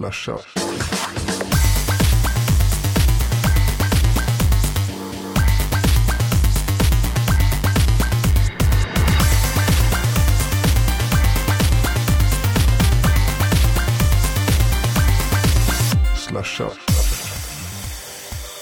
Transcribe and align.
Slashat. 0.00 0.46
Slashat. 16.16 16.89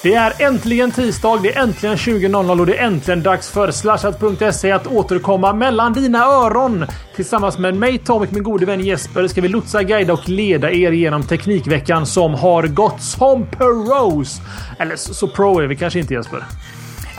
Det 0.03 0.15
är 0.15 0.43
äntligen 0.43 0.91
tisdag, 0.91 1.39
det 1.43 1.57
är 1.57 1.63
äntligen 1.63 1.97
20.00 1.97 2.61
och 2.61 2.67
det 2.67 2.79
är 2.79 2.87
äntligen 2.87 3.23
dags 3.23 3.51
för 3.51 3.71
slashat.se 3.71 4.73
att 4.73 4.87
återkomma 4.87 5.53
mellan 5.53 5.93
dina 5.93 6.25
öron. 6.25 6.87
Tillsammans 7.17 7.59
med 7.59 7.75
mig 7.75 7.99
Tommy 7.99 8.27
och 8.27 8.33
min 8.33 8.43
gode 8.43 8.67
vän 8.67 8.81
Jesper 8.81 9.29
ska 9.29 9.41
vi 9.41 9.49
lotsa, 9.49 9.83
guida 9.83 10.13
och 10.13 10.29
leda 10.29 10.71
er 10.71 10.93
genom 10.93 11.23
Teknikveckan 11.23 12.07
som 12.07 12.35
har 12.35 12.63
gått 12.63 13.03
som 13.03 13.47
pros. 13.47 14.41
Eller 14.79 14.97
så, 14.97 15.29
pro 15.29 15.61
är 15.61 15.67
vi 15.67 15.77
kanske 15.77 15.99
inte 15.99 16.15
Jesper. 16.15 16.45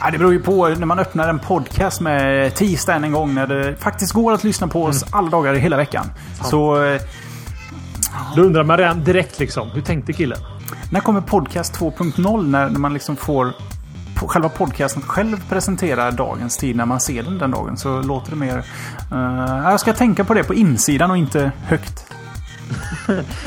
Ja, 0.02 0.12
det 0.12 0.18
beror 0.18 0.34
ju 0.34 0.40
på 0.40 0.68
när 0.68 0.86
man 0.86 1.00
öppnar 1.00 1.30
en 1.30 1.40
podcast 1.40 2.02
med 2.02 2.56
tisdag 2.56 2.94
en 2.96 3.12
gång 3.12 3.34
när 3.34 3.48
det 3.48 3.76
faktiskt 3.76 4.14
går 4.14 4.34
att 4.34 4.44
lyssna 4.44 4.68
på 4.68 4.84
oss 4.84 5.06
alla 5.12 5.30
dagar 5.30 5.54
i 5.54 5.60
hela 5.60 5.78
veckan. 5.78 6.06
Så 6.44 6.84
eh, 6.86 7.02
Då 8.36 8.42
undrar 8.42 8.64
man 8.64 8.78
redan 8.78 9.04
direkt 9.04 9.40
liksom, 9.40 9.70
hur 9.70 9.82
tänkte 9.82 10.14
killen? 10.14 10.40
När 10.92 11.00
kommer 11.00 11.22
podcast 11.22 11.80
2.0? 11.80 12.48
När, 12.48 12.70
när 12.70 12.80
man 12.80 12.94
liksom 12.94 13.16
får 13.16 13.54
själva 14.28 14.50
podcasten 14.50 15.02
själv 15.02 15.50
presentera 15.50 16.12
dagens 16.12 16.58
tid 16.58 16.76
när 16.76 16.86
man 16.86 17.00
ser 17.00 17.24
den 17.24 17.38
den 17.38 17.52
dagen 17.52 17.78
så 17.78 18.02
låter 18.02 18.30
det 18.30 18.38
mer... 18.38 18.66
Uh, 19.12 19.70
jag 19.72 19.80
ska 19.80 19.94
tänka 19.94 20.24
på 20.24 20.34
det 20.34 20.44
på 20.44 20.54
insidan 20.54 21.12
och 21.12 21.18
inte 21.18 21.52
högt. 21.64 22.06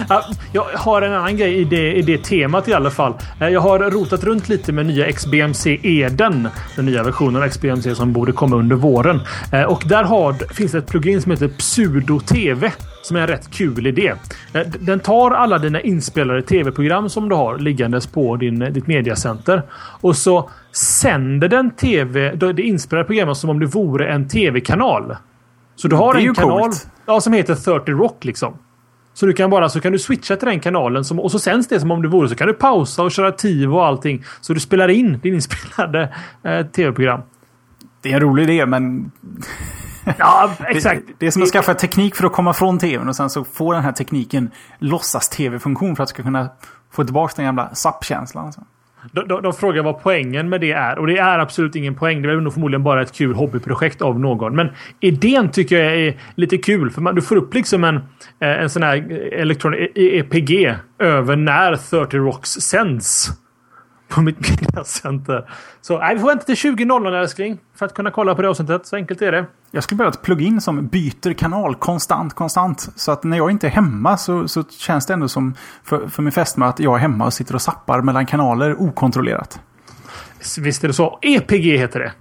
Ja, 0.09 0.25
Jag 0.53 0.63
har 0.65 1.03
en 1.03 1.13
annan 1.13 1.37
grej 1.37 1.55
i 1.55 1.65
det, 1.65 1.93
i 1.93 2.03
det 2.03 2.19
temat 2.25 2.69
i 2.69 2.75
alla 2.75 2.91
fall. 2.91 3.15
Eh, 3.41 3.49
Jag 3.49 3.61
har 3.61 3.79
rotat 3.79 4.25
runt 4.25 4.49
lite 4.49 4.73
med 4.73 4.87
nya 4.87 5.13
XBMC 5.13 5.79
Eden. 5.83 6.49
Den 6.77 6.87
nya 6.87 7.03
versionen 7.03 7.43
av 7.43 7.49
XBMC 7.49 7.95
som 7.95 8.13
borde 8.13 8.33
komma 8.33 8.57
under 8.57 8.77
våren. 8.77 9.21
Eh, 9.53 9.63
Och 9.63 9.83
där 9.87 10.05
har, 10.05 10.33
finns 10.55 10.75
ett 10.75 10.87
plugin 10.87 11.23
som 11.23 11.31
heter 11.33 11.49
Pseudo 11.49 12.21
TV. 12.21 12.73
Som 13.03 13.17
är 13.17 13.21
en 13.21 13.27
rätt 13.27 13.51
kul 13.51 13.87
idé. 13.87 14.13
Eh, 14.55 14.61
Den 14.81 15.01
tar 15.01 15.31
alla 15.31 15.59
dina 15.59 15.81
inspelade 15.81 16.43
tv-program 16.43 17.09
som 17.09 17.29
du 17.29 17.35
har 17.35 17.59
liggandes 17.59 18.07
på 18.07 18.37
din, 18.37 18.59
ditt 18.59 18.87
mediacenter. 18.87 19.63
Och 20.01 20.17
så 20.17 20.51
sänder 20.73 21.49
den 21.49 21.71
tv, 21.71 22.35
det 22.35 22.63
inspelade 22.63 23.07
programmet 23.07 23.37
som 23.37 23.51
om 23.51 23.61
det 23.61 23.67
vore 23.67 24.07
en 24.13 24.29
tv-kanal. 24.29 25.17
Så 25.77 25.89
du 25.89 25.97
har 25.97 26.15
en 26.15 26.35
kanal 26.35 26.61
coolt. 26.63 26.87
ja, 27.07 27.21
som 27.21 27.33
heter 27.33 27.55
30 27.55 27.93
Rock 27.93 28.25
liksom. 28.25 28.55
Så 29.15 29.27
du 29.27 29.33
kan 29.33 29.51
bara 29.51 29.69
så 29.69 29.81
kan 29.81 29.93
du 29.93 29.99
switcha 29.99 30.37
till 30.37 30.49
den 30.49 30.61
kanalen 30.61 31.05
som, 31.05 31.21
och 31.21 31.31
så 31.31 31.39
sänds 31.39 31.69
det 31.69 31.81
som 31.81 31.91
om 31.91 32.03
det 32.03 32.09
vore. 32.09 32.29
Så 32.29 32.35
kan 32.35 32.47
du 32.47 32.55
pausa 32.55 33.03
och 33.03 33.11
köra 33.11 33.33
TiVo 33.33 33.77
och 33.77 33.87
allting. 33.87 34.25
Så 34.41 34.55
du 34.55 34.61
spelar 34.61 34.89
in 34.89 35.19
din 35.23 35.35
inspelade 35.35 36.15
eh, 36.43 36.67
tv-program. 36.67 37.21
Det 38.01 38.11
är 38.11 38.15
en 38.15 38.21
rolig 38.21 38.43
idé 38.43 38.67
men 38.67 39.11
Ja, 40.19 40.51
exakt. 40.69 41.07
Det, 41.07 41.13
det 41.19 41.27
är 41.27 41.31
som 41.31 41.43
att 41.43 41.49
skaffa 41.49 41.75
teknik 41.75 42.17
för 42.17 42.27
att 42.27 42.33
komma 42.33 42.53
från 42.53 42.79
tvn 42.79 43.09
och 43.09 43.17
sen 43.17 43.31
så 43.31 43.45
får 43.45 43.75
den 43.75 43.83
här 43.83 43.93
tekniken 43.93 44.51
låtsas 44.79 45.29
tv-funktion 45.29 45.97
för 45.97 46.03
att 46.03 46.09
ska 46.09 46.23
kunna 46.23 46.49
få 46.91 47.05
tillbaka 47.05 47.33
den 47.37 47.45
gamla 47.45 47.75
SAP-känslan. 47.75 48.53
De, 49.13 49.29
de, 49.29 49.43
de 49.43 49.53
frågar 49.53 49.83
vad 49.83 50.03
poängen 50.03 50.49
med 50.49 50.61
det 50.61 50.73
är. 50.73 50.99
Och 50.99 51.07
det 51.07 51.19
är 51.19 51.39
absolut 51.39 51.77
ingen 51.77 51.95
poäng. 51.95 52.23
Det 52.23 52.33
är 52.33 52.37
nog 52.37 52.53
förmodligen 52.53 52.83
bara 52.83 53.03
ett 53.03 53.13
kul 53.13 53.35
hobbyprojekt 53.35 54.03
av 54.03 54.21
någon. 54.21 54.57
Men 54.57 54.69
idén 55.01 55.51
tycker 55.51 55.85
jag 55.85 55.95
är 55.97 56.17
lite 56.35 56.59
kul. 56.59 56.91
För 56.91 57.01
man, 57.01 57.15
du 57.15 57.23
får 57.23 57.37
upp 57.37 57.55
liksom 57.55 57.85
en, 57.85 57.97
eh, 57.97 58.63
en 58.63 58.71
sån 58.71 58.83
här 58.83 58.97
eh, 58.97 59.41
elektron 59.41 59.75
EPG 59.95 60.75
över 60.99 61.37
när 61.37 61.77
30 61.77 62.17
Rocks 62.17 62.51
sänds. 62.51 63.31
På 64.15 64.21
mitt 64.23 64.51
mediacenter. 64.61 65.51
Så 65.81 65.99
nej, 65.99 66.15
vi 66.15 66.21
får 66.21 66.29
vänta 66.29 66.45
till 66.45 66.55
20.00 66.55 67.21
älskling. 67.21 67.59
För 67.75 67.87
att 67.87 67.95
kunna 67.95 68.11
kolla 68.11 68.35
på 68.35 68.43
det 68.43 68.49
avsnittet. 68.49 68.87
Så 68.87 68.97
enkelt 68.97 69.23
är 69.23 69.33
det. 69.33 69.47
Jag 69.71 69.85
skulle 69.85 69.97
behöva 69.97 70.13
ett 70.15 70.23
plugin 70.23 70.61
som 70.61 70.87
byter 70.87 71.33
kanal 71.33 71.75
konstant, 71.75 72.35
konstant. 72.35 72.89
Så 72.97 73.13
att 73.13 73.25
när 73.25 73.37
jag 73.37 73.51
inte 73.51 73.67
är 73.67 73.71
hemma 73.71 74.17
så, 74.17 74.49
så 74.49 74.65
känns 74.65 75.07
det 75.07 75.13
ändå 75.15 75.29
som 75.29 75.55
för, 75.85 76.09
för 76.09 76.23
min 76.23 76.33
fästmö 76.33 76.67
att 76.67 76.81
jag 76.81 76.95
är 76.95 76.99
hemma 76.99 77.25
och 77.25 77.33
sitter 77.33 77.55
och 77.55 77.63
zappar 77.63 78.03
mellan 78.03 78.27
kanaler 78.27 78.83
okontrollerat. 78.83 79.61
Visst 80.59 80.85
är 80.85 80.89
det 80.89 80.95
så. 80.95 81.19
EPG 81.23 81.77
heter 81.79 82.01
det. 82.01 82.13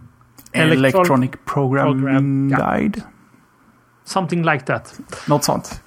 Electron- 0.60 0.72
Electronic 0.74 1.32
Programming 1.46 2.02
Program. 2.02 2.50
Guide. 2.50 3.02
Something 4.06 4.44
like 4.46 4.66
that. 4.66 5.00
Något 5.28 5.44
sånt. 5.44 5.82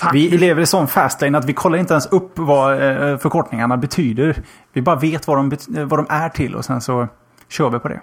Fan. 0.00 0.10
Vi 0.12 0.38
lever 0.38 0.62
i 0.62 0.66
sån 0.66 0.88
fastlane 0.88 1.38
att 1.38 1.44
vi 1.44 1.52
kollar 1.52 1.78
inte 1.78 1.94
ens 1.94 2.06
upp 2.06 2.32
vad 2.34 2.72
eh, 2.72 3.18
förkortningarna 3.18 3.76
betyder. 3.76 4.36
Vi 4.72 4.82
bara 4.82 4.96
vet 4.96 5.26
vad 5.26 5.36
de, 5.36 5.52
eh, 5.78 5.84
vad 5.84 5.98
de 5.98 6.06
är 6.08 6.28
till 6.28 6.54
och 6.54 6.64
sen 6.64 6.80
så 6.80 7.08
kör 7.48 7.70
vi 7.70 7.78
på 7.78 7.88
det. 7.88 8.00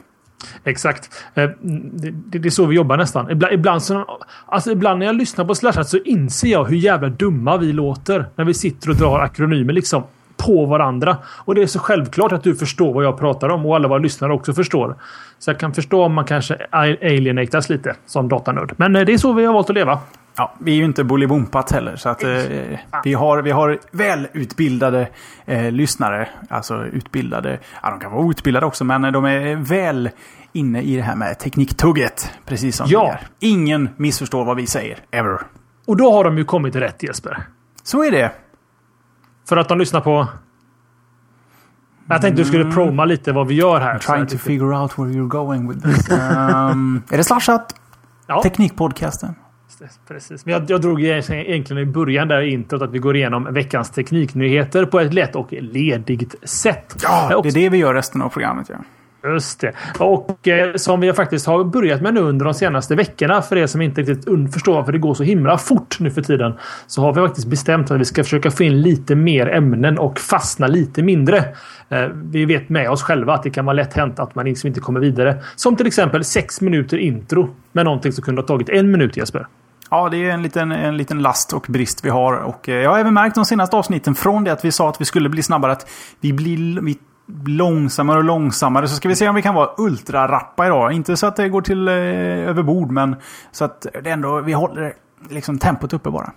Exakt. 0.63 1.09
Eh, 1.33 1.49
Det, 1.61 2.45
är 2.45 2.49
så 2.49 2.65
vi 2.65 2.75
jobbar 2.75 2.97
nästan. 2.97 3.31
Ibland, 3.31 3.53
ibland, 3.53 3.83
så, 3.83 4.19
alltså 4.45 4.71
ibland 4.71 4.99
när 4.99 5.05
jag 5.05 5.15
lyssnar 5.15 5.45
på 5.45 5.55
Slashat 5.55 5.89
så 5.89 5.97
inser 5.97 6.47
jag 6.47 6.65
hur 6.65 6.77
jävla 6.77 7.09
dumma 7.09 7.57
vi 7.57 7.73
låter. 7.73 8.25
När 8.35 8.45
vi 8.45 8.53
sitter 8.53 8.89
och 8.89 8.95
drar 8.95 9.19
akronymer 9.19 9.73
liksom 9.73 10.03
på 10.37 10.65
varandra. 10.65 11.17
Och 11.27 11.55
det 11.55 11.61
är 11.61 11.67
så 11.67 11.79
självklart 11.79 12.31
att 12.31 12.43
du 12.43 12.55
förstår 12.55 12.93
vad 12.93 13.05
jag 13.05 13.19
pratar 13.19 13.49
om 13.49 13.65
och 13.65 13.75
alla 13.75 13.87
våra 13.87 13.99
lyssnare 13.99 14.33
också 14.33 14.53
förstår. 14.53 14.95
Så 15.39 15.49
jag 15.51 15.59
kan 15.59 15.73
förstå 15.73 16.03
om 16.03 16.13
man 16.13 16.25
kanske 16.25 16.57
alienatas 16.71 17.69
lite 17.69 17.95
som 18.05 18.29
datanörd. 18.29 18.73
Men 18.77 18.93
det 18.93 19.13
är 19.13 19.17
så 19.17 19.33
vi 19.33 19.45
har 19.45 19.53
valt 19.53 19.69
att 19.69 19.75
leva. 19.75 19.99
Ja, 20.37 20.53
vi 20.59 20.71
är 20.71 20.75
ju 20.75 20.85
inte 20.85 21.03
Bolibompat 21.03 21.71
heller. 21.71 21.95
Så 21.95 22.09
att, 22.09 22.23
eh, 22.23 22.29
vi, 23.03 23.13
har, 23.13 23.41
vi 23.41 23.51
har 23.51 23.79
välutbildade 23.91 25.09
eh, 25.45 25.71
lyssnare. 25.71 26.29
Alltså 26.49 26.85
utbildade. 26.85 27.59
Ja, 27.83 27.89
de 27.89 27.99
kan 27.99 28.11
vara 28.11 28.21
outbildade 28.23 28.65
också, 28.65 28.83
men 28.83 29.01
de 29.13 29.25
är 29.25 29.55
väl 29.55 30.09
inne 30.53 30.81
i 30.81 30.95
det 30.95 31.01
här 31.01 31.15
med 31.15 31.39
tekniktugget. 31.39 32.31
Precis 32.45 32.75
som 32.75 32.87
Ja. 32.89 33.03
vi 33.03 33.09
är. 33.47 33.51
Ingen 33.53 33.89
missförstår 33.97 34.45
vad 34.45 34.57
vi 34.57 34.67
säger. 34.67 34.97
Ever. 35.11 35.41
Och 35.87 35.97
då 35.97 36.11
har 36.11 36.23
de 36.23 36.37
ju 36.37 36.43
kommit 36.45 36.75
rätt 36.75 37.03
Jesper. 37.03 37.43
Så 37.83 38.03
är 38.03 38.11
det. 38.11 38.31
För 39.49 39.57
att 39.57 39.69
de 39.69 39.77
lyssnar 39.79 40.01
på... 40.01 40.27
Jag 42.09 42.21
tänkte 42.21 42.41
du 42.41 42.47
skulle 42.47 42.71
proma 42.71 43.05
lite 43.05 43.31
vad 43.31 43.47
vi 43.47 43.55
gör 43.55 43.79
här. 43.79 43.99
Så 43.99 44.11
Trying 44.11 44.27
to 44.27 44.33
lite- 44.33 44.43
figure 44.43 44.77
out 44.77 44.99
where 44.99 45.09
you're 45.09 45.27
going 45.27 45.69
with 45.69 45.81
this. 45.87 46.09
Um, 46.11 47.03
är 47.09 47.17
det 47.17 47.23
slashat? 47.23 47.75
Ja. 48.27 48.43
Teknikpodcasten. 48.43 49.35
Precis. 50.07 50.45
Men 50.45 50.53
jag, 50.53 50.69
jag 50.69 50.81
drog 50.81 51.03
egentligen 51.03 51.77
i 51.77 51.85
början 51.85 52.27
där 52.27 52.41
i 52.41 52.51
introt 52.51 52.81
att 52.81 52.91
vi 52.91 52.99
går 52.99 53.15
igenom 53.15 53.53
veckans 53.53 53.89
tekniknyheter 53.89 54.85
på 54.85 54.99
ett 54.99 55.13
lätt 55.13 55.35
och 55.35 55.53
ledigt 55.53 56.35
sätt. 56.49 56.95
Ja, 57.03 57.41
det 57.43 57.49
är 57.49 57.53
det 57.53 57.69
vi 57.69 57.77
gör 57.77 57.93
resten 57.93 58.21
av 58.21 58.29
programmet. 58.29 58.69
Ja. 58.69 58.75
Just 59.23 59.59
det. 59.59 59.73
Och 59.99 60.47
eh, 60.47 60.75
som 60.75 60.99
vi 60.99 61.13
faktiskt 61.13 61.47
har 61.47 61.63
börjat 61.63 62.01
med 62.01 62.13
nu 62.13 62.19
under 62.19 62.45
de 62.45 62.53
senaste 62.53 62.95
veckorna 62.95 63.41
för 63.41 63.57
er 63.57 63.67
som 63.67 63.81
inte 63.81 64.01
riktigt 64.01 64.53
förstår 64.53 64.73
varför 64.73 64.91
det 64.91 64.97
går 64.97 65.13
så 65.13 65.23
himla 65.23 65.57
fort 65.57 65.99
nu 65.99 66.11
för 66.11 66.21
tiden. 66.21 66.53
Så 66.87 67.01
har 67.01 67.13
vi 67.13 67.21
faktiskt 67.21 67.47
bestämt 67.47 67.91
att 67.91 67.99
vi 67.99 68.05
ska 68.05 68.23
försöka 68.23 68.51
få 68.51 68.63
in 68.63 68.81
lite 68.81 69.15
mer 69.15 69.47
ämnen 69.47 69.97
och 69.97 70.19
fastna 70.19 70.67
lite 70.67 71.03
mindre. 71.03 71.37
Eh, 71.89 72.07
vi 72.13 72.45
vet 72.45 72.69
med 72.69 72.89
oss 72.89 73.03
själva 73.03 73.33
att 73.33 73.43
det 73.43 73.49
kan 73.49 73.65
vara 73.65 73.73
lätt 73.73 73.93
hänt 73.93 74.19
att 74.19 74.35
man 74.35 74.45
liksom 74.45 74.67
inte 74.67 74.79
kommer 74.79 74.99
vidare. 74.99 75.43
Som 75.55 75.75
till 75.75 75.87
exempel 75.87 76.23
sex 76.23 76.61
minuter 76.61 76.97
intro 76.97 77.49
med 77.71 77.85
någonting 77.85 78.11
som 78.11 78.23
kunde 78.23 78.41
ha 78.41 78.47
tagit 78.47 78.69
en 78.69 78.91
minut 78.91 79.17
Jesper. 79.17 79.47
Ja, 79.89 80.09
det 80.09 80.17
är 80.17 80.31
en 80.31 80.43
liten, 80.43 80.71
en 80.71 80.97
liten 80.97 81.21
last 81.21 81.53
och 81.53 81.65
brist 81.69 82.05
vi 82.05 82.09
har. 82.09 82.33
Och 82.33 82.69
eh, 82.69 82.75
jag 82.75 82.89
har 82.89 82.99
även 82.99 83.13
märkt 83.13 83.35
de 83.35 83.45
senaste 83.45 83.75
avsnitten 83.75 84.15
från 84.15 84.43
det 84.43 84.51
att 84.51 84.65
vi 84.65 84.71
sa 84.71 84.89
att 84.89 85.01
vi 85.01 85.05
skulle 85.05 85.29
bli 85.29 85.43
snabbare 85.43 85.71
att 85.71 85.89
vi 86.21 86.33
blir 86.33 86.81
vi 86.81 86.97
långsammare 87.47 88.17
och 88.17 88.23
långsammare. 88.23 88.87
Så 88.87 88.95
ska 88.95 89.09
vi 89.09 89.15
se 89.15 89.29
om 89.29 89.35
vi 89.35 89.41
kan 89.41 89.55
vara 89.55 89.69
ultrarappa 89.77 90.65
idag. 90.65 90.91
Inte 90.91 91.17
så 91.17 91.27
att 91.27 91.35
det 91.35 91.49
går 91.49 91.61
till 91.61 91.87
eh, 91.87 91.93
överbord, 92.49 92.91
men 92.91 93.15
så 93.51 93.65
att 93.65 93.85
det 94.03 94.09
ändå, 94.09 94.41
vi 94.41 94.53
håller 94.53 94.93
liksom 95.29 95.57
tempot 95.57 95.93
uppe 95.93 96.09
bara. 96.09 96.31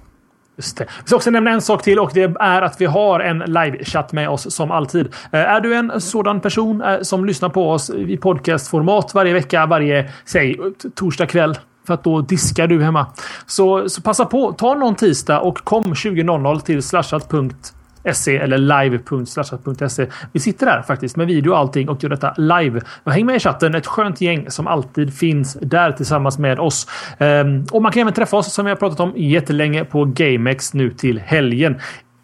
Just 0.56 0.76
det. 0.76 0.85
Vi 0.85 1.06
ska 1.06 1.17
också 1.17 1.31
nämna 1.31 1.50
en 1.50 1.62
sak 1.62 1.82
till 1.82 1.99
och 1.99 2.11
det 2.14 2.37
är 2.41 2.62
att 2.62 2.81
vi 2.81 2.87
har 2.87 3.20
en 3.20 3.43
live-chatt 3.43 4.12
med 4.12 4.29
oss 4.29 4.55
som 4.55 4.70
alltid. 4.70 5.06
Eh, 5.06 5.41
är 5.41 5.61
du 5.61 5.75
en 5.75 6.00
sådan 6.00 6.41
person 6.41 6.82
eh, 6.82 7.00
som 7.00 7.25
lyssnar 7.25 7.49
på 7.49 7.70
oss 7.70 7.91
i 7.91 8.17
podcastformat 8.17 9.14
varje 9.14 9.32
vecka, 9.32 9.67
varje, 9.67 10.11
säg 10.25 10.59
torsdag 10.94 11.26
kväll 11.26 11.59
för 11.87 11.94
att 11.94 12.05
då 12.05 12.20
diskar 12.20 12.67
du 12.67 12.82
hemma. 12.82 13.06
Så, 13.47 13.88
så 13.88 14.03
passa 14.03 14.25
på, 14.25 14.53
ta 14.53 14.75
någon 14.75 14.94
tisdag 14.94 15.41
och 15.41 15.59
kom 15.59 15.85
20.00 15.85 16.61
till 16.61 16.82
slashat.se 16.82 17.80
eller 18.05 18.58
live.slashat.se. 18.58 20.06
Vi 20.32 20.41
sitter 20.41 20.67
där 20.67 20.82
faktiskt 20.82 21.17
med 21.17 21.26
video 21.26 21.50
och 21.50 21.58
allting 21.58 21.88
och 21.88 22.02
gör 22.02 22.11
detta 22.11 22.35
live. 22.37 22.81
Och 23.05 23.12
häng 23.12 23.26
med 23.26 23.37
i 23.37 23.41
chatten, 23.41 23.75
ett 23.75 23.87
skönt 23.87 24.20
gäng 24.20 24.50
som 24.50 24.67
alltid 24.67 25.14
finns 25.14 25.58
där 25.62 25.93
tillsammans 25.93 26.38
med 26.38 26.61
oss. 26.61 26.87
Ehm, 27.19 27.64
och 27.73 27.82
man 27.82 27.93
kan 27.93 28.00
även 28.00 28.14
träffa 28.14 28.37
oss 28.37 28.52
som 28.52 28.64
vi 28.64 28.70
har 28.70 28.76
pratat 28.76 29.00
om 29.00 29.12
jättelänge 29.17 29.85
på 29.85 30.05
GameX 30.05 30.75
nu 30.75 30.91
till 30.91 31.19
helgen. 31.19 31.81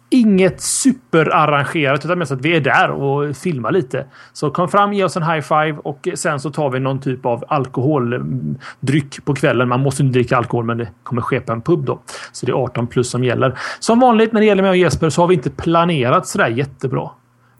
Inget 0.09 0.61
superarrangerat 0.61 2.05
utan 2.05 2.19
mest 2.19 2.31
att 2.31 2.41
vi 2.41 2.55
är 2.55 2.61
där 2.61 2.89
och 2.89 3.37
filmar 3.37 3.71
lite. 3.71 4.05
Så 4.33 4.51
kom 4.51 4.69
fram, 4.69 4.93
ge 4.93 5.03
oss 5.03 5.17
en 5.17 5.23
high 5.23 5.41
five 5.41 5.77
och 5.83 6.07
sen 6.15 6.39
så 6.39 6.51
tar 6.51 6.69
vi 6.69 6.79
någon 6.79 7.01
typ 7.01 7.25
av 7.25 7.43
alkoholdryck 7.47 9.25
på 9.25 9.35
kvällen. 9.35 9.69
Man 9.69 9.79
måste 9.79 10.03
inte 10.03 10.13
dricka 10.19 10.37
alkohol 10.37 10.65
men 10.65 10.77
det 10.77 10.87
kommer 11.03 11.21
ske 11.21 11.39
på 11.39 11.51
en 11.51 11.61
pub 11.61 11.85
då. 11.85 11.99
Så 12.31 12.45
det 12.45 12.51
är 12.51 12.63
18 12.63 12.87
plus 12.87 13.09
som 13.09 13.23
gäller. 13.23 13.59
Som 13.79 13.99
vanligt 13.99 14.33
när 14.33 14.41
det 14.41 14.47
gäller 14.47 14.63
mig 14.63 14.69
och 14.69 14.77
Jesper 14.77 15.09
så 15.09 15.21
har 15.21 15.27
vi 15.27 15.35
inte 15.35 15.49
planerat 15.49 16.27
sådär 16.27 16.47
jättebra. 16.47 17.09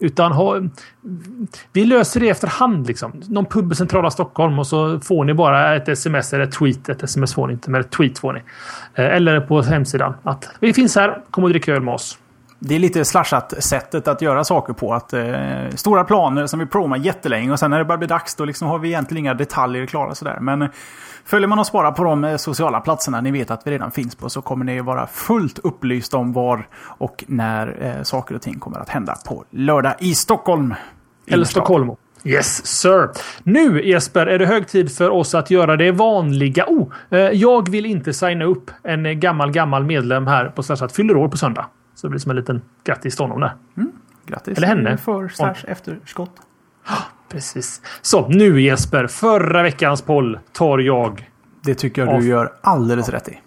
Utan 0.00 0.32
ha, 0.32 0.60
vi 1.72 1.84
löser 1.84 2.20
det 2.20 2.28
efterhand. 2.28 2.86
Liksom. 2.86 3.22
Någon 3.28 3.46
pub 3.46 3.72
i 3.72 3.74
centrala 3.74 4.10
Stockholm 4.10 4.58
och 4.58 4.66
så 4.66 5.00
får 5.00 5.24
ni 5.24 5.34
bara 5.34 5.76
ett 5.76 5.88
sms 5.88 6.32
eller 6.32 6.44
ett 6.44 6.52
tweet. 6.52 6.88
Ett 6.88 7.02
sms 7.02 7.34
får 7.34 7.46
ni 7.46 7.52
inte, 7.52 7.70
men 7.70 7.80
ett 7.80 7.90
tweet 7.90 8.18
får 8.18 8.32
ni. 8.32 8.40
Eh, 8.94 9.16
eller 9.16 9.40
på 9.40 9.62
hemsidan 9.62 10.14
att 10.22 10.50
vi 10.60 10.74
finns 10.74 10.96
här, 10.96 11.22
kom 11.30 11.44
och 11.44 11.50
drick 11.50 11.68
öl 11.68 11.82
med 11.82 11.94
oss. 11.94 12.18
Det 12.60 12.74
är 12.74 12.78
lite 12.78 13.04
slashat 13.04 13.54
sättet 13.58 14.08
att 14.08 14.22
göra 14.22 14.44
saker 14.44 14.72
på. 14.72 14.94
Att, 14.94 15.12
eh, 15.12 15.68
stora 15.74 16.04
planer 16.04 16.46
som 16.46 16.58
vi 16.58 16.66
provar 16.66 16.96
jättelänge 16.96 17.52
och 17.52 17.58
sen 17.58 17.70
när 17.70 17.78
det 17.78 17.84
börjar 17.84 17.98
bli 17.98 18.06
dags 18.06 18.34
då 18.34 18.44
liksom 18.44 18.68
har 18.68 18.78
vi 18.78 18.88
egentligen 18.88 19.24
inga 19.24 19.34
detaljer 19.34 19.86
klara. 19.86 20.14
Sådär. 20.14 20.38
Men 20.40 20.68
följer 21.24 21.48
man 21.48 21.58
oss 21.58 21.72
bara 21.72 21.92
på 21.92 22.04
de 22.04 22.24
eh, 22.24 22.36
sociala 22.36 22.80
platserna 22.80 23.20
ni 23.20 23.30
vet 23.30 23.50
att 23.50 23.66
vi 23.66 23.70
redan 23.70 23.90
finns 23.90 24.14
på 24.14 24.30
så 24.30 24.42
kommer 24.42 24.64
ni 24.64 24.80
vara 24.80 25.06
fullt 25.06 25.58
upplyst 25.58 26.14
om 26.14 26.32
var 26.32 26.68
och 26.82 27.24
när 27.28 27.96
eh, 27.96 28.02
saker 28.02 28.34
och 28.34 28.42
ting 28.42 28.58
kommer 28.58 28.78
att 28.78 28.88
hända 28.88 29.16
på 29.26 29.44
lördag 29.50 29.94
i 29.98 30.14
Stockholm. 30.14 30.74
Eller 31.26 31.44
Stockholm. 31.44 31.90
Yes, 32.24 32.66
sir. 32.66 33.10
Nu 33.42 33.82
Jesper 33.84 34.26
är 34.26 34.38
det 34.38 34.46
hög 34.46 34.68
tid 34.68 34.96
för 34.96 35.10
oss 35.10 35.34
att 35.34 35.50
göra 35.50 35.76
det 35.76 35.92
vanliga. 35.92 36.64
Oh, 36.68 36.88
eh, 37.10 37.18
jag 37.18 37.70
vill 37.70 37.86
inte 37.86 38.12
signa 38.12 38.44
upp 38.44 38.70
en 38.82 39.20
gammal, 39.20 39.50
gammal 39.50 39.84
medlem 39.84 40.26
här 40.26 40.44
på 40.44 40.62
Slashat 40.62 40.92
fyller 40.92 41.16
år 41.16 41.28
på 41.28 41.36
söndag. 41.36 41.66
Så 41.98 42.06
det 42.06 42.10
blir 42.10 42.20
som 42.20 42.30
en 42.30 42.36
liten 42.36 42.62
grattis 42.84 43.16
till 43.16 43.24
honom 43.24 43.40
där. 43.40 43.54
Mm. 43.76 43.92
Grattis 44.26 44.58
Eller 44.58 44.68
henne. 44.68 44.96
för 44.96 45.28
slash 45.28 45.54
efterskott. 45.68 46.30
Precis. 47.28 47.82
Så 48.02 48.28
nu 48.28 48.60
Jesper, 48.60 49.06
förra 49.06 49.62
veckans 49.62 50.02
poll 50.02 50.38
tar 50.52 50.78
jag. 50.78 51.30
Det 51.62 51.74
tycker 51.74 52.06
jag 52.06 52.20
du 52.20 52.28
gör 52.28 52.52
alldeles 52.60 53.08
rätt 53.08 53.28
i. 53.28 53.40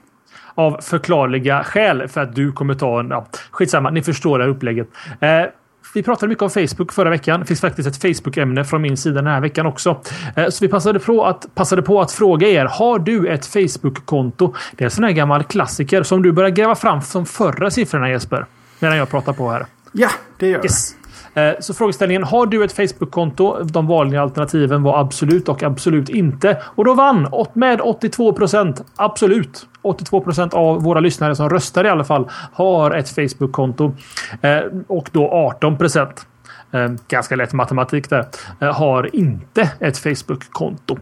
Av 0.56 0.82
förklarliga 0.82 1.64
skäl 1.64 2.08
för 2.08 2.22
att 2.22 2.36
du 2.36 2.52
kommer 2.52 2.74
ta 2.74 3.00
en... 3.00 3.10
Ja, 3.10 3.26
skitsamma, 3.52 3.90
ni 3.90 4.02
förstår 4.02 4.40
det 4.40 4.44
här 4.44 4.52
upplägget. 4.52 4.88
Eh, 5.20 5.44
vi 5.94 6.04
pratade 6.04 6.30
mycket 6.30 6.42
om 6.42 6.50
Facebook 6.50 6.94
förra 6.94 7.10
veckan. 7.10 7.40
Det 7.40 7.46
finns 7.46 7.62
faktiskt 7.62 7.88
ett 7.88 8.02
Facebook-ämne 8.02 8.64
från 8.64 8.82
min 8.82 8.98
sida 8.98 9.16
den 9.16 9.28
här 9.28 9.42
veckan 9.42 9.66
också. 9.66 10.02
Eh, 10.36 10.50
så 10.50 10.66
vi 10.66 10.68
passade 10.68 11.00
på, 11.00 11.26
att, 11.26 11.56
passade 11.56 11.82
på 11.82 12.02
att 12.02 12.12
fråga 12.12 12.48
er. 12.48 12.66
Har 12.66 13.00
du 13.00 13.28
ett 13.28 13.46
Facebook-konto? 13.46 14.54
Det 14.72 14.84
är 14.84 14.86
en 14.86 14.92
sån 14.92 15.04
här 15.04 15.12
gammal 15.12 15.44
klassiker 15.44 16.04
som 16.04 16.22
du 16.22 16.32
börjar 16.32 16.50
gräva 16.50 16.76
fram 16.76 17.02
som 17.02 17.26
förra 17.26 17.72
siffrorna 17.72 18.10
Jesper. 18.10 18.46
Medan 18.80 18.98
jag 18.98 19.10
pratar 19.10 19.34
på 19.34 19.50
här. 19.50 19.66
Ja, 19.92 20.10
det 20.38 20.48
gör 20.48 20.64
yes. 20.64 20.96
Eh, 21.34 21.54
så 21.60 21.74
frågeställningen, 21.74 22.24
har 22.24 22.46
du 22.46 22.64
ett 22.64 22.72
Facebook-konto? 22.72 23.64
De 23.64 23.88
vanliga 23.88 24.22
alternativen 24.22 24.84
var 24.84 25.00
absolut 25.00 25.50
och 25.50 25.64
absolut 25.64 26.10
inte. 26.10 26.58
Och 26.64 26.86
då 26.86 26.94
vann 26.94 27.28
med 27.54 27.82
82 27.82 28.34
procent. 28.34 28.82
Absolut. 28.96 29.68
82 29.82 30.22
procent 30.22 30.54
av 30.54 30.84
våra 30.84 31.00
lyssnare 31.00 31.36
som 31.36 31.50
röstar 31.50 31.86
i 31.86 31.90
alla 31.90 32.04
fall 32.04 32.30
har 32.54 32.92
ett 32.92 33.10
Facebook-konto. 33.10 33.94
Eh, 34.42 34.60
och 34.88 35.10
då 35.12 35.30
18 35.32 35.78
procent. 35.78 36.28
Eh, 36.72 36.92
ganska 37.08 37.36
lätt 37.36 37.54
matematik 37.54 38.10
där. 38.10 38.26
Har 38.72 39.16
inte 39.16 39.72
ett 39.80 39.98
Facebook-konto. 39.98 40.98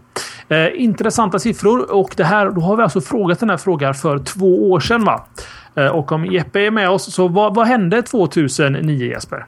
Intressanta 0.74 1.40
siffror 1.40 1.92
och 1.92 2.14
det 2.18 2.24
här, 2.24 2.50
då 2.50 2.62
har 2.62 2.76
vi 2.76 2.84
alltså 2.84 3.02
frågat 3.02 3.40
den 3.40 3.50
här 3.50 3.58
frågan 3.58 3.94
för 3.94 4.20
två 4.20 4.72
år 4.72 4.80
sedan. 4.80 5.04
Va? 5.04 5.26
Och 5.92 6.12
om 6.12 6.26
Jeppe 6.26 6.60
är 6.60 6.72
med 6.72 6.90
oss, 6.90 7.14
så 7.14 7.28
vad, 7.28 7.56
vad 7.56 7.68
hände 7.68 8.02
2009 8.02 9.06
Jesper? 9.06 9.46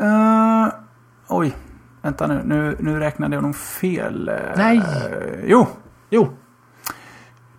Uh, 0.00 0.68
oj, 1.28 1.56
vänta 2.02 2.26
nu. 2.26 2.42
nu. 2.44 2.76
Nu 2.80 2.98
räknade 2.98 3.36
jag 3.36 3.42
nog 3.42 3.56
fel. 3.56 4.30
Nej. 4.56 4.78
Uh, 4.78 4.84
jo. 5.44 5.66
Jo. 6.10 6.36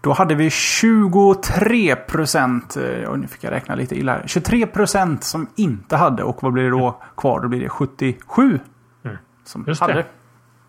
Då 0.02 0.14
hade 0.14 0.36
vi 0.36 0.50
23 0.50 1.96
procent. 1.96 2.78
Uh, 2.78 3.18
nu 3.18 3.28
fick 3.28 3.44
jag 3.44 3.52
räkna 3.52 3.76
lite 3.76 3.96
illa 3.96 4.12
här. 4.12 4.24
23 4.28 4.68
procent 4.68 5.24
som 5.24 5.48
inte 5.56 5.96
hade. 5.96 6.24
Och 6.24 6.44
vad 6.44 6.54
blir 6.54 6.64
det 6.64 6.70
då 6.70 7.02
kvar? 7.18 7.40
Då 7.40 7.48
blir 7.48 7.60
det 7.60 7.70
77. 7.70 8.60
Mm. 9.04 9.18
Som 9.44 9.64
Just 9.68 9.82
hade. 9.82 9.94
Det. 9.94 10.06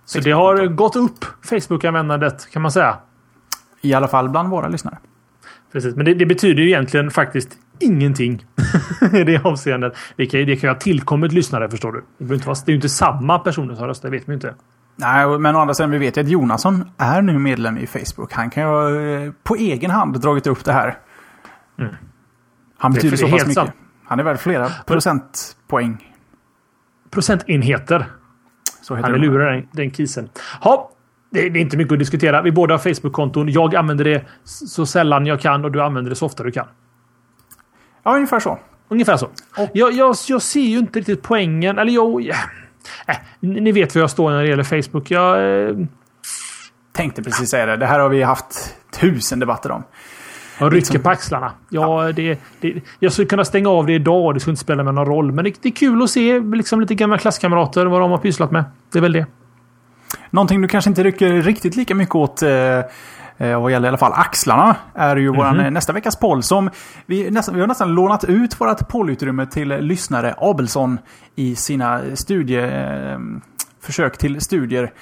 Så 0.04 0.20
det 0.20 0.30
har 0.30 0.66
gått 0.66 0.96
upp 0.96 1.24
Facebook-användandet 1.42 2.50
kan 2.50 2.62
man 2.62 2.72
säga. 2.72 2.96
I 3.80 3.94
alla 3.94 4.08
fall 4.08 4.28
bland 4.28 4.48
våra 4.48 4.68
lyssnare. 4.68 4.98
Precis, 5.72 5.96
men 5.96 6.04
det, 6.04 6.14
det 6.14 6.26
betyder 6.26 6.62
ju 6.62 6.68
egentligen 6.68 7.10
faktiskt 7.10 7.58
ingenting 7.80 8.44
i 9.12 9.24
det 9.24 9.44
avseendet. 9.44 9.96
Det 10.16 10.26
kan, 10.26 10.40
det 10.40 10.56
kan 10.56 10.68
ju 10.68 10.74
ha 10.74 10.80
tillkommit 10.80 11.32
lyssnare 11.32 11.70
förstår 11.70 11.92
du. 11.92 12.04
Det, 12.18 12.34
inte 12.34 12.46
vara, 12.46 12.58
det 12.66 12.70
är 12.70 12.72
ju 12.72 12.76
inte 12.76 12.88
samma 12.88 13.38
personer 13.38 13.74
som 13.74 13.86
röstar, 13.86 14.10
det 14.10 14.18
vet 14.18 14.26
man 14.26 14.32
ju 14.32 14.34
inte. 14.34 14.54
Nej, 14.96 15.38
men 15.38 15.56
å 15.56 15.58
andra 15.58 15.74
sidan 15.74 15.90
vi 15.90 15.98
vet 15.98 16.16
ju 16.16 16.20
att 16.20 16.28
Jonasson 16.28 16.90
är 16.98 17.22
nu 17.22 17.38
medlem 17.38 17.78
i 17.78 17.86
Facebook. 17.86 18.32
Han 18.32 18.50
kan 18.50 18.62
ju 18.62 18.68
ha 18.68 19.32
på 19.42 19.56
egen 19.56 19.90
hand 19.90 20.20
dragit 20.20 20.46
upp 20.46 20.64
det 20.64 20.72
här. 20.72 20.98
Mm. 21.78 21.94
Han 22.78 22.92
betyder 22.92 23.16
så 23.16 23.28
pass 23.28 23.32
mycket. 23.32 23.54
Sant. 23.54 23.70
Han 24.04 24.20
är 24.20 24.24
värd 24.24 24.38
flera 24.38 24.68
procentpoäng. 24.86 26.14
Procentenheter. 27.10 28.06
Så 28.82 28.94
Han 28.94 29.04
är 29.04 29.18
lurar 29.18 29.52
den, 29.52 29.68
den 29.72 29.90
kisen. 29.90 30.28
Ha, 30.60 30.90
det, 31.30 31.40
är 31.40 31.56
inte 31.56 31.76
mycket 31.76 31.92
att 31.92 31.98
diskutera. 31.98 32.42
Vi 32.42 32.52
båda 32.52 32.74
har 32.74 32.78
Facebook-konton. 32.78 33.48
Jag 33.48 33.74
använder 33.74 34.04
det 34.04 34.24
så 34.44 34.86
sällan 34.86 35.26
jag 35.26 35.40
kan 35.40 35.64
och 35.64 35.72
du 35.72 35.82
använder 35.82 36.10
det 36.10 36.16
så 36.16 36.26
ofta 36.26 36.42
du 36.42 36.50
kan. 36.50 36.66
Ja, 38.04 38.14
ungefär 38.14 38.40
så. 38.40 38.58
Ungefär 38.88 39.16
så. 39.16 39.26
Och 39.56 39.70
jag, 39.72 39.92
jag, 39.92 40.16
jag 40.28 40.42
ser 40.42 40.60
ju 40.60 40.78
inte 40.78 40.98
riktigt 40.98 41.22
poängen. 41.22 41.78
Eller 41.78 41.92
jag... 41.92 42.28
Äh, 43.06 43.16
ni 43.40 43.72
vet 43.72 43.94
var 43.94 44.02
jag 44.02 44.10
står 44.10 44.30
när 44.30 44.42
det 44.42 44.48
gäller 44.48 44.82
Facebook. 44.82 45.10
Jag... 45.10 45.62
Äh... 45.68 45.76
Tänkte 46.92 47.22
precis 47.22 47.50
säga 47.50 47.66
det. 47.66 47.76
Det 47.76 47.86
här 47.86 47.98
har 47.98 48.08
vi 48.08 48.22
haft 48.22 48.76
tusen 49.00 49.38
debatter 49.38 49.70
om. 49.70 49.82
Jag 50.58 50.66
rycker 50.66 50.76
liksom... 50.76 51.02
på 51.02 51.10
axlarna. 51.10 51.52
Ja, 51.68 52.06
ja. 52.06 52.12
Det, 52.12 52.38
det, 52.60 52.80
jag 52.98 53.12
skulle 53.12 53.28
kunna 53.28 53.44
stänga 53.44 53.68
av 53.68 53.86
det 53.86 53.92
idag. 53.92 54.34
Det 54.34 54.40
skulle 54.40 54.52
inte 54.52 54.62
spela 54.62 54.82
mig 54.82 54.92
någon 54.92 55.06
roll. 55.06 55.32
Men 55.32 55.44
det, 55.44 55.62
det 55.62 55.68
är 55.68 55.72
kul 55.72 56.02
att 56.02 56.10
se 56.10 56.40
liksom, 56.40 56.80
lite 56.80 56.94
gamla 56.94 57.18
klasskamrater 57.18 57.86
vad 57.86 58.00
de 58.00 58.10
har 58.10 58.18
pysslat 58.18 58.50
med. 58.50 58.64
Det 58.92 58.98
är 58.98 59.02
väl 59.02 59.12
det. 59.12 59.26
Någonting 60.30 60.62
du 60.62 60.68
kanske 60.68 60.90
inte 60.90 61.02
rycker 61.02 61.32
riktigt 61.42 61.76
lika 61.76 61.94
mycket 61.94 62.14
åt 62.14 62.42
eh, 62.42 62.80
vad 63.38 63.72
gäller 63.72 63.86
i 63.86 63.88
alla 63.88 63.98
fall 63.98 64.12
axlarna 64.12 64.76
är 64.94 65.16
ju 65.16 65.22
mm 65.28 65.34
-hmm. 65.34 65.36
våran 65.36 65.74
nästa 65.74 65.92
veckas 65.92 66.16
poll. 66.16 66.42
Som 66.42 66.70
vi, 67.06 67.30
nästan, 67.30 67.54
vi 67.54 67.60
har 67.60 67.68
nästan 67.68 67.94
lånat 67.94 68.24
ut 68.24 68.60
vårt 68.60 68.88
pollutrymme 68.88 69.46
till 69.46 69.68
lyssnare 69.68 70.34
Abelsson 70.38 70.98
i 71.34 71.56
sina 71.56 72.00
studie, 72.14 72.58
eh, 72.58 73.18
försök 73.80 74.18
till 74.18 74.40
studier. 74.40 74.92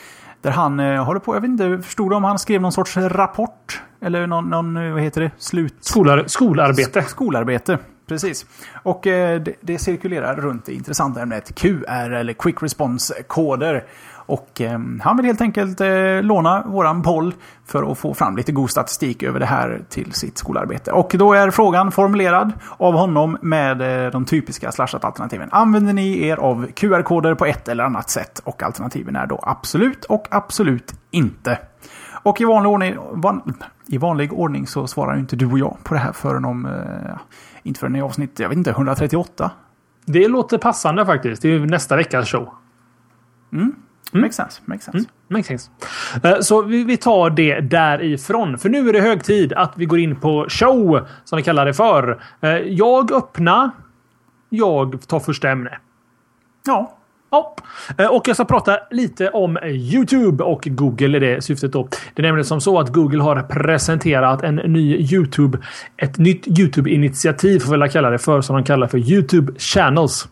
Där 0.40 0.50
han 0.50 0.81
eh, 0.81 1.05
håller 1.05 1.20
på, 1.20 1.37
jag 1.37 1.40
vet 1.40 1.49
inte, 1.49 1.79
förstod 1.82 2.11
du 2.11 2.17
om 2.17 2.25
han 2.25 2.38
skrev 2.38 2.62
någon 2.62 2.73
sorts 2.73 2.96
rapport? 2.96 3.82
Eller 4.00 4.26
någon, 4.26 4.50
någon 4.50 4.93
vad 4.93 5.02
heter 5.02 5.20
det? 5.20 5.31
Slut... 5.39 5.77
Skolar, 5.81 6.24
skolarbete. 6.27 7.03
Skolarbete. 7.03 7.79
Precis. 8.06 8.46
Och 8.82 9.06
eh, 9.06 9.41
det, 9.41 9.55
det, 9.60 9.79
cirkulerar 9.79 10.36
runt 10.36 10.67
det 10.67 10.72
intressanta 10.72 11.22
ämnet 11.22 11.55
QR 11.55 12.10
eller 12.10 12.32
Quick 12.32 12.62
Response-koder. 12.62 13.84
Och 14.32 14.60
eh, 14.60 14.79
han 15.01 15.17
vill 15.17 15.27
helt 15.27 15.41
enkelt 15.41 15.81
eh, 15.81 16.22
låna 16.22 16.62
våran 16.67 17.03
poll 17.03 17.34
för 17.67 17.93
att 17.93 17.98
få 17.98 18.15
fram 18.15 18.36
lite 18.36 18.53
god 18.53 18.70
statistik 18.70 19.22
över 19.22 19.41
det 19.41 19.46
här 19.46 19.82
till 19.89 20.12
sitt 20.12 20.39
skolarbete. 20.39 20.93
Och 20.93 21.15
då 21.19 21.32
är 21.32 21.51
frågan 21.51 21.93
formulerad 21.93 22.53
av 22.77 22.94
honom 22.94 23.39
med 23.43 24.05
eh, 24.05 24.10
de 24.10 24.24
typiska 24.24 24.70
slashat-alternativen. 24.72 25.48
Använder 25.53 25.93
ni 25.93 26.27
er 26.27 26.36
av 26.36 26.67
QR-koder 26.67 27.34
på 27.34 27.46
ett 27.46 27.69
eller 27.69 27.84
annat 27.84 28.10
sätt? 28.10 28.41
Och 28.44 28.62
alternativen 28.62 29.17
är 29.17 29.27
då 29.27 29.41
absolut 29.43 30.05
och 30.05 30.27
absolut 30.31 30.94
inte. 31.10 31.58
Och 32.22 32.41
i 32.41 32.44
vanlig 32.44 32.70
ordning, 32.70 32.96
van, 33.10 33.55
i 33.86 33.98
vanlig 33.98 34.32
ordning 34.32 34.67
så 34.67 34.86
svarar 34.86 35.19
inte 35.19 35.36
du 35.36 35.46
och 35.46 35.58
jag 35.58 35.77
på 35.82 35.94
det 35.94 36.01
här 36.01 36.12
förrän 36.12 36.44
om, 36.44 36.67
eh, 36.67 37.17
inte 37.62 37.81
förrän 37.81 37.96
i 37.96 38.03
avsnitt, 38.03 38.39
jag 38.39 38.48
vet 38.48 38.58
inte, 38.58 38.70
138. 38.70 39.51
Det 40.05 40.29
låter 40.29 40.58
passande 40.58 41.06
faktiskt. 41.06 41.43
Det 41.43 41.48
är 41.48 41.58
nästa 41.58 41.96
veckas 41.96 42.29
show. 42.29 42.48
Mm. 43.53 43.74
Mm. 44.12 44.22
Makes 44.22 44.36
sense. 44.36 44.62
Makes 44.64 44.84
sense. 44.84 44.98
Mm. 44.98 45.08
Makes 45.28 45.46
sense. 45.46 45.70
Uh, 46.24 46.40
så 46.40 46.62
vi, 46.62 46.84
vi, 46.84 46.96
tar 46.96 47.31
det 47.31 47.60
därifrån. 47.60 48.58
För 48.58 48.69
nu 48.69 48.88
är 48.88 48.92
det 48.92 49.00
hög 49.00 49.24
tid 49.24 49.52
att 49.52 49.72
vi 49.76 49.84
går 49.84 49.98
in 49.98 50.16
på 50.16 50.46
show, 50.48 51.06
som 51.24 51.36
vi 51.36 51.42
kallar 51.42 51.66
det 51.66 51.74
för. 51.74 52.22
Uh, 52.44 52.50
jag 52.50 53.12
öppnar. 53.12 53.70
Jag 54.48 55.08
tar 55.08 55.20
första 55.20 55.50
ämne. 55.50 55.78
Ja. 56.66 56.98
Ja, 57.31 57.56
uh, 58.00 58.06
och 58.06 58.28
jag 58.28 58.36
ska 58.36 58.44
prata 58.44 58.78
lite 58.90 59.28
om 59.28 59.58
YouTube 59.64 60.44
och 60.44 60.62
Google 60.70 61.16
i 61.16 61.20
det 61.20 61.44
syftet 61.44 61.72
då. 61.72 61.88
Det 62.14 62.22
är 62.22 62.26
nämligen 62.26 62.44
som 62.44 62.60
så 62.60 62.81
att 62.81 62.88
Google 62.88 63.22
har 63.22 63.42
presenterat 63.42 64.42
en 64.42 64.54
ny 64.56 64.96
YouTube, 64.96 65.58
ett 65.96 66.19
nytt 66.19 66.58
YouTube-initiativ 66.58 67.60
får 67.60 67.84
vi 67.84 67.88
kalla 67.88 68.10
det 68.10 68.19
för, 68.19 68.40
som 68.40 68.56
de 68.56 68.64
kallar 68.64 68.86
för 68.86 68.98
YouTube 68.98 69.52
Channels. 69.58 70.28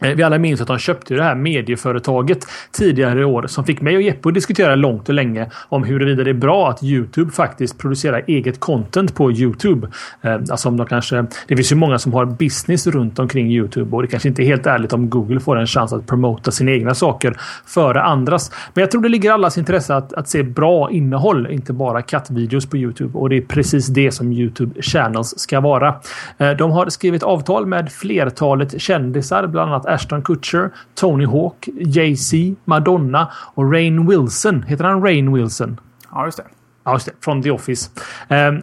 Eh, 0.00 0.14
vi 0.14 0.22
alla 0.22 0.38
minns 0.38 0.60
att 0.60 0.66
de 0.66 0.78
köpte 0.78 1.14
det 1.14 1.22
här 1.22 1.34
medieföretaget 1.34 2.38
tidigare 2.72 3.20
i 3.20 3.24
år 3.24 3.46
som 3.46 3.64
fick 3.64 3.80
mig 3.80 3.96
och 3.96 4.02
Jeppe 4.02 4.28
att 4.28 4.34
diskutera 4.34 4.74
långt 4.74 5.08
och 5.08 5.14
länge 5.14 5.50
om 5.68 5.84
huruvida 5.84 6.24
det 6.24 6.30
är 6.30 6.34
bra 6.34 6.70
att 6.70 6.82
Youtube 6.82 7.30
faktiskt 7.30 7.78
producerar 7.78 8.24
eget 8.26 8.60
content 8.60 9.14
på 9.14 9.32
Youtube. 9.32 9.88
Eh, 10.22 10.32
alltså 10.34 10.68
om 10.68 10.76
de 10.76 10.86
kanske, 10.86 11.26
det 11.46 11.56
finns 11.56 11.72
ju 11.72 11.76
många 11.76 11.98
som 11.98 12.12
har 12.12 12.26
business 12.26 12.86
runt 12.86 13.18
omkring 13.18 13.50
Youtube 13.50 13.96
och 13.96 14.02
det 14.02 14.08
kanske 14.08 14.28
inte 14.28 14.42
är 14.42 14.44
helt 14.44 14.66
ärligt 14.66 14.92
om 14.92 15.10
Google 15.10 15.40
får 15.40 15.58
en 15.58 15.66
chans 15.66 15.92
att 15.92 16.06
promota 16.06 16.50
sina 16.50 16.70
egna 16.70 16.94
saker 16.94 17.36
före 17.66 18.02
andras. 18.02 18.52
Men 18.74 18.82
jag 18.82 18.90
tror 18.90 19.02
det 19.02 19.08
ligger 19.08 19.32
allas 19.32 19.58
intresse 19.58 19.94
att, 19.94 20.12
att 20.12 20.28
se 20.28 20.42
bra 20.42 20.90
innehåll, 20.90 21.46
inte 21.50 21.72
bara 21.72 22.02
kattvideos 22.02 22.66
på 22.66 22.76
Youtube 22.76 23.18
och 23.18 23.28
det 23.28 23.36
är 23.36 23.40
precis 23.40 23.86
det 23.86 24.12
som 24.12 24.32
Youtube 24.32 24.82
channels 24.82 25.38
ska 25.38 25.60
vara. 25.60 25.94
Eh, 26.38 26.50
de 26.50 26.70
har 26.70 26.88
skrivit 26.88 27.22
avtal 27.22 27.66
med 27.66 27.92
flertalet 27.92 28.80
kändisar, 28.80 29.46
bland 29.46 29.72
annat 29.72 29.86
Ashton 29.88 30.22
Kutcher, 30.22 30.70
Tony 30.94 31.24
Hawk, 31.24 31.68
Jay-Z, 31.74 32.36
Madonna 32.64 33.28
och 33.54 33.72
Rain 33.72 34.06
Wilson. 34.06 34.62
Heter 34.62 34.84
han 34.84 35.02
Rain 35.02 35.32
Wilson? 35.32 35.80
Ja, 36.12 36.24
just 36.24 36.36
det. 36.36 36.44
Ja, 36.84 36.92
just 36.92 37.06
det. 37.06 37.12
Från 37.20 37.42
The 37.42 37.50
Office. 37.50 37.90
Um, 38.28 38.62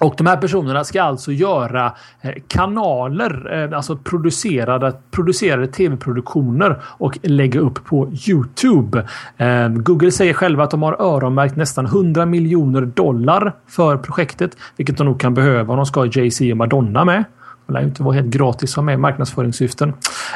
och 0.00 0.14
de 0.16 0.26
här 0.26 0.36
personerna 0.36 0.84
ska 0.84 1.02
alltså 1.02 1.32
göra 1.32 1.92
eh, 2.20 2.32
kanaler, 2.48 3.62
eh, 3.62 3.76
alltså 3.76 3.96
producerade, 3.96 4.92
producerade 5.10 5.66
tv-produktioner 5.66 6.82
och 6.84 7.18
lägga 7.22 7.60
upp 7.60 7.84
på 7.84 8.12
Youtube. 8.28 9.06
Ehm, 9.36 9.84
Google 9.84 10.10
säger 10.10 10.32
själva 10.32 10.64
att 10.64 10.70
de 10.70 10.82
har 10.82 11.02
öronmärkt 11.02 11.56
nästan 11.56 11.86
100 11.86 12.26
miljoner 12.26 12.82
dollar 12.82 13.52
för 13.66 13.96
projektet, 13.96 14.56
vilket 14.76 14.96
de 14.96 15.06
nog 15.06 15.20
kan 15.20 15.34
behöva 15.34 15.72
om 15.72 15.76
de 15.76 15.86
ska 15.86 16.00
ha 16.00 16.06
Jay-Z 16.06 16.50
och 16.50 16.56
Madonna 16.56 17.04
med. 17.04 17.24
Det 17.70 17.74
lär 17.74 17.80
ju 17.80 17.86
inte 17.86 18.02
vara 18.02 18.14
helt 18.14 18.26
gratis 18.26 18.72
som 18.72 18.88
är 18.88 18.96
marknadsföringssyften. 18.96 19.92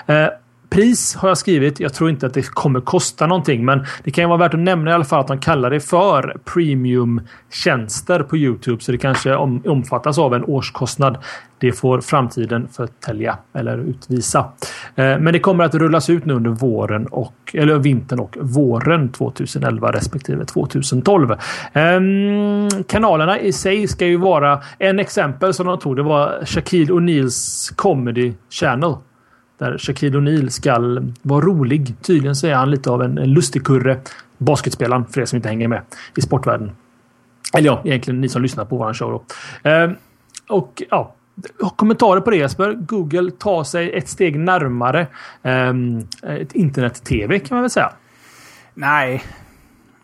Eh, 0.06 0.26
Pris 0.70 1.14
har 1.14 1.28
jag 1.28 1.38
skrivit. 1.38 1.80
Jag 1.80 1.94
tror 1.94 2.10
inte 2.10 2.26
att 2.26 2.34
det 2.34 2.46
kommer 2.46 2.80
kosta 2.80 3.26
någonting, 3.26 3.64
men 3.64 3.86
det 4.04 4.10
kan 4.10 4.24
ju 4.24 4.28
vara 4.28 4.38
värt 4.38 4.54
att 4.54 4.60
nämna 4.60 4.90
i 4.90 4.94
alla 4.94 5.04
fall 5.04 5.20
att 5.20 5.28
de 5.28 5.38
kallar 5.38 5.70
det 5.70 5.80
för 5.80 6.36
premiumtjänster 6.44 8.22
på 8.22 8.36
Youtube, 8.36 8.82
så 8.82 8.92
det 8.92 8.98
kanske 8.98 9.34
om, 9.34 9.62
omfattas 9.66 10.18
av 10.18 10.34
en 10.34 10.44
årskostnad. 10.44 11.18
Det 11.58 11.72
får 11.72 12.00
framtiden 12.00 12.68
förtälja 12.68 13.38
eller 13.54 13.78
utvisa. 13.78 14.38
Eh, 14.94 15.18
men 15.18 15.24
det 15.24 15.38
kommer 15.38 15.64
att 15.64 15.74
rullas 15.74 16.10
ut 16.10 16.24
nu 16.24 16.34
under 16.34 16.50
våren 16.50 17.06
och 17.06 17.34
eller 17.54 17.78
vintern 17.78 18.20
och 18.20 18.36
våren 18.40 19.08
2011 19.12 19.92
respektive 19.92 20.44
2012. 20.44 21.30
Eh, 21.32 22.00
kanalerna 22.88 23.40
i 23.40 23.52
sig 23.52 23.88
ska 23.88 24.06
ju 24.06 24.16
vara 24.16 24.62
en 24.78 24.98
exempel 24.98 25.54
som 25.54 25.66
de 25.66 25.78
tog. 25.78 25.96
Det 25.96 26.02
var 26.02 26.44
Shaquille 26.44 26.92
O'Neals 26.92 27.72
comedy 27.76 28.32
channel 28.50 28.94
där 29.58 29.78
Shaquille 29.78 30.18
O'Neal 30.18 30.48
ska 30.48 31.00
vara 31.22 31.44
rolig. 31.44 31.94
Tydligen 32.02 32.36
så 32.36 32.46
är 32.46 32.54
han 32.54 32.70
lite 32.70 32.90
av 32.90 33.02
en, 33.02 33.18
en 33.18 33.32
lustigkurre. 33.32 33.98
Basketspelaren, 34.38 35.04
för 35.06 35.20
er 35.20 35.24
som 35.24 35.36
inte 35.36 35.48
hänger 35.48 35.68
med 35.68 35.82
i 36.16 36.20
sportvärlden. 36.20 36.70
Eller 37.54 37.66
ja, 37.66 37.82
egentligen 37.84 38.20
ni 38.20 38.28
som 38.28 38.42
lyssnar 38.42 38.64
på 38.64 38.76
våran 38.76 38.94
show 38.94 39.10
då. 39.10 39.70
Eh, 39.70 39.90
och 40.48 40.82
ja, 40.90 41.14
kommentarer 41.76 42.20
på 42.20 42.30
det 42.30 42.36
Jesper. 42.36 42.72
Google 42.72 43.30
tar 43.30 43.64
sig 43.64 43.92
ett 43.92 44.08
steg 44.08 44.38
närmare 44.38 45.06
eh, 45.42 45.72
ett 46.22 46.52
internet-tv 46.52 47.38
kan 47.38 47.54
man 47.56 47.62
väl 47.62 47.70
säga. 47.70 47.92
Nej, 48.74 49.24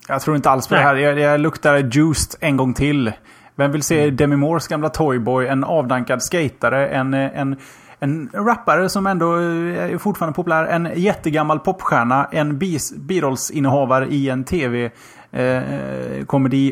jag 0.08 0.20
tror 0.20 0.36
inte 0.36 0.50
alls 0.50 0.68
på 0.68 0.74
Nej. 0.74 0.82
det 0.82 0.88
här. 0.88 0.96
Jag, 0.96 1.18
jag 1.18 1.40
luktar 1.40 1.76
juiced 1.76 2.38
en 2.40 2.56
gång 2.56 2.74
till. 2.74 3.12
Vem 3.56 3.72
vill 3.72 3.82
se 3.82 4.02
mm. 4.02 4.16
Demi 4.16 4.36
Moores 4.36 4.68
gamla 4.68 4.88
Toyboy, 4.88 5.46
en 5.46 5.64
avdankad 5.64 6.22
skatare, 6.22 6.88
en, 6.88 7.14
en 7.14 7.56
en 8.00 8.30
rappare 8.32 8.88
som 8.88 9.06
ändå 9.06 9.34
är 9.34 9.98
fortfarande 9.98 10.36
populär. 10.36 10.64
En 10.64 10.90
jättegammal 10.94 11.60
popstjärna. 11.60 12.28
En 12.32 12.58
birollsinnehavare 12.96 14.06
i 14.06 14.28
en 14.28 14.44
tv-komedi. 14.44 14.92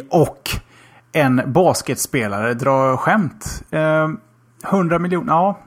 Eh, 0.00 0.06
och 0.20 0.50
en 1.12 1.42
basketspelare 1.47 2.54
drar 2.54 2.97
skämt. 2.97 3.62
Eh, 3.70 4.08
100 4.64 4.99
miljoner, 4.99 5.32
ja. 5.32 5.58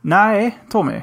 Nej, 0.00 0.58
Tommy. 0.70 1.02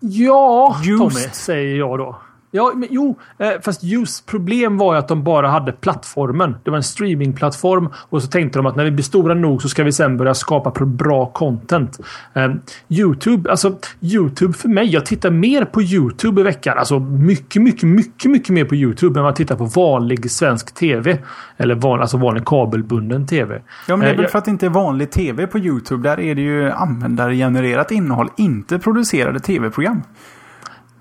Ja, 0.00 0.76
Just. 0.82 0.98
Tommy, 0.98 1.28
säger 1.32 1.76
jag 1.78 1.98
då. 1.98 2.16
Ja, 2.54 2.72
men, 2.74 2.88
jo, 2.90 3.18
eh, 3.38 3.50
fast 3.62 3.82
just 3.82 4.26
problem 4.26 4.78
var 4.78 4.94
ju 4.94 4.98
att 4.98 5.08
de 5.08 5.24
bara 5.24 5.48
hade 5.48 5.72
plattformen. 5.72 6.56
Det 6.64 6.70
var 6.70 6.76
en 6.76 6.82
streamingplattform 6.82 7.88
och 7.94 8.22
så 8.22 8.28
tänkte 8.28 8.58
de 8.58 8.66
att 8.66 8.76
när 8.76 8.84
vi 8.84 8.90
blir 8.90 9.04
stora 9.04 9.34
nog 9.34 9.62
så 9.62 9.68
ska 9.68 9.84
vi 9.84 9.92
sen 9.92 10.16
börja 10.16 10.34
skapa 10.34 10.84
bra 10.84 11.26
content. 11.26 12.00
Eh, 12.34 12.50
Youtube, 12.88 13.50
alltså 13.50 13.76
Youtube 14.00 14.52
för 14.52 14.68
mig. 14.68 14.86
Jag 14.86 15.06
tittar 15.06 15.30
mer 15.30 15.64
på 15.64 15.82
Youtube 15.82 16.40
i 16.40 16.44
veckan. 16.44 16.78
Alltså 16.78 16.98
mycket, 16.98 17.62
mycket, 17.62 17.88
mycket, 17.88 18.30
mycket 18.30 18.50
mer 18.50 18.64
på 18.64 18.74
Youtube 18.74 19.20
än 19.20 19.26
jag 19.26 19.36
tittar 19.36 19.56
på 19.56 19.64
vanlig 19.64 20.30
svensk 20.30 20.74
TV. 20.74 21.18
Eller 21.56 21.74
van, 21.74 22.00
alltså 22.00 22.16
vanlig 22.16 22.44
kabelbunden 22.44 23.26
TV. 23.26 23.62
Ja, 23.88 23.96
men 23.96 24.00
det 24.00 24.12
är 24.12 24.16
väl 24.16 24.26
för 24.26 24.38
att 24.38 24.44
det 24.44 24.50
inte 24.50 24.66
är 24.66 24.70
vanlig 24.70 25.10
TV 25.10 25.46
på 25.46 25.58
Youtube. 25.58 26.08
Där 26.08 26.20
är 26.20 26.34
det 26.34 26.42
ju 26.42 26.70
användargenererat 26.70 27.90
innehåll, 27.90 28.28
inte 28.36 28.78
producerade 28.78 29.40
TV-program. 29.40 30.02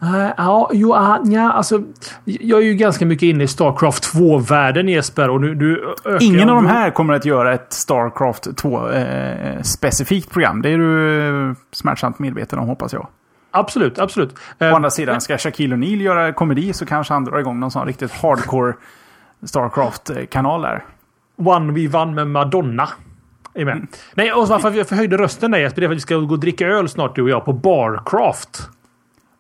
Uh, 0.03 0.29
ja, 0.38 0.70
jo, 0.74 0.96
uh, 0.96 1.17
ja, 1.24 1.51
alltså. 1.51 1.84
Jag 2.24 2.60
är 2.60 2.63
ju 2.63 2.74
ganska 2.74 3.05
mycket 3.05 3.24
inne 3.24 3.43
i 3.43 3.48
Starcraft 3.48 4.13
2-världen 4.13 4.88
Jesper. 4.88 5.29
Och 5.29 5.41
nu, 5.41 5.55
du 5.55 5.96
Ingen 6.20 6.50
av 6.50 6.55
de 6.55 6.65
här 6.65 6.91
kommer 6.91 7.13
att 7.13 7.25
göra 7.25 7.53
ett 7.53 7.74
Starcraft 7.74 8.48
2-specifikt 8.48 10.27
eh, 10.29 10.34
program. 10.34 10.62
Det 10.62 10.70
är 10.70 10.77
du 10.77 11.55
smärtsamt 11.72 12.20
medveten 12.20 12.60
om 12.60 12.67
hoppas 12.67 12.93
jag. 12.93 13.08
Absolut, 13.51 14.00
absolut. 14.00 14.36
Å 14.60 14.65
andra 14.75 14.89
sidan, 14.89 15.22
ska 15.22 15.38
Shaquille 15.38 15.75
O'Neal 15.75 16.01
göra 16.01 16.34
komedi 16.34 16.74
så 16.74 16.86
kanske 16.86 17.13
han 17.13 17.25
drar 17.25 17.39
igång 17.39 17.60
någon 17.60 17.72
sån 17.72 17.88
riktigt 17.88 18.12
hardcore 18.12 18.74
Starcraft-kanal 19.43 20.62
där. 20.62 20.84
One 21.38 21.74
v 21.74 21.89
One 21.93 22.12
med 22.12 22.27
Madonna. 22.27 22.89
Amen. 23.55 23.70
Mm. 23.70 23.88
Nej, 24.13 24.34
och 24.34 24.48
varför 24.48 24.72
jag 24.72 24.88
förhöjde 24.88 25.17
rösten 25.17 25.51
där 25.51 25.60
Jesper, 25.60 25.81
det 25.81 25.86
är 25.86 25.88
för 25.88 25.93
att 25.93 25.98
vi 25.98 26.01
ska 26.01 26.15
gå 26.15 26.34
och 26.34 26.39
dricka 26.39 26.67
öl 26.67 26.89
snart 26.89 27.15
du 27.15 27.22
och 27.22 27.29
jag 27.29 27.46
på 27.46 27.53
Barcraft. 27.53 28.70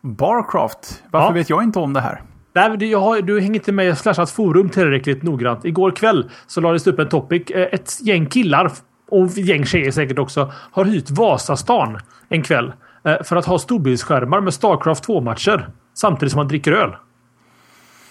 Barcraft? 0.01 1.03
Varför 1.11 1.27
ja. 1.27 1.33
vet 1.33 1.49
jag 1.49 1.63
inte 1.63 1.79
om 1.79 1.93
det 1.93 2.01
här? 2.01 2.21
Nej, 2.53 2.91
jag 2.91 2.99
har, 2.99 3.21
du 3.21 3.41
hänger 3.41 3.55
inte 3.55 3.71
med 3.71 3.87
i 3.87 3.95
Slashat 3.95 4.29
forum 4.29 4.69
tillräckligt 4.69 5.23
noggrant. 5.23 5.65
Igår 5.65 5.91
kväll 5.91 6.29
så 6.47 6.61
lades 6.61 6.83
det 6.83 6.91
upp 6.91 6.99
en 6.99 7.09
topic. 7.09 7.49
Eh, 7.49 7.67
ett 7.71 8.01
gäng 8.01 8.25
killar 8.25 8.71
och 9.09 9.25
ett 9.25 9.37
gäng 9.37 9.65
tjejer 9.65 9.91
säkert 9.91 10.19
också 10.19 10.51
har 10.71 10.85
hyrt 10.85 11.09
Vasastan 11.09 11.99
en 12.29 12.43
kväll 12.43 12.73
eh, 13.03 13.23
för 13.23 13.35
att 13.35 13.45
ha 13.45 13.59
storbildsskärmar 13.59 14.41
med 14.41 14.53
Starcraft 14.53 15.07
2-matcher 15.07 15.69
samtidigt 15.93 16.31
som 16.31 16.39
man 16.39 16.47
dricker 16.47 16.71
öl. 16.71 16.95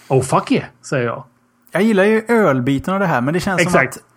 Oh 0.07 0.21
fuck 0.21 0.51
yeah, 0.51 0.65
säger 0.81 1.05
jag. 1.05 1.23
Jag 1.71 1.83
gillar 1.83 2.03
ju 2.03 2.25
ölbiten 2.27 2.93
av 2.93 2.99
det 2.99 3.05
här, 3.05 3.21
men 3.21 3.33
det 3.33 3.39
känns 3.39 3.61
Exakt. 3.61 3.93
som 3.93 4.01
att 4.01 4.10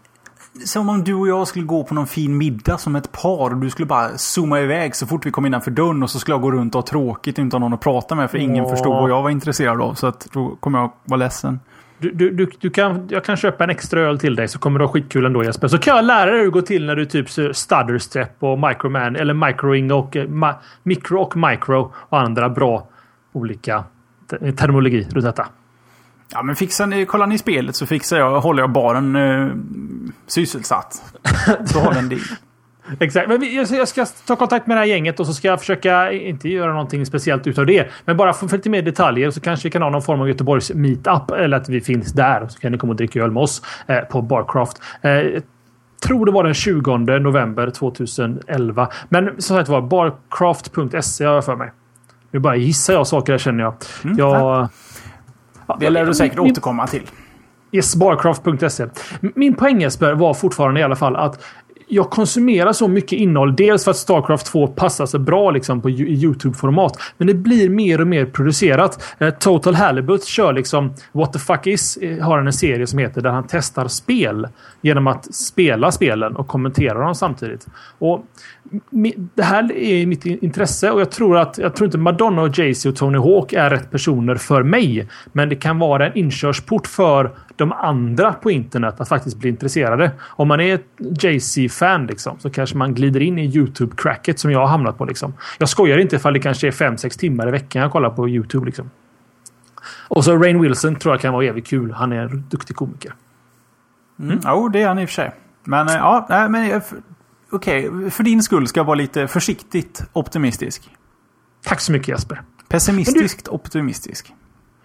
som 0.64 0.88
om 0.88 1.04
du 1.04 1.14
och 1.14 1.28
jag 1.28 1.48
skulle 1.48 1.64
gå 1.64 1.84
på 1.84 1.94
någon 1.94 2.06
fin 2.06 2.38
middag 2.38 2.78
som 2.78 2.96
ett 2.96 3.12
par 3.12 3.50
och 3.50 3.56
du 3.56 3.70
skulle 3.70 3.86
bara 3.86 4.18
zooma 4.18 4.60
iväg 4.60 4.96
så 4.96 5.06
fort 5.06 5.26
vi 5.26 5.30
kom 5.30 5.46
innanför 5.46 5.70
dörren 5.70 6.02
och 6.02 6.10
så 6.10 6.18
skulle 6.18 6.34
jag 6.34 6.42
gå 6.42 6.52
runt 6.52 6.74
och 6.74 6.78
ha 6.78 6.86
tråkigt 6.86 7.38
utan 7.38 7.60
någon 7.60 7.74
att 7.74 7.80
prata 7.80 8.14
med 8.14 8.30
för 8.30 8.38
ingen 8.38 8.68
förstod 8.68 8.92
vad 8.92 9.10
jag 9.10 9.22
var 9.22 9.30
intresserad 9.30 9.80
av. 9.80 9.94
Så 9.94 10.06
att 10.06 10.28
då 10.32 10.56
kommer 10.60 10.78
jag 10.78 10.92
vara 11.04 11.18
ledsen. 11.18 11.60
Du, 11.98 12.10
du, 12.10 12.30
du, 12.30 12.50
du, 12.60 12.70
kan, 12.70 13.08
jag 13.10 13.24
kan 13.24 13.36
köpa 13.36 13.64
en 13.64 13.70
extra 13.70 14.00
öl 14.00 14.18
till 14.18 14.36
dig 14.36 14.48
så 14.48 14.58
kommer 14.58 14.78
du 14.78 14.84
ha 14.84 14.92
skitkul 14.92 15.24
ändå 15.24 15.44
Jesper. 15.44 15.68
Så 15.68 15.78
kan 15.78 15.96
jag 15.96 16.04
lära 16.04 16.30
dig 16.30 16.38
hur 16.38 16.44
det 16.44 16.50
går 16.50 16.62
till 16.62 16.86
när 16.86 16.96
du 16.96 17.06
typ 17.06 17.30
stutterstep 17.30 18.36
och 18.38 18.58
microman 18.58 19.16
eller 19.16 19.34
microing 19.34 19.92
och 19.92 20.16
eh, 20.16 20.28
ma, 20.28 20.54
micro 20.82 21.18
och 21.18 21.36
micro 21.36 21.92
och 21.96 22.20
andra 22.20 22.48
bra 22.48 22.88
olika 23.32 23.84
terminologi 24.56 25.08
runt 25.10 25.24
detta. 25.24 25.46
Ja 26.34 26.42
men 26.42 26.56
fixar 26.56 26.86
ni, 26.86 27.06
kollar 27.06 27.26
ni 27.26 27.38
spelet 27.38 27.76
så 27.76 27.86
fixar 27.86 28.18
jag, 28.18 28.40
håller 28.40 28.62
jag 28.62 28.72
baren 28.72 29.16
eh, 29.16 29.48
sysselsatt. 30.26 31.02
Så 31.66 31.80
har 31.80 31.92
vi 31.92 31.98
en 31.98 32.08
deal. 32.08 32.20
Exakt. 33.00 33.28
Men 33.28 33.54
jag 33.70 33.88
ska 33.88 34.06
ta 34.26 34.36
kontakt 34.36 34.66
med 34.66 34.76
det 34.76 34.78
här 34.78 34.86
gänget 34.86 35.20
och 35.20 35.26
så 35.26 35.34
ska 35.34 35.48
jag 35.48 35.60
försöka 35.60 36.12
inte 36.12 36.48
göra 36.48 36.72
någonting 36.72 37.06
speciellt 37.06 37.46
utav 37.46 37.66
det. 37.66 37.88
Men 38.04 38.16
bara 38.16 38.32
få 38.32 38.46
lite 38.46 38.70
mer 38.70 38.82
detaljer 38.82 39.30
så 39.30 39.40
kanske 39.40 39.68
vi 39.68 39.70
kan 39.70 39.82
ha 39.82 39.90
någon 39.90 40.02
form 40.02 40.20
av 40.20 40.28
Göteborgs 40.28 40.72
meetup. 40.74 41.30
Eller 41.30 41.56
att 41.56 41.68
vi 41.68 41.80
finns 41.80 42.12
där. 42.12 42.48
Så 42.48 42.58
kan 42.58 42.72
ni 42.72 42.78
komma 42.78 42.90
och 42.90 42.96
dricka 42.96 43.20
öl 43.20 43.30
med 43.30 43.42
oss 43.42 43.62
eh, 43.86 43.98
på 44.00 44.22
Barcraft. 44.22 44.82
Eh, 45.02 45.42
tror 46.06 46.26
det 46.26 46.32
var 46.32 46.44
den 46.44 46.54
20 46.54 46.96
november 47.18 47.70
2011. 47.70 48.88
Men 49.08 49.42
som 49.42 49.56
sagt 49.56 49.68
var 49.68 49.82
barcraft.se 49.82 51.24
har 51.24 51.34
jag 51.34 51.44
för 51.44 51.56
mig. 51.56 51.72
Nu 52.30 52.38
bara 52.38 52.56
gissar 52.56 52.94
jag 52.94 53.06
saker 53.06 53.32
här 53.32 53.38
känner 53.38 53.64
jag. 53.64 53.74
Mm, 54.04 54.18
jag 54.18 54.68
det 55.80 55.90
lär 55.90 56.06
du 56.06 56.14
säkert 56.14 56.38
min, 56.38 56.50
återkomma 56.50 56.86
till. 56.86 57.02
Yes, 57.72 57.96
barcraft.se. 57.96 58.86
Min 59.20 59.54
poäng 59.54 59.80
Jesper 59.80 60.12
var 60.12 60.34
fortfarande 60.34 60.80
i 60.80 60.82
alla 60.82 60.96
fall 60.96 61.16
att 61.16 61.44
jag 61.88 62.10
konsumerar 62.10 62.72
så 62.72 62.88
mycket 62.88 63.12
innehåll. 63.12 63.56
Dels 63.56 63.84
för 63.84 63.90
att 63.90 63.96
Starcraft 63.96 64.46
2 64.46 64.66
passar 64.66 65.06
så 65.06 65.18
bra 65.18 65.50
liksom 65.50 65.80
på 65.80 65.90
YouTube-format. 65.90 66.98
Men 67.18 67.26
det 67.26 67.34
blir 67.34 67.68
mer 67.68 68.00
och 68.00 68.06
mer 68.06 68.26
producerat. 68.26 69.04
Eh, 69.18 69.30
Total 69.30 69.74
Halibut 69.74 70.24
kör 70.24 70.52
liksom 70.52 70.94
What 71.12 71.32
the 71.32 71.38
fuck 71.38 71.66
is 71.66 71.96
eh, 71.96 72.24
har 72.24 72.38
en 72.38 72.52
serie 72.52 72.86
som 72.86 72.98
heter 72.98 73.20
där 73.20 73.30
han 73.30 73.46
testar 73.48 73.88
spel 73.88 74.48
genom 74.82 75.06
att 75.06 75.34
spela 75.34 75.92
spelen 75.92 76.36
och 76.36 76.48
kommentera 76.48 76.98
dem 76.98 77.14
samtidigt. 77.14 77.66
Och 77.98 78.24
det 79.34 79.42
här 79.42 79.72
är 79.72 80.06
mitt 80.06 80.26
intresse 80.26 80.90
och 80.90 81.00
jag 81.00 81.10
tror 81.10 81.38
att 81.38 81.58
jag 81.58 81.76
tror 81.76 81.86
inte 81.86 81.98
Madonna 81.98 82.42
och 82.42 82.58
Jay-Z 82.58 82.88
och 82.88 82.96
Tony 82.96 83.18
Hawk 83.18 83.52
är 83.52 83.70
rätt 83.70 83.90
personer 83.90 84.34
för 84.34 84.62
mig. 84.62 85.08
Men 85.32 85.48
det 85.48 85.56
kan 85.56 85.78
vara 85.78 86.06
en 86.06 86.18
inkörsport 86.18 86.86
för 86.86 87.30
de 87.56 87.72
andra 87.72 88.32
på 88.32 88.50
internet 88.50 89.00
att 89.00 89.08
faktiskt 89.08 89.36
bli 89.36 89.48
intresserade. 89.48 90.10
Om 90.20 90.48
man 90.48 90.60
är 90.60 90.74
ett 90.74 90.86
Jay-Z-fan 91.22 92.06
liksom, 92.06 92.38
så 92.38 92.50
kanske 92.50 92.76
man 92.76 92.94
glider 92.94 93.20
in 93.20 93.38
i 93.38 93.48
YouTube-cracket 93.48 94.36
som 94.36 94.50
jag 94.50 94.58
har 94.58 94.66
hamnat 94.66 94.98
på. 94.98 95.04
Liksom. 95.04 95.34
Jag 95.58 95.68
skojar 95.68 95.98
inte 95.98 96.16
ifall 96.16 96.32
det 96.32 96.40
kanske 96.40 96.66
är 96.66 96.70
5-6 96.70 97.18
timmar 97.18 97.48
i 97.48 97.50
veckan 97.50 97.82
jag 97.82 97.92
kollar 97.92 98.10
på 98.10 98.28
YouTube. 98.28 98.66
Liksom. 98.66 98.90
Och 100.08 100.24
så 100.24 100.36
Rain 100.36 100.60
Wilson 100.60 100.96
tror 100.96 101.14
jag 101.14 101.20
kan 101.20 101.32
vara 101.32 101.44
evigt 101.44 101.66
kul. 101.66 101.92
Han 101.92 102.12
är 102.12 102.22
en 102.22 102.44
duktig 102.48 102.76
komiker. 102.76 103.14
Mm. 104.18 104.30
Mm. 104.30 104.42
Jo, 104.46 104.68
det 104.68 104.82
är 104.82 104.88
han 104.88 104.98
i 104.98 105.04
och 105.04 105.08
för 105.08 105.14
sig. 105.14 105.32
Men 105.64 105.88
eh, 105.88 105.94
ja, 105.94 106.26
men 106.50 106.82
okej. 107.50 107.88
Okay. 107.88 108.10
För 108.10 108.22
din 108.22 108.42
skull 108.42 108.66
ska 108.66 108.80
jag 108.80 108.84
vara 108.84 108.94
lite 108.94 109.28
försiktigt 109.28 110.04
optimistisk. 110.12 110.90
Tack 111.64 111.80
så 111.80 111.92
mycket 111.92 112.08
Jesper. 112.08 112.42
Pessimistiskt 112.68 113.44
du... 113.44 113.50
optimistisk. 113.50 114.32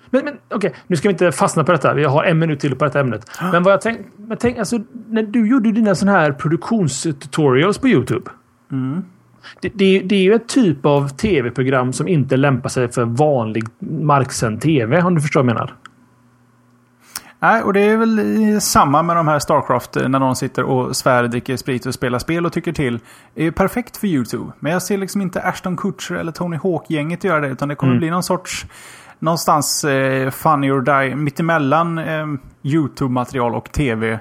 Men, 0.10 0.26
men 0.26 0.34
okej, 0.34 0.58
okay, 0.58 0.72
nu 0.88 0.96
ska 0.96 1.08
vi 1.08 1.12
inte 1.12 1.32
fastna 1.32 1.64
på 1.64 1.72
detta. 1.72 1.94
Vi 1.94 2.04
har 2.04 2.24
en 2.24 2.40
minut 2.40 2.60
till 2.60 2.76
på 2.76 2.86
detta 2.86 3.00
ämnet. 3.00 3.32
Men 3.52 3.64
vad 3.64 3.74
jag 3.74 3.82
tänkte... 3.82 4.36
Tänk, 4.40 4.58
alltså, 4.58 4.80
när 5.08 5.24
du 5.24 5.48
gjorde 5.48 5.72
dina 5.72 5.96
sådana 5.96 6.20
här 6.20 6.32
produktionstutorials 6.32 7.78
på 7.78 7.88
YouTube. 7.88 8.32
Mm. 8.72 9.04
Det, 9.62 9.72
det, 9.76 10.00
det, 10.00 10.16
är 10.16 10.22
ju 10.22 10.34
ett 10.34 10.48
typ 10.48 10.86
av 10.86 11.10
tv-program 11.10 11.94
som 11.94 12.08
inte 12.08 12.38
lämpar 12.38 12.70
sig 12.70 12.92
för 12.92 13.06
vanlig 13.06 13.64
marksänd 13.80 14.62
tv, 14.62 15.02
om 15.02 15.16
du 15.16 15.22
förstår 15.22 15.44
vad 15.44 15.50
jag 15.50 15.56
menar. 15.56 15.76
Nej, 17.42 17.64
och 17.64 17.74
det 17.74 17.82
är 17.82 17.98
väl 17.98 18.62
samma 18.62 19.04
med 19.04 19.16
de 19.16 19.28
här 19.28 19.40
Starcraft 19.40 19.98
eh, 19.98 20.10
när 20.10 20.20
någon 20.20 20.36
sitter 20.36 20.64
och 20.64 20.96
svär, 20.96 21.24
dricker 21.28 21.58
sprit 21.58 21.86
och 21.86 21.94
spelar 21.94 22.20
spel 22.20 22.46
och 22.46 22.54
tycker 22.54 22.72
till. 22.72 23.00
Det 23.34 23.48
är 23.48 23.52
perfekt 23.52 23.98
för 23.98 24.08
YouTube. 24.08 24.52
Men 24.60 24.72
jag 24.72 24.82
ser 24.82 24.98
liksom 24.98 25.22
inte 25.22 25.42
Ashton 25.42 25.78
Kutcher 25.78 26.16
eller 26.16 26.32
Tony 26.32 26.58
Hawk-gänget 26.58 27.24
göra 27.24 27.40
det. 27.40 27.48
Utan 27.48 27.70
det 27.70 27.76
kommer 27.76 27.94
mm. 27.94 28.00
bli 28.00 28.10
någon 28.10 28.24
sorts 28.24 28.66
någonstans 29.20 29.84
eh, 29.84 30.30
Funny 30.30 30.72
or 30.72 30.82
Die, 30.82 31.16
mittemellan 31.16 31.98
eh, 31.98 32.26
YouTube-material 32.64 33.56
och 33.56 33.72
tv. 33.72 34.20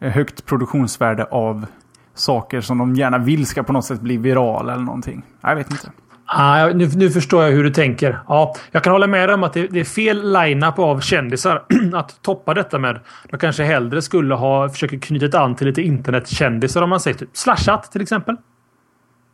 Eh, 0.00 0.10
högt 0.12 0.46
produktionsvärde 0.46 1.24
av 1.24 1.66
saker 2.14 2.60
som 2.60 2.78
de 2.78 2.94
gärna 2.94 3.18
vill 3.18 3.46
ska 3.46 3.62
på 3.62 3.72
något 3.72 3.84
sätt 3.84 4.00
bli 4.00 4.16
virala 4.16 4.72
eller 4.72 4.84
någonting. 4.84 5.22
Jag 5.40 5.56
vet 5.56 5.70
inte. 5.70 5.90
Ah, 6.30 6.66
nu, 6.66 6.88
nu 6.96 7.10
förstår 7.10 7.44
jag 7.44 7.50
hur 7.50 7.64
du 7.64 7.70
tänker. 7.70 8.18
Ja, 8.28 8.54
jag 8.70 8.84
kan 8.84 8.92
hålla 8.92 9.06
med 9.06 9.28
dig 9.28 9.34
om 9.34 9.44
att 9.44 9.52
det, 9.52 9.66
det 9.66 9.80
är 9.80 9.84
fel 9.84 10.32
line-up 10.32 10.78
av 10.78 11.00
kändisar 11.00 11.64
att 11.94 12.22
toppa 12.22 12.54
detta 12.54 12.78
med. 12.78 13.00
De 13.30 13.38
kanske 13.38 13.64
hellre 13.64 14.02
skulle 14.02 14.34
ha 14.34 14.68
försökt 14.68 15.04
knyta 15.04 15.40
an 15.40 15.54
till 15.54 15.66
lite 15.66 15.82
internetkändisar 15.82 16.82
om 16.82 16.90
man 16.90 17.00
säger 17.00 17.18
typ 17.18 17.28
Slashat 17.32 17.92
till 17.92 18.02
exempel. 18.02 18.36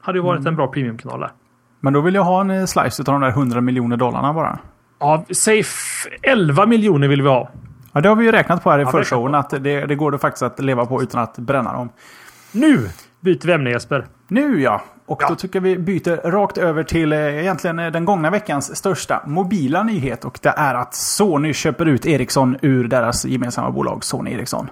Hade 0.00 0.18
ju 0.18 0.22
varit 0.24 0.40
mm. 0.40 0.46
en 0.46 0.56
bra 0.56 0.66
premiumkanal 0.66 1.20
där. 1.20 1.30
Men 1.80 1.92
då 1.92 2.00
vill 2.00 2.14
jag 2.14 2.24
ha 2.24 2.40
en 2.40 2.50
eh, 2.50 2.64
slice 2.64 3.02
av 3.02 3.04
de 3.04 3.20
där 3.20 3.28
100 3.28 3.60
miljoner 3.60 3.96
dollarna 3.96 4.32
bara. 4.32 4.58
Ja, 5.04 5.24
säg 5.30 5.64
11 6.22 6.66
miljoner 6.66 7.08
vill 7.08 7.22
vi 7.22 7.28
ha. 7.28 7.50
Ja, 7.92 8.00
det 8.00 8.08
har 8.08 8.16
vi 8.16 8.24
ju 8.24 8.32
räknat 8.32 8.62
på 8.62 8.70
här 8.70 8.78
i 8.78 8.82
ja, 8.82 8.90
förshowen. 8.90 9.34
Att 9.34 9.50
det, 9.50 9.86
det 9.86 9.94
går 9.94 10.10
det 10.10 10.18
faktiskt 10.18 10.42
att 10.42 10.60
leva 10.60 10.86
på 10.86 11.02
utan 11.02 11.22
att 11.22 11.38
bränna 11.38 11.72
dem. 11.72 11.88
Nu 12.52 12.88
byter 13.20 13.46
vi 13.46 13.52
ämne 13.52 13.70
Jesper. 13.70 14.06
Nu 14.28 14.60
ja. 14.60 14.82
Och 15.06 15.22
ja. 15.22 15.28
då 15.28 15.34
tycker 15.34 15.56
jag 15.56 15.62
vi 15.62 15.78
byter 15.78 16.30
rakt 16.30 16.58
över 16.58 16.82
till 16.82 17.12
eh, 17.12 17.18
egentligen 17.18 17.78
eh, 17.78 17.90
den 17.90 18.04
gångna 18.04 18.30
veckans 18.30 18.76
största 18.76 19.22
mobila 19.26 19.82
nyhet. 19.82 20.24
Och 20.24 20.38
det 20.42 20.54
är 20.56 20.74
att 20.74 20.94
Sony 20.94 21.52
köper 21.52 21.86
ut 21.86 22.06
Ericsson 22.06 22.56
ur 22.62 22.88
deras 22.88 23.24
gemensamma 23.24 23.70
bolag 23.70 24.04
Sony 24.04 24.32
Ericsson. 24.32 24.70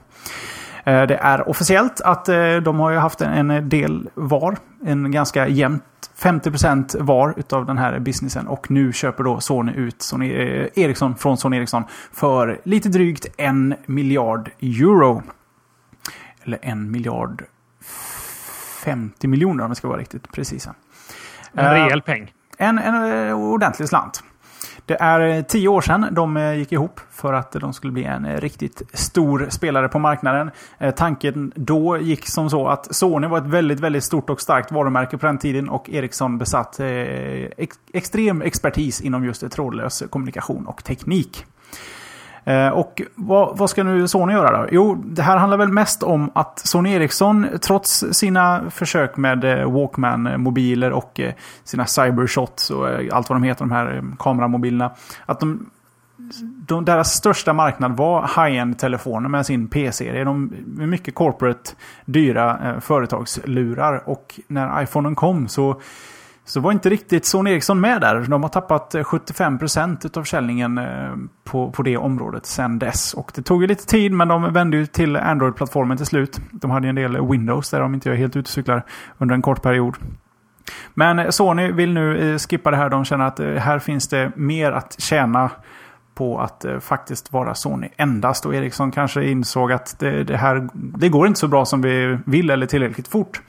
Eh, 0.84 1.02
det 1.02 1.14
är 1.16 1.48
officiellt 1.48 2.00
att 2.00 2.24
de 2.64 2.80
har 2.80 2.90
ju 2.90 2.96
haft 2.96 3.20
en 3.20 3.68
del 3.68 4.08
var. 4.14 4.56
En 4.84 5.10
ganska 5.10 5.48
jämnt 5.48 5.84
50% 6.18 6.96
var 7.00 7.34
utav 7.36 7.66
den 7.66 7.78
här 7.78 7.98
businessen 7.98 8.46
och 8.46 8.70
nu 8.70 8.92
köper 8.92 9.24
då 9.24 9.40
Sony 9.40 9.72
ut 9.72 10.02
Sony 10.02 10.28
Ericsson 10.74 11.16
från 11.16 11.36
Sony 11.36 11.56
Ericsson 11.56 11.84
för 12.12 12.60
lite 12.64 12.88
drygt 12.88 13.26
en 13.36 13.74
miljard 13.86 14.50
euro. 14.60 15.22
Eller 16.44 16.58
en 16.62 16.90
miljard 16.90 17.44
50 18.84 19.28
miljoner 19.28 19.64
om 19.64 19.70
vi 19.70 19.74
ska 19.74 19.88
vara 19.88 19.98
riktigt 19.98 20.32
precisa. 20.32 20.74
En 21.52 21.70
rejäl 21.70 22.02
peng. 22.02 22.32
En, 22.58 22.78
en 22.78 23.32
ordentlig 23.32 23.88
slant. 23.88 24.22
Det 24.86 24.96
är 25.00 25.20
eh, 25.20 25.42
tio 25.42 25.68
år 25.68 25.80
sedan 25.80 26.06
de 26.12 26.36
eh, 26.36 26.54
gick 26.54 26.72
ihop 26.72 27.00
för 27.10 27.32
att 27.32 27.52
de 27.52 27.72
skulle 27.72 27.92
bli 27.92 28.04
en 28.04 28.24
eh, 28.24 28.40
riktigt 28.40 28.82
stor 28.92 29.46
spelare 29.50 29.88
på 29.88 29.98
marknaden. 29.98 30.50
Tanken 30.96 31.52
då 31.56 31.98
gick 31.98 32.28
som 32.28 32.50
så 32.50 32.68
att 32.68 32.94
Sony 32.94 33.26
var 33.26 33.38
ett 33.38 33.46
väldigt, 33.46 33.80
väldigt 33.80 34.04
stort 34.04 34.30
och 34.30 34.40
starkt 34.40 34.72
varumärke 34.72 35.18
på 35.18 35.26
den 35.26 35.38
tiden 35.38 35.68
och 35.68 35.90
Ericsson 35.90 36.38
besatt 36.38 36.80
ex 36.80 37.76
extrem 37.92 38.42
expertis 38.42 39.00
inom 39.00 39.24
just 39.24 39.50
trådlös 39.50 40.02
kommunikation 40.10 40.66
och 40.66 40.84
teknik. 40.84 41.44
Eh, 42.44 42.68
och 42.68 43.02
vad, 43.14 43.58
vad, 43.58 43.70
ska 43.70 43.82
nu 43.82 44.08
Sony 44.08 44.32
göra 44.32 44.62
då? 44.62 44.68
Jo, 44.70 45.02
det 45.04 45.22
här 45.22 45.36
handlar 45.36 45.58
väl 45.58 45.68
mest 45.68 46.02
om 46.02 46.30
att 46.34 46.58
Sony 46.58 46.92
Ericsson, 46.92 47.46
trots 47.62 48.04
sina 48.12 48.70
försök 48.70 49.16
med 49.16 49.44
eh, 49.44 49.70
Walkman-mobiler 49.70 50.90
och 50.90 51.20
eh, 51.20 51.32
sina 51.64 51.86
Cybershots 51.86 52.70
och 52.70 52.88
allt 53.12 53.28
vad 53.28 53.36
de 53.36 53.42
heter, 53.42 53.60
de 53.60 53.70
här 53.70 54.04
kameramobilerna. 54.18 54.90
Att 55.26 55.40
de, 55.40 55.70
de, 56.66 56.84
deras 56.84 57.14
största 57.14 57.52
marknad 57.52 57.96
var 57.96 58.22
high-end-telefoner 58.22 59.28
med 59.28 59.46
sin 59.46 59.68
P-serie. 59.68 60.24
De 60.24 60.52
är 60.80 60.86
mycket 60.86 61.14
corporate, 61.14 61.70
dyra 62.04 62.80
företagslurar. 62.80 64.02
Och 64.08 64.40
när 64.48 64.82
iPhonen 64.82 65.14
kom 65.14 65.48
så 65.48 65.80
så 66.44 66.60
var 66.60 66.72
inte 66.72 66.90
riktigt 66.90 67.24
Sony 67.26 67.50
Ericsson 67.50 67.80
med 67.80 68.00
där. 68.00 68.20
De 68.20 68.42
har 68.42 68.50
tappat 68.50 68.94
eh, 68.94 69.02
75% 69.02 70.18
av 70.18 70.22
försäljningen 70.22 70.78
eh, 70.78 71.10
på, 71.44 71.70
på 71.70 71.82
det 71.82 71.96
området 71.96 72.46
sedan 72.46 72.78
dess. 72.78 73.14
Och 73.14 73.32
det 73.34 73.42
tog 73.42 73.62
ju 73.62 73.68
lite 73.68 73.86
tid 73.86 74.12
men 74.12 74.28
de 74.28 74.52
vände 74.52 74.76
ju 74.76 74.86
till 74.86 75.16
Android-plattformen 75.16 75.96
till 75.96 76.06
slut. 76.06 76.40
De 76.52 76.70
hade 76.70 76.86
ju 76.86 76.88
en 76.88 76.94
del 76.94 77.26
Windows 77.26 77.70
där 77.70 77.80
de 77.80 77.94
inte 77.94 78.10
är 78.10 78.14
helt 78.14 78.36
ute 78.36 78.46
och 78.46 78.48
cyklar 78.48 78.82
under 79.18 79.34
en 79.34 79.42
kort 79.42 79.62
period. 79.62 79.96
Men 80.94 81.18
eh, 81.18 81.28
Sony 81.28 81.72
vill 81.72 81.92
nu 81.92 82.38
skippa 82.38 82.70
det 82.70 82.76
här. 82.76 82.90
De 82.90 83.04
känner 83.04 83.24
att 83.24 83.38
här 83.38 83.78
finns 83.78 84.08
det 84.08 84.32
mer 84.36 84.72
att 84.72 85.00
tjäna 85.00 85.50
på 86.14 86.40
att 86.40 86.64
faktiskt 86.80 87.32
vara 87.32 87.54
Sony 87.54 87.88
endast. 87.96 88.46
Och 88.46 88.54
Ericsson 88.54 88.90
kanske 88.90 89.24
insåg 89.24 89.72
att 89.72 89.98
det, 89.98 90.24
det, 90.24 90.36
här 90.36 90.68
det 90.72 91.08
går 91.08 91.26
inte 91.26 91.40
så 91.40 91.48
bra 91.48 91.64
som 91.64 91.82
vi 91.82 92.18
vill 92.26 92.50
eller 92.50 92.66
tillräckligt 92.66 93.08
fort. 93.08 93.40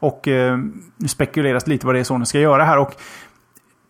Och 0.00 0.28
eh, 0.28 0.58
nu 0.96 1.08
spekuleras 1.08 1.66
lite 1.66 1.86
vad 1.86 1.94
det 1.94 1.98
är 1.98 2.04
Sony 2.04 2.24
ska 2.24 2.38
göra 2.38 2.64
här. 2.64 2.78
Och 2.78 2.94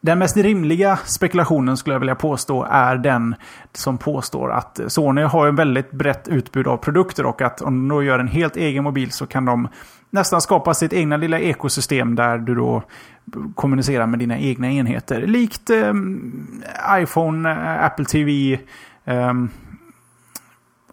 den 0.03 0.18
mest 0.18 0.37
rimliga 0.37 0.96
spekulationen 0.96 1.77
skulle 1.77 1.94
jag 1.94 2.01
vilja 2.01 2.14
påstå 2.14 2.66
är 2.70 2.96
den 2.96 3.35
som 3.73 3.99
påstår 3.99 4.53
att 4.53 4.81
Sony 4.88 5.23
har 5.23 5.49
en 5.49 5.57
väldigt 5.57 5.90
brett 5.90 6.29
utbud 6.29 6.66
av 6.66 6.77
produkter 6.77 7.27
och 7.27 7.42
att 7.42 7.61
om 7.62 7.88
de 7.88 7.94
då 7.94 8.03
gör 8.03 8.18
en 8.18 8.29
helt 8.29 8.57
egen 8.57 8.85
mobil 8.85 9.11
så 9.11 9.27
kan 9.27 9.44
de 9.44 9.68
nästan 10.11 10.40
skapa 10.40 10.75
sitt 10.75 10.92
egna 10.92 11.16
lilla 11.16 11.38
ekosystem 11.38 12.14
där 12.14 12.38
du 12.38 12.55
då 12.55 12.83
kommunicerar 13.55 14.07
med 14.07 14.18
dina 14.18 14.38
egna 14.38 14.70
enheter. 14.70 15.27
Likt 15.27 15.70
ehm, 15.70 16.62
eh, 16.62 17.03
iPhone, 17.03 17.51
Apple 17.81 18.05
TV, 18.05 18.59
eh, 19.05 19.35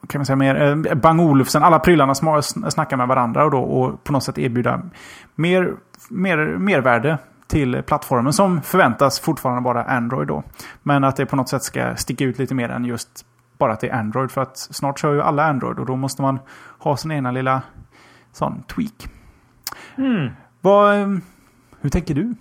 kan 0.07 0.19
man 0.19 0.25
säga 0.25 0.35
mer, 0.35 0.85
eh, 0.87 0.95
Bang 0.95 1.21
Olufsen, 1.21 1.63
alla 1.63 1.79
prylarna 1.79 2.15
som 2.15 2.41
snackar 2.43 2.97
med 2.97 3.07
varandra 3.07 3.45
och, 3.45 3.51
då, 3.51 3.59
och 3.59 4.03
på 4.03 4.11
något 4.11 4.23
sätt 4.23 4.37
erbjuda 4.37 4.81
mer, 5.35 5.73
mer, 6.09 6.37
mervärde 6.37 7.17
till 7.47 7.83
plattformen 7.83 8.33
som 8.33 8.61
förväntas 8.61 9.19
fortfarande 9.19 9.61
vara 9.61 9.83
Android 9.83 10.27
då. 10.27 10.43
Men 10.83 11.03
att 11.03 11.15
det 11.15 11.25
på 11.25 11.35
något 11.35 11.49
sätt 11.49 11.63
ska 11.63 11.95
sticka 11.95 12.25
ut 12.25 12.39
lite 12.39 12.55
mer 12.55 12.69
än 12.69 12.85
just 12.85 13.25
bara 13.57 13.73
att 13.73 13.79
det 13.79 13.89
är 13.89 13.99
Android. 13.99 14.31
För 14.31 14.41
att 14.41 14.57
snart 14.57 14.99
kör 14.99 15.13
ju 15.13 15.21
alla 15.21 15.43
Android 15.43 15.79
och 15.79 15.85
då 15.85 15.95
måste 15.95 16.21
man 16.21 16.39
ha 16.79 16.97
sin 16.97 17.11
ena 17.11 17.31
lilla 17.31 17.61
sån 18.31 18.63
tweak. 18.63 19.09
Mm. 19.95 20.29
Vad, 20.61 21.01
eh, 21.01 21.07
hur 21.81 21.89
tänker 21.89 22.13
du? 22.13 22.35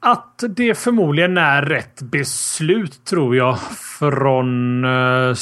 Att 0.00 0.44
det 0.48 0.78
förmodligen 0.78 1.38
är 1.38 1.62
rätt 1.62 2.02
beslut 2.02 3.04
tror 3.04 3.36
jag 3.36 3.58
från 3.98 4.84
uh, 4.84 5.34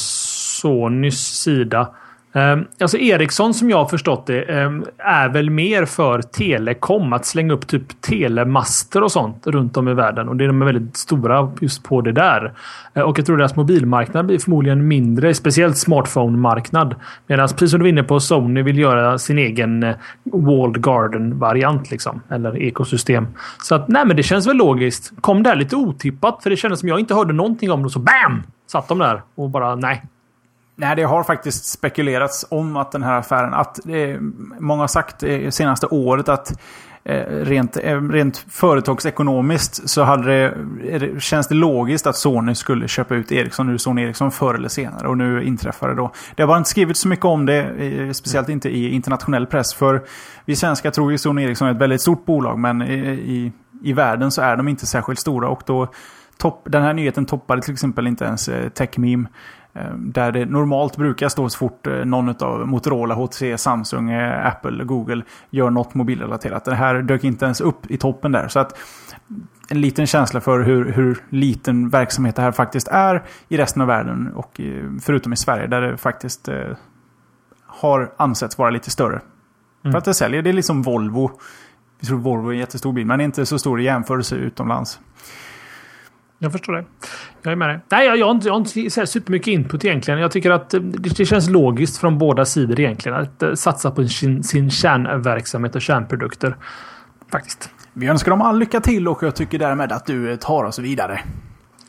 Sonys 0.65 1.19
sida. 1.19 1.87
Ehm, 2.33 2.65
alltså 2.79 2.97
Ericsson 2.97 3.53
som 3.53 3.69
jag 3.69 3.77
har 3.77 3.85
förstått 3.85 4.25
det 4.25 4.41
ehm, 4.41 4.85
är 4.97 5.29
väl 5.29 5.49
mer 5.49 5.85
för 5.85 6.21
telekom. 6.21 7.13
Att 7.13 7.25
slänga 7.25 7.53
upp 7.53 7.67
typ 7.67 8.01
telemaster 8.01 9.03
och 9.03 9.11
sånt 9.11 9.47
runt 9.47 9.77
om 9.77 9.87
i 9.87 9.93
världen. 9.93 10.29
Och 10.29 10.35
det 10.35 10.43
är 10.43 10.47
de 10.47 10.61
är 10.61 10.65
väldigt 10.65 10.97
stora 10.97 11.51
just 11.61 11.83
på 11.83 12.01
det 12.01 12.11
där. 12.11 12.53
Ehm, 12.93 13.03
och 13.03 13.19
jag 13.19 13.25
tror 13.25 13.37
deras 13.37 13.55
mobilmarknad 13.55 14.25
blir 14.25 14.39
förmodligen 14.39 14.87
mindre. 14.87 15.33
Speciellt 15.33 15.77
smartphone-marknad. 15.77 16.95
Medan 17.27 17.47
precis 17.47 17.71
som 17.71 17.79
du 17.79 17.83
var 17.83 17.89
inne 17.89 18.03
på 18.03 18.19
Sony 18.19 18.61
vill 18.61 18.79
göra 18.79 19.17
sin 19.17 19.37
egen 19.37 19.83
uh, 19.83 19.95
walled 20.23 20.83
garden-variant. 20.83 21.91
Liksom, 21.91 22.21
eller 22.29 22.61
ekosystem. 22.61 23.27
Så 23.63 23.75
att 23.75 23.87
nej 23.87 24.05
men 24.05 24.15
det 24.15 24.23
känns 24.23 24.47
väl 24.47 24.57
logiskt. 24.57 25.13
Kom 25.21 25.43
där 25.43 25.55
lite 25.55 25.75
otippat. 25.75 26.43
För 26.43 26.49
det 26.49 26.55
kändes 26.55 26.79
som 26.79 26.89
jag 26.89 26.99
inte 26.99 27.13
hörde 27.13 27.33
någonting 27.33 27.71
om 27.71 27.83
det. 27.83 27.89
Så 27.89 27.99
BAM! 27.99 28.43
Satt 28.67 28.87
de 28.87 28.99
där 28.99 29.21
och 29.35 29.49
bara 29.49 29.75
nej. 29.75 30.03
Nej, 30.77 30.95
det 30.95 31.03
har 31.03 31.23
faktiskt 31.23 31.65
spekulerats 31.65 32.45
om 32.49 32.77
att 32.77 32.91
den 32.91 33.03
här 33.03 33.19
affären, 33.19 33.53
att 33.53 33.87
eh, 33.87 34.19
många 34.59 34.83
har 34.83 34.87
sagt 34.87 35.23
eh, 35.23 35.49
senaste 35.49 35.87
året 35.87 36.29
att 36.29 36.59
eh, 37.03 37.25
rent, 37.25 37.77
eh, 37.77 38.01
rent 38.01 38.37
företagsekonomiskt 38.37 39.89
så 39.89 40.03
hade 40.03 40.53
det, 40.83 41.21
känns 41.21 41.47
det 41.47 41.55
logiskt 41.55 42.07
att 42.07 42.15
Sony 42.15 42.55
skulle 42.55 42.87
köpa 42.87 43.15
ut 43.15 43.31
Ericsson 43.31 43.69
ur 43.69 43.77
Sony 43.77 44.03
Ericsson 44.03 44.31
förr 44.31 44.53
eller 44.53 44.69
senare. 44.69 45.07
Och 45.07 45.17
nu 45.17 45.43
inträffar 45.43 45.89
det 45.89 45.95
då. 45.95 46.11
Det 46.35 46.43
har 46.43 46.47
bara 46.47 46.57
inte 46.57 46.69
skrivits 46.69 46.99
så 46.99 47.07
mycket 47.07 47.25
om 47.25 47.45
det, 47.45 47.63
eh, 47.63 48.11
speciellt 48.11 48.49
inte 48.49 48.69
i 48.69 48.89
internationell 48.89 49.45
press. 49.45 49.73
För 49.73 50.03
vi 50.45 50.55
svenskar 50.55 50.91
tror 50.91 51.11
ju 51.11 51.17
Sony 51.17 51.43
Ericsson 51.43 51.67
är 51.67 51.71
ett 51.71 51.81
väldigt 51.81 52.01
stort 52.01 52.25
bolag, 52.25 52.59
men 52.59 52.81
i, 52.81 52.93
i, 53.09 53.51
i 53.83 53.93
världen 53.93 54.31
så 54.31 54.41
är 54.41 54.57
de 54.57 54.67
inte 54.67 54.85
särskilt 54.85 55.19
stora. 55.19 55.47
Och 55.47 55.61
då 55.65 55.87
topp, 56.37 56.67
den 56.69 56.83
här 56.83 56.93
nyheten 56.93 57.25
toppade 57.25 57.61
till 57.61 57.73
exempel 57.73 58.07
inte 58.07 58.25
ens 58.25 58.49
Techmeme. 58.73 59.27
Eh, 59.75 59.93
där 59.93 60.31
det 60.31 60.45
normalt 60.45 60.97
brukar 60.97 61.29
stå 61.29 61.49
så 61.49 61.57
fort 61.57 61.87
eh, 61.87 61.93
någon 61.93 62.29
av 62.29 62.67
Motorola, 62.67 63.15
HTC, 63.15 63.57
Samsung, 63.57 64.09
eh, 64.09 64.47
Apple, 64.47 64.83
Google 64.83 65.23
gör 65.49 65.69
något 65.69 65.93
mobilrelaterat. 65.93 66.65
Det 66.65 66.75
här 66.75 67.01
dök 67.01 67.23
inte 67.23 67.45
ens 67.45 67.61
upp 67.61 67.91
i 67.91 67.97
toppen 67.97 68.31
där. 68.31 68.47
Så 68.47 68.59
att 68.59 68.77
en 69.69 69.81
liten 69.81 70.07
känsla 70.07 70.41
för 70.41 70.59
hur, 70.59 70.91
hur 70.91 71.17
liten 71.29 71.89
verksamhet 71.89 72.35
det 72.35 72.41
här 72.41 72.51
faktiskt 72.51 72.87
är 72.87 73.23
i 73.47 73.57
resten 73.57 73.81
av 73.81 73.87
världen. 73.87 74.33
Och 74.35 74.61
förutom 75.01 75.33
i 75.33 75.37
Sverige 75.37 75.67
där 75.67 75.81
det 75.81 75.97
faktiskt 75.97 76.47
eh, 76.47 76.77
har 77.65 78.13
ansetts 78.17 78.57
vara 78.57 78.69
lite 78.69 78.91
större. 78.91 79.21
Mm. 79.83 79.91
För 79.91 79.97
att 79.97 80.05
det 80.05 80.13
säljer, 80.13 80.41
det 80.41 80.49
är 80.49 80.53
liksom 80.53 80.81
Volvo. 80.81 81.31
Vi 81.99 82.07
tror 82.07 82.17
Volvo 82.17 82.49
är 82.49 82.53
en 82.53 82.59
jättestor 82.59 82.93
bil, 82.93 83.05
men 83.05 83.21
inte 83.21 83.45
så 83.45 83.59
stor 83.59 83.81
i 83.81 83.83
jämförelse 83.83 84.35
utomlands. 84.35 84.99
Jag 86.45 86.51
förstår 86.51 86.73
det. 86.73 86.85
Jag 87.41 87.51
är 87.51 87.55
med 87.55 87.69
dig. 87.69 87.79
Nej, 87.91 88.07
jag, 88.07 88.17
jag, 88.17 88.25
har 88.25 88.31
inte, 88.31 88.47
jag 88.47 88.53
har 88.53 88.77
inte 88.77 89.07
supermycket 89.07 89.47
input 89.47 89.85
egentligen. 89.85 90.19
Jag 90.19 90.31
tycker 90.31 90.51
att 90.51 90.69
det, 90.69 90.79
det 90.79 91.25
känns 91.25 91.49
logiskt 91.49 91.97
från 91.97 92.17
båda 92.17 92.45
sidor 92.45 92.79
egentligen. 92.79 93.17
Att 93.17 93.43
uh, 93.43 93.53
satsa 93.53 93.91
på 93.91 94.07
sin, 94.07 94.43
sin 94.43 94.71
kärnverksamhet 94.71 95.75
och 95.75 95.81
kärnprodukter. 95.81 96.55
Faktiskt. 97.31 97.69
Vi 97.93 98.07
önskar 98.07 98.31
dem 98.31 98.41
all 98.41 98.59
lycka 98.59 98.79
till 98.79 99.07
och 99.07 99.23
jag 99.23 99.35
tycker 99.35 99.59
därmed 99.59 99.91
att 99.91 100.05
du 100.05 100.37
tar 100.37 100.63
oss 100.63 100.79
vidare. 100.79 101.19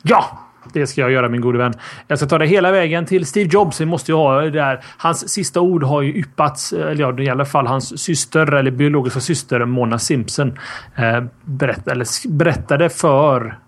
Ja! 0.02 0.38
Det 0.72 0.86
ska 0.86 1.00
jag 1.00 1.10
göra 1.10 1.28
min 1.28 1.40
gode 1.40 1.58
vän. 1.58 1.74
Jag 2.08 2.18
ska 2.18 2.28
ta 2.28 2.38
det 2.38 2.46
hela 2.46 2.72
vägen 2.72 3.06
till 3.06 3.26
Steve 3.26 3.50
Jobs. 3.52 3.80
Vi 3.80 3.86
måste 3.86 4.12
ju 4.12 4.16
ha 4.16 4.40
det 4.40 4.50
där. 4.50 4.84
Hans 4.98 5.28
sista 5.28 5.60
ord 5.60 5.82
har 5.82 6.02
ju 6.02 6.14
yppats. 6.14 6.72
Eller 6.72 7.00
ja, 7.00 7.20
i 7.20 7.28
alla 7.28 7.44
fall 7.44 7.66
hans 7.66 8.02
syster 8.02 8.54
eller 8.54 8.70
biologiska 8.70 9.20
syster 9.20 9.64
Mona 9.64 9.98
Simpson 9.98 10.58
eh, 10.96 11.24
berätt, 11.44 11.88
eller 11.88 12.28
berättade 12.28 12.88
för 12.88 13.58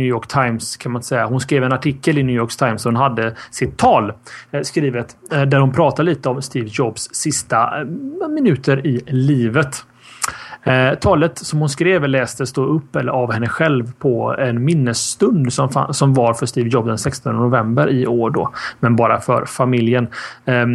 New 0.00 0.08
York 0.08 0.26
Times 0.26 0.76
kan 0.76 0.92
man 0.92 1.02
säga. 1.02 1.26
Hon 1.26 1.40
skrev 1.40 1.64
en 1.64 1.72
artikel 1.72 2.18
i 2.18 2.22
New 2.22 2.36
York 2.36 2.56
Times 2.56 2.86
och 2.86 2.92
hon 2.92 3.00
hade 3.00 3.34
sitt 3.50 3.76
tal 3.76 4.12
eh, 4.50 4.62
skrivet 4.62 5.16
eh, 5.32 5.42
där 5.42 5.58
hon 5.58 5.72
pratar 5.72 6.04
lite 6.04 6.28
om 6.28 6.42
Steve 6.42 6.68
Jobs 6.72 7.08
sista 7.12 7.80
eh, 7.80 8.28
minuter 8.28 8.86
i 8.86 9.02
livet. 9.06 9.84
Eh, 10.62 10.94
talet 10.94 11.38
som 11.38 11.58
hon 11.58 11.68
skrev 11.68 12.08
lästes 12.08 12.52
då 12.52 12.64
upp 12.64 12.96
eller 12.96 13.12
av 13.12 13.32
henne 13.32 13.48
själv 13.48 13.92
på 13.98 14.36
en 14.38 14.64
minnesstund 14.64 15.52
som, 15.52 15.86
som 15.90 16.14
var 16.14 16.34
för 16.34 16.46
Steve 16.46 16.68
Jobs 16.68 16.86
den 16.86 16.98
16 16.98 17.36
november 17.36 17.90
i 17.90 18.06
år 18.06 18.30
då. 18.30 18.52
Men 18.80 18.96
bara 18.96 19.20
för 19.20 19.44
familjen. 19.44 20.08
Eh, 20.44 20.66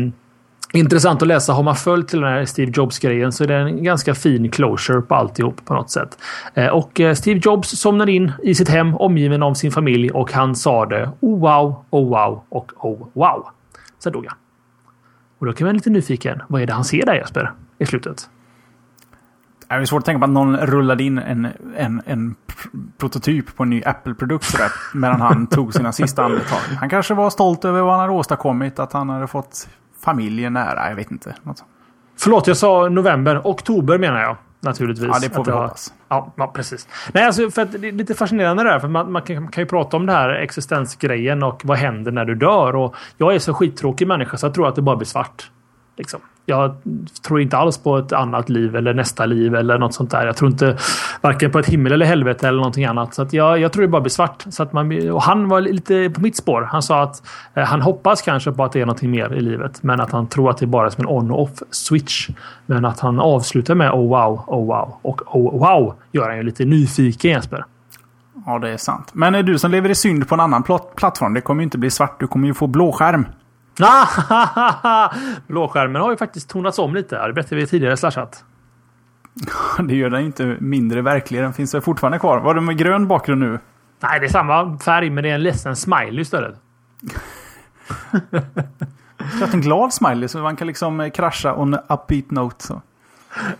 Intressant 0.76 1.22
att 1.22 1.28
läsa. 1.28 1.54
Har 1.54 1.64
man 1.64 1.76
följt 1.76 2.08
till 2.08 2.22
den 2.22 2.30
här 2.30 2.46
Steve 2.46 2.72
Jobs-grejen 2.76 3.32
så 3.32 3.44
är 3.44 3.48
det 3.48 3.56
en 3.56 3.84
ganska 3.84 4.16
fin 4.16 4.52
closure 4.52 5.02
på 5.02 5.16
alltihop 5.16 5.66
på 5.66 5.74
något 5.74 5.90
sätt. 5.90 6.18
Eh, 6.54 6.68
och 6.68 7.00
eh, 7.00 7.14
Steve 7.14 7.40
Jobs 7.44 7.70
somnade 7.70 8.12
in 8.12 8.32
i 8.44 8.56
sitt 8.56 8.70
hem 8.70 8.96
omgiven 8.96 9.44
av 9.44 9.54
sin 9.54 9.72
familj 9.72 10.12
och 10.12 10.32
han 10.32 10.56
sa 10.56 10.86
det 10.86 11.12
oh 11.20 11.40
wow, 11.40 11.86
oh 11.90 12.10
wow 12.10 12.42
och 12.50 12.72
oh 12.86 13.08
wow. 13.14 13.48
Sen 14.00 14.14
dog 14.14 14.26
han. 14.28 14.38
Och 15.40 15.46
då 15.46 15.54
kan 15.54 15.66
man 15.66 15.70
vara 15.70 15.76
lite 15.76 15.90
nyfiken. 15.90 16.42
Vad 16.48 16.62
är 16.62 16.66
det 16.66 16.74
han 16.74 16.84
ser 16.84 17.06
där 17.06 17.16
Jesper? 17.16 17.52
I 17.80 17.86
slutet? 17.86 18.30
Det 19.70 19.76
är 19.76 19.86
svårt 19.86 20.00
att 20.00 20.06
tänka 20.06 20.20
på 20.20 20.26
att 20.26 20.32
någon 20.32 20.58
rullade 20.58 21.04
in 21.04 21.18
en, 21.18 21.48
en, 21.78 22.02
en 22.06 22.36
prototyp 22.98 23.56
på 23.56 23.64
en 23.64 23.70
ny 23.70 23.84
Apple-produkt 23.86 24.56
medan 24.94 25.22
han 25.22 25.48
tog 25.48 25.74
sina 25.74 25.92
sista 25.92 26.24
andetag. 26.24 26.58
Han 26.80 26.90
kanske 26.90 27.14
var 27.14 27.30
stolt 27.30 27.66
över 27.66 27.82
vad 27.82 27.92
han 27.92 28.00
hade 28.00 28.14
åstadkommit, 28.14 28.80
att 28.80 28.94
han 28.94 29.10
hade 29.10 29.28
fått 29.28 29.68
familjen 30.06 30.54
nära. 30.54 30.90
Jag 30.90 30.96
vet 30.96 31.12
inte. 31.12 31.36
Något. 31.44 31.64
Förlåt, 32.18 32.48
jag 32.48 32.58
sa 32.58 32.90
november. 32.90 33.42
Oktober 33.44 33.98
menar 33.98 34.22
jag. 34.22 34.38
Naturligtvis. 34.60 35.10
Ja, 35.14 35.20
det 35.22 35.30
får 35.30 35.46
vi 35.46 35.52
jag, 35.52 35.62
hoppas. 35.62 35.94
Ja, 36.10 36.34
ja, 36.36 36.48
precis. 36.48 36.88
Nej, 37.14 37.24
alltså, 37.24 37.52
för 37.52 37.66
det 37.66 37.88
är 37.88 37.92
lite 37.92 38.16
fascinerande 38.16 38.64
där. 38.64 38.80
För 38.80 38.88
man, 38.88 39.12
man, 39.12 39.22
kan, 39.22 39.48
kan, 39.48 39.62
ju 39.62 39.66
prata 39.66 39.98
om 39.98 40.06
det 40.06 40.14
här 40.14 40.30
existensgrejen 40.30 41.44
och 41.44 41.62
vad 41.64 41.78
händer 41.78 42.12
när 42.12 42.26
du 42.26 42.36
dör. 42.36 42.76
Och 42.76 42.96
jag 43.18 43.36
är 43.36 43.40
så 43.40 43.54
skittråkig 43.54 44.08
människa 44.08 44.38
så 44.38 44.46
jag 44.46 44.54
tror 44.54 44.68
att 44.68 44.76
det 44.76 44.82
bara 44.82 44.96
blir 44.96 45.08
svart. 45.08 45.52
Liksom. 45.98 46.20
Jag 46.46 46.76
tror 47.28 47.42
inte 47.42 47.58
alls 47.58 47.78
på 47.78 47.98
ett 47.98 48.14
annat 48.14 48.50
liv 48.50 48.76
eller 48.76 48.94
nästa 48.94 49.26
liv 49.26 49.56
eller 49.56 49.78
något 49.78 49.94
sånt 49.94 50.12
där. 50.12 50.26
Jag 50.26 50.38
tror 50.38 50.52
inte 50.52 50.78
varken 51.22 51.52
på 51.52 51.60
ett 51.60 51.66
himmel 51.66 51.92
eller 51.92 52.06
helvete 52.06 52.48
eller 52.48 52.58
någonting 52.58 52.86
annat. 52.86 53.14
Så 53.14 53.22
att 53.22 53.34
jag, 53.34 53.60
jag 53.60 53.74
tror 53.74 53.82
det 53.82 53.88
bara 53.88 54.02
blir 54.02 54.10
svart. 54.10 54.46
Så 54.50 54.64
att 54.64 54.74
man, 54.74 55.10
och 55.10 55.22
han 55.22 55.48
var 55.48 55.62
lite 55.62 56.10
på 56.10 56.22
mitt 56.22 56.38
spår. 56.38 56.62
Han 56.72 56.82
sa 56.82 57.04
att 57.04 57.28
eh, 57.54 57.64
han 57.64 57.82
hoppas 57.82 58.22
kanske 58.22 58.52
på 58.52 58.64
att 58.64 58.72
det 58.72 58.82
är 58.82 58.86
någonting 58.86 59.12
mer 59.12 59.34
i 59.34 59.42
livet. 59.42 59.84
Men 59.84 60.02
att 60.02 60.12
han 60.12 60.28
tror 60.28 60.50
att 60.50 60.58
det 60.58 60.66
är 60.66 60.68
bara 60.68 60.86
är 60.86 60.90
som 60.90 61.04
en 61.04 61.10
on 61.10 61.32
och 61.32 61.42
off 61.42 61.64
switch. 61.72 62.30
Men 62.66 62.86
att 62.86 63.00
han 63.00 63.20
avslutar 63.20 63.76
med 63.76 63.92
oh 63.92 64.10
wow, 64.10 64.44
oh 64.48 64.66
wow 64.66 64.96
och 65.02 65.36
oh 65.36 65.60
wow 65.60 65.96
gör 66.12 66.28
han 66.28 66.38
ju 66.38 66.44
lite 66.44 66.66
nyfiken 66.66 67.32
Jesper. 67.32 67.66
Ja, 68.46 68.60
det 68.60 68.70
är 68.70 68.78
sant. 68.78 69.12
Men 69.14 69.36
är 69.36 69.44
du 69.44 69.60
som 69.60 69.72
lever 69.72 69.90
i 69.90 69.96
synd 69.96 70.28
på 70.28 70.36
en 70.36 70.40
annan 70.40 70.64
plattform. 70.96 71.34
Det 71.34 71.42
kommer 71.42 71.62
ju 71.62 71.64
inte 71.64 71.78
bli 71.78 71.90
svart. 71.90 72.20
Du 72.20 72.28
kommer 72.28 72.48
ju 72.48 72.54
få 72.54 72.68
blåskärm. 72.68 73.26
Blåskärmen 75.48 76.02
har 76.02 76.12
ju 76.12 76.18
faktiskt 76.18 76.50
tonats 76.50 76.80
om 76.80 76.96
lite. 76.96 77.28
Det 77.28 77.34
berättade 77.34 77.56
vi 77.56 77.68
tidigare 77.68 77.98
slashat. 77.98 78.44
det 79.88 79.96
gör 79.96 80.10
den 80.10 80.22
inte 80.22 80.58
mindre 80.60 81.02
verklig. 81.02 81.42
Den 81.42 81.54
finns 81.54 81.74
väl 81.74 81.82
fortfarande 81.82 82.20
kvar. 82.20 82.40
Var 82.40 82.54
det 82.54 82.62
med 82.62 82.78
grön 82.78 83.08
bakgrund 83.08 83.42
nu? 83.42 83.60
Nej, 84.00 84.20
det 84.20 84.26
är 84.26 84.30
samma 84.30 84.80
färg 84.80 85.10
men 85.10 85.24
det 85.24 85.30
är 85.30 85.36
en 85.36 85.44
ledsen 85.44 85.76
smiley 85.76 86.22
istället. 86.22 86.56
Jag 89.40 89.54
en 89.54 89.62
glad 89.62 89.94
smiley 89.94 90.28
så 90.28 90.38
man 90.38 90.56
kan 90.56 90.68
liksom 90.68 91.12
krascha 91.14 91.56
on 91.56 91.74
a 91.74 91.82
upbeat 91.90 92.32
note. 92.32 92.66
Så. 92.66 92.82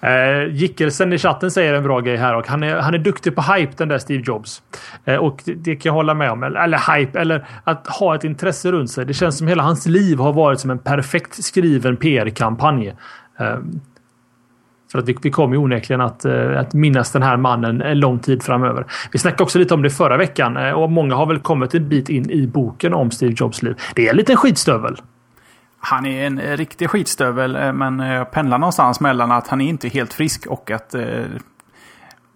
Eh, 0.02 0.48
Gickelsen 0.52 1.14
i 1.14 1.18
chatten 1.18 1.52
säger 1.52 1.74
en 1.74 1.84
bra 1.84 2.00
grej 2.00 2.18
här 2.18 2.36
och 2.36 2.48
han 2.48 2.64
är, 2.64 2.76
han 2.76 2.94
är 2.94 2.98
duktig 2.98 3.36
på 3.36 3.42
hype 3.42 3.74
den 3.78 3.88
där 3.88 3.98
Steve 3.98 4.24
Jobs. 4.26 4.62
Eh, 5.06 5.16
och 5.16 5.42
det, 5.46 5.54
det, 5.54 5.76
kan 5.76 5.90
jag 5.90 5.94
hålla 5.94 6.14
med 6.14 6.32
om. 6.32 6.44
Eller, 6.44 6.60
eller, 6.60 6.98
hype, 6.98 7.20
eller 7.20 7.48
att 7.64 7.88
ha 7.88 8.16
ett 8.16 8.24
intresse 8.24 8.72
runt 8.72 8.92
sig. 8.92 9.06
Det 9.06 9.14
känns 9.14 9.38
som 9.38 9.48
hela 9.48 9.64
hans 9.64 9.86
liv 9.86 10.18
har 10.18 10.34
varit 10.34 10.60
som 10.60 10.72
en 10.72 10.80
perfekt 10.80 11.44
skriven 11.44 11.98
PR-kampanj. 11.98 12.88
Eh, 13.40 13.58
för 14.92 15.00
att 15.00 15.10
vi, 15.10 15.18
vi 15.22 15.32
kommer 15.32 15.56
ju 15.56 15.62
onekligen 15.62 16.02
att, 16.02 16.26
eh, 16.26 16.60
att 16.60 16.74
minnas 16.74 17.12
den 17.12 17.24
här 17.24 17.38
mannen 17.38 17.82
en 17.82 18.00
lång 18.00 18.20
tid 18.20 18.44
framöver. 18.44 18.86
Vi 19.12 19.20
snackade 19.20 19.44
också 19.44 19.60
lite 19.60 19.74
om 19.74 19.82
det 19.82 19.90
förra 19.90 20.18
veckan 20.18 20.58
eh, 20.58 20.72
och 20.72 20.92
många 20.92 21.16
har 21.16 21.26
väl 21.26 21.40
kommit 21.40 21.74
en 21.74 21.90
bit 21.90 22.10
in 22.10 22.32
i 22.32 22.48
boken 22.48 22.94
om 22.94 23.12
Steve 23.12 23.34
Jobs 23.38 23.64
liv. 23.64 23.76
Det 23.96 24.08
är 24.08 24.12
en 24.12 24.18
liten 24.18 24.38
skitstövel. 24.38 24.96
Han 25.80 26.06
är 26.06 26.26
en 26.26 26.58
riktig 26.58 26.90
skitstövel, 26.90 27.56
eh, 27.56 27.74
men 27.74 28.00
eh, 28.00 28.24
pendlar 28.24 28.58
någonstans 28.58 29.00
mellan 29.00 29.32
att 29.32 29.48
han 29.48 29.62
är 29.62 29.70
inte 29.70 29.90
helt 29.90 30.14
frisk 30.14 30.46
och 30.46 30.72
att, 30.72 30.96
eh, 30.96 31.26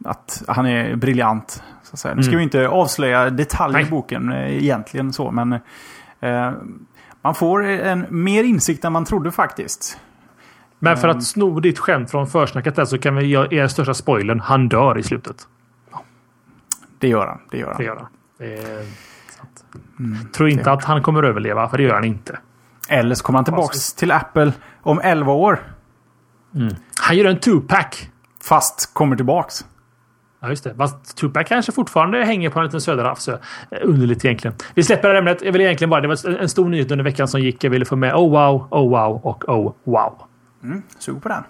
att 0.05 0.43
han 0.47 0.65
är 0.65 0.95
briljant. 0.95 1.63
Så 1.83 1.93
att 1.93 1.99
säga. 1.99 2.15
Nu 2.15 2.23
ska 2.23 2.31
mm. 2.31 2.37
vi 2.37 2.43
inte 2.43 2.67
avslöja 2.67 3.29
detaljer 3.29 3.79
i 3.79 3.85
boken 3.85 4.31
egentligen 4.33 5.13
så, 5.13 5.31
men 5.31 5.53
eh, 6.19 6.51
man 7.21 7.35
får 7.35 7.65
en 7.65 8.05
mer 8.09 8.43
insikt 8.43 8.85
än 8.85 8.93
man 8.93 9.05
trodde 9.05 9.31
faktiskt. 9.31 9.99
Men 10.79 10.97
för 10.97 11.07
att 11.07 11.23
sno 11.23 11.59
ditt 11.59 11.79
skämt 11.79 12.11
från 12.11 12.27
försnacket 12.27 12.75
där 12.75 12.85
så 12.85 12.97
kan 12.97 13.15
vi 13.15 13.25
göra 13.25 13.47
er 13.51 13.67
största 13.67 13.93
spoilern. 13.93 14.39
Han 14.39 14.69
dör 14.69 14.97
i 14.97 15.03
slutet. 15.03 15.47
Det 16.99 17.07
gör 17.07 17.27
han. 17.27 17.39
Det 17.51 17.57
gör 17.57 17.67
han. 17.67 17.77
Det 17.77 17.83
gör 17.83 17.95
han. 17.95 18.07
Det 18.37 18.53
är 18.53 18.83
sant. 19.37 19.65
Mm, 19.99 20.17
Tror 20.31 20.49
inte 20.49 20.71
att 20.71 20.83
han 20.83 21.03
kommer 21.03 21.23
överleva, 21.23 21.69
för 21.69 21.77
det 21.77 21.83
gör 21.83 21.93
han 21.93 22.05
inte. 22.05 22.39
Eller 22.89 23.15
så 23.15 23.23
kommer 23.23 23.37
han 23.37 23.45
tillbaka 23.45 23.77
till 23.97 24.11
Apple 24.11 24.53
om 24.81 24.99
11 25.03 25.33
år. 25.33 25.59
Mm. 26.55 26.75
Han 27.01 27.17
gör 27.17 27.25
en 27.25 27.39
two-pack. 27.39 28.09
Fast 28.43 28.93
kommer 28.93 29.15
tillbaks. 29.15 29.65
Ja, 30.41 30.49
just 30.49 30.63
det. 30.63 30.75
Fast 30.75 31.17
Tupac 31.17 31.47
kanske 31.47 31.71
fortfarande 31.71 32.25
hänger 32.25 32.49
på 32.49 32.59
en 32.59 32.65
liten 32.65 32.81
söderhavsö. 32.81 33.37
Underligt 33.81 34.25
egentligen. 34.25 34.57
Vi 34.73 34.83
släpper 34.83 35.07
det 35.07 35.13
här 35.13 35.19
ämnet. 35.19 35.41
Jag 35.41 35.51
vill 35.51 35.61
egentligen 35.61 35.89
bara... 35.89 36.01
Det 36.01 36.07
var 36.07 36.41
en 36.41 36.49
stor 36.49 36.69
nyhet 36.69 36.91
under 36.91 37.03
veckan 37.03 37.27
som 37.27 37.41
gick. 37.41 37.63
Jag 37.63 37.71
ville 37.71 37.85
få 37.85 37.95
med 37.95 38.13
oh 38.13 38.31
wow, 38.31 38.67
oh 38.71 38.89
wow 38.89 39.25
och 39.25 39.49
oh 39.49 39.73
wow. 39.83 40.21
Mm, 40.63 40.81
sug 40.99 41.21
på 41.21 41.29
den. 41.29 41.43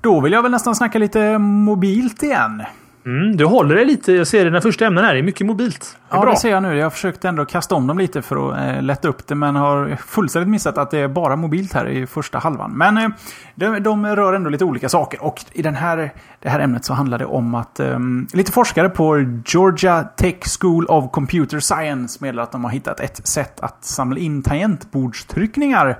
Då 0.00 0.20
vill 0.20 0.32
jag 0.32 0.42
väl 0.42 0.50
nästan 0.50 0.74
snacka 0.74 0.98
lite 0.98 1.38
mobilt 1.38 2.22
igen. 2.22 2.62
Mm, 3.08 3.36
du 3.36 3.44
håller 3.44 3.74
dig 3.74 3.84
lite. 3.84 4.12
Jag 4.12 4.26
ser 4.26 4.44
dina 4.44 4.60
första 4.60 4.86
ämnen 4.86 5.04
här. 5.04 5.14
Det 5.14 5.20
är 5.20 5.22
mycket 5.22 5.46
mobilt. 5.46 5.96
Det 6.08 6.14
är 6.14 6.18
Ja, 6.18 6.22
bra. 6.22 6.30
det 6.32 6.38
ser 6.38 6.50
jag 6.50 6.62
nu. 6.62 6.76
Jag 6.76 6.84
har 6.84 6.90
försökt 6.90 7.24
ändå 7.24 7.44
kasta 7.44 7.74
om 7.74 7.86
dem 7.86 7.98
lite 7.98 8.22
för 8.22 8.50
att 8.52 8.76
eh, 8.76 8.82
lätta 8.82 9.08
upp 9.08 9.26
det, 9.26 9.34
men 9.34 9.56
har 9.56 9.96
fullständigt 10.06 10.48
missat 10.48 10.78
att 10.78 10.90
det 10.90 10.98
är 10.98 11.08
bara 11.08 11.36
mobilt 11.36 11.72
här 11.72 11.88
i 11.88 12.06
första 12.06 12.38
halvan. 12.38 12.72
Men 12.72 12.98
eh, 12.98 13.08
de, 13.54 13.82
de 13.82 14.06
rör 14.06 14.32
ändå 14.32 14.50
lite 14.50 14.64
olika 14.64 14.88
saker. 14.88 15.22
Och 15.24 15.44
i 15.52 15.62
den 15.62 15.74
här, 15.74 16.10
det 16.40 16.48
här 16.48 16.60
ämnet 16.60 16.84
så 16.84 16.94
handlar 16.94 17.18
det 17.18 17.26
om 17.26 17.54
att 17.54 17.80
eh, 17.80 17.98
lite 18.32 18.52
forskare 18.52 18.88
på 18.88 19.18
Georgia 19.46 20.02
Tech 20.02 20.36
School 20.60 20.86
of 20.86 21.10
Computer 21.12 21.60
Science 21.60 22.18
meddelar 22.20 22.42
att 22.42 22.52
de 22.52 22.64
har 22.64 22.70
hittat 22.70 23.00
ett 23.00 23.26
sätt 23.28 23.60
att 23.60 23.84
samla 23.84 24.18
in 24.18 24.42
tangentbordstryckningar 24.42 25.98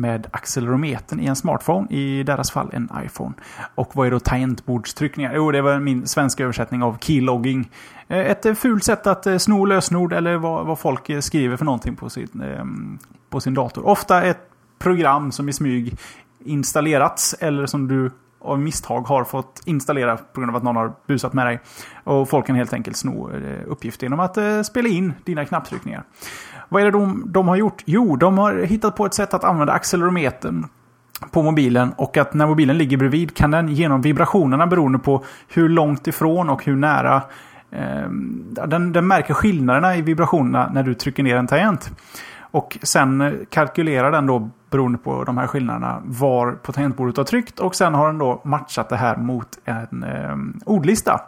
med 0.00 0.26
accelerometern 0.30 1.20
i 1.20 1.26
en 1.26 1.36
smartphone, 1.36 1.86
i 1.90 2.22
deras 2.22 2.50
fall 2.50 2.70
en 2.72 2.88
iPhone. 3.04 3.34
Och 3.74 3.96
vad 3.96 4.06
är 4.06 4.10
då 4.10 4.20
tangentbordstryckningar? 4.20 5.32
Jo, 5.34 5.52
det 5.52 5.62
var 5.62 5.78
min 5.80 6.06
svenska 6.06 6.42
översättning 6.42 6.82
av 6.82 6.98
keylogging. 7.00 7.70
Eh, 8.08 8.18
ett 8.18 8.46
eh, 8.46 8.54
fult 8.54 8.84
sätt 8.84 9.06
att 9.06 9.26
eh, 9.26 9.38
sno 9.38 9.64
lösenord 9.64 10.12
eller 10.12 10.36
vad, 10.36 10.66
vad 10.66 10.78
folk 10.78 11.24
skriver 11.24 11.56
för 11.56 11.64
någonting 11.64 11.96
på 11.96 12.10
sin, 12.10 12.42
ehm, 12.42 12.98
på 13.30 13.40
sin 13.40 13.54
dator. 13.54 13.86
Ofta 13.86 14.22
ett 14.22 14.50
program 14.78 15.32
som 15.32 15.48
i 15.48 15.52
smyg 15.52 15.98
installerats 16.44 17.34
eller 17.40 17.66
som 17.66 17.88
du 17.88 18.10
av 18.40 18.58
misstag 18.58 19.00
har 19.00 19.24
fått 19.24 19.62
installera 19.64 20.16
på 20.16 20.40
grund 20.40 20.50
av 20.50 20.56
att 20.56 20.62
någon 20.62 20.76
har 20.76 20.92
busat 21.06 21.32
med 21.32 21.46
dig. 21.46 21.60
Och 22.04 22.28
folk 22.28 22.46
kan 22.46 22.56
helt 22.56 22.72
enkelt 22.72 22.96
sno 22.96 23.30
uppgifter 23.66 24.04
genom 24.04 24.20
att 24.20 24.66
spela 24.66 24.88
in 24.88 25.12
dina 25.24 25.44
knapptryckningar. 25.44 26.04
Vad 26.68 26.82
är 26.82 26.86
det 26.86 26.90
de, 26.90 27.24
de 27.26 27.48
har 27.48 27.56
gjort? 27.56 27.82
Jo, 27.86 28.16
de 28.16 28.38
har 28.38 28.54
hittat 28.54 28.96
på 28.96 29.06
ett 29.06 29.14
sätt 29.14 29.34
att 29.34 29.44
använda 29.44 29.72
accelerometern 29.72 30.66
på 31.30 31.42
mobilen 31.42 31.92
och 31.96 32.16
att 32.16 32.34
när 32.34 32.46
mobilen 32.46 32.78
ligger 32.78 32.96
bredvid 32.96 33.36
kan 33.36 33.50
den 33.50 33.68
genom 33.68 34.02
vibrationerna 34.02 34.66
beroende 34.66 34.98
på 34.98 35.24
hur 35.48 35.68
långt 35.68 36.06
ifrån 36.06 36.50
och 36.50 36.64
hur 36.64 36.76
nära 36.76 37.22
eh, 37.70 38.10
den, 38.66 38.92
den 38.92 39.06
märker 39.06 39.34
skillnaderna 39.34 39.96
i 39.96 40.02
vibrationerna 40.02 40.70
när 40.74 40.82
du 40.82 40.94
trycker 40.94 41.22
ner 41.22 41.36
en 41.36 41.46
tangent. 41.46 41.90
Och 42.50 42.78
sen 42.82 43.20
eh, 43.20 43.32
kalkylerar 43.50 44.12
den 44.12 44.26
då 44.26 44.50
beroende 44.70 44.98
på 44.98 45.24
de 45.24 45.38
här 45.38 45.46
skillnaderna 45.46 46.02
var 46.04 46.52
på 46.52 46.72
tangentbordet 46.72 47.14
du 47.14 47.20
har 47.20 47.26
tryckt 47.26 47.60
och 47.60 47.74
sen 47.74 47.94
har 47.94 48.06
den 48.06 48.18
då 48.18 48.40
matchat 48.44 48.88
det 48.88 48.96
här 48.96 49.16
mot 49.16 49.58
en 49.64 50.04
eh, 50.04 50.36
ordlista. 50.66 51.20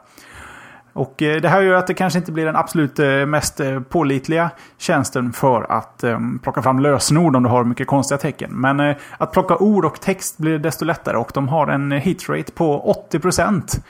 Och 0.93 1.23
eh, 1.23 1.41
det 1.41 1.49
här 1.49 1.61
gör 1.63 1.75
att 1.75 1.87
det 1.87 1.95
kanske 1.95 2.19
inte 2.19 2.33
blir 2.33 2.47
den 2.47 2.57
absolut 2.57 2.99
eh, 2.99 3.27
mest 3.27 3.61
eh, 3.61 3.81
pålitliga 3.81 4.51
tjänsten 4.79 5.33
för 5.33 5.73
att 5.73 6.05
plocka 6.43 6.63
fram 6.63 6.81
lösenord 6.81 7.37
om 7.37 7.43
du 7.43 7.49
har 7.49 7.65
mycket 7.65 7.87
konstiga 7.87 8.19
tecken. 8.19 8.51
Men 8.53 8.95
att 9.19 9.33
plocka 9.33 9.57
ord 9.57 9.85
och 9.85 10.01
text 10.01 10.39
blir 10.39 10.59
desto 10.59 10.85
lättare 10.85 11.17
och 11.17 11.31
de 11.35 11.49
har 11.49 11.67
en 11.67 11.93
hitrate 11.93 12.53
på 12.53 12.95
80% 13.13 13.81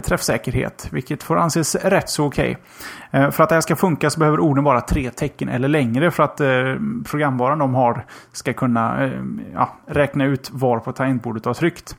träffsäkerhet. 0.00 0.88
Vilket 0.90 1.22
får 1.22 1.36
anses 1.36 1.74
rätt 1.74 2.10
så 2.10 2.26
okej. 2.26 2.56
Okay. 3.12 3.30
för 3.30 3.42
att 3.42 3.48
det 3.48 3.54
här 3.54 3.60
ska 3.60 3.76
funka 3.76 4.10
så 4.10 4.18
behöver 4.18 4.40
orden 4.40 4.64
vara 4.64 4.80
tre 4.80 5.10
tecken 5.10 5.48
eller 5.48 5.68
längre 5.68 6.10
för 6.10 6.22
att 6.22 6.36
programvaran 7.10 7.58
de 7.58 7.74
har 7.74 8.04
ska 8.32 8.52
kunna 8.52 9.10
ja, 9.54 9.74
räkna 9.86 10.24
ut 10.24 10.50
var 10.52 10.78
på 10.78 10.92
tangentbordet 10.92 11.42
du 11.42 11.48
har 11.48 11.54
tryckt. 11.54 11.96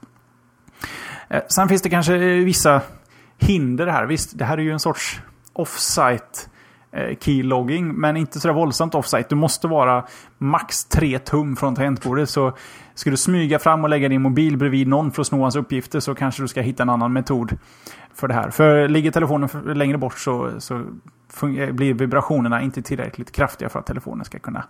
Sen 1.48 1.68
finns 1.68 1.82
det 1.82 1.90
kanske 1.90 2.18
vissa 2.18 2.82
hinder 3.44 3.88
här. 3.88 4.06
Visst, 4.06 4.38
det 4.38 4.46
här 4.46 4.58
är 4.58 4.62
ju 4.62 4.72
en 4.72 4.80
sorts 4.80 5.22
offsite 5.54 6.40
eh, 6.92 7.18
keylogging, 7.20 7.94
men 7.94 8.18
inte 8.18 8.40
sådär 8.40 8.56
våldsamt 8.56 8.96
offsite. 8.96 9.26
Du 9.30 9.36
måste 9.36 9.68
vara 9.68 10.06
max 10.38 10.86
3 10.86 11.20
tum 11.20 11.56
från 11.56 11.76
tangentbordet. 11.76 12.30
Så 12.30 12.54
ska 12.96 13.10
du 13.10 13.18
smyga 13.18 13.60
fram 13.60 13.84
och 13.84 13.90
lägga 13.90 14.10
din 14.10 14.22
mobil 14.22 14.58
bredvid 14.58 14.88
någon 14.88 15.12
för 15.12 15.22
att 15.22 15.28
sno 15.28 15.42
hans 15.42 15.56
uppgifter 15.56 16.00
så 16.00 16.16
kanske 16.16 16.42
du 16.42 16.48
ska 16.48 16.62
hitta 16.62 16.84
en 16.84 16.90
annan 16.90 17.14
metod 17.14 17.58
för 18.14 18.28
det 18.28 18.34
här. 18.34 18.50
För 18.50 18.88
ligger 18.88 19.12
telefonen 19.12 19.50
längre 19.66 19.98
bort 19.98 20.20
så, 20.20 20.52
så 20.60 20.76
eh, 20.78 21.72
blir 21.72 21.94
vibrationerna 21.94 22.62
inte 22.62 22.82
tillräckligt 22.82 23.32
kraftiga 23.32 23.70
för 23.70 23.80
att 23.80 23.86
telefonen 23.86 24.26
ska 24.26 24.40
kunna 24.40 24.64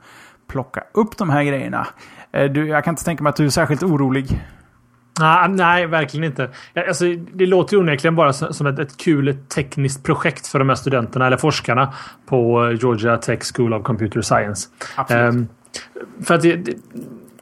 plocka 0.47 0.83
upp 0.93 1.17
de 1.17 1.29
här 1.29 1.43
grejerna. 1.43 1.87
Eh, 2.31 2.51
du, 2.51 2.67
jag 2.67 2.83
kan 2.83 2.91
inte 2.91 3.03
tänka 3.03 3.23
mig 3.23 3.29
att 3.29 3.35
du 3.35 3.45
är 3.45 3.49
särskilt 3.49 3.83
orolig. 3.83 4.41
Nej, 5.19 5.49
nej, 5.49 5.87
verkligen 5.87 6.23
inte. 6.23 6.49
Alltså, 6.87 7.05
det 7.33 7.45
låter 7.45 7.73
ju 7.73 7.79
onekligen 7.79 8.15
bara 8.15 8.33
som 8.33 8.67
ett, 8.67 8.79
ett 8.79 8.97
kul 8.97 9.37
tekniskt 9.55 10.03
projekt 10.03 10.47
för 10.47 10.59
de 10.59 10.69
här 10.69 10.75
studenterna 10.75 11.27
eller 11.27 11.37
forskarna 11.37 11.93
på 12.25 12.65
eh, 12.65 12.79
Georgia 12.79 13.17
Tech 13.17 13.39
School 13.55 13.73
of 13.73 13.83
Computer 13.83 14.21
Science. 14.21 14.69
Absolut. 14.95 15.33
Ehm, 15.33 15.47
för 16.23 16.35
att 16.35 16.41
det, 16.41 16.55
det, 16.55 16.73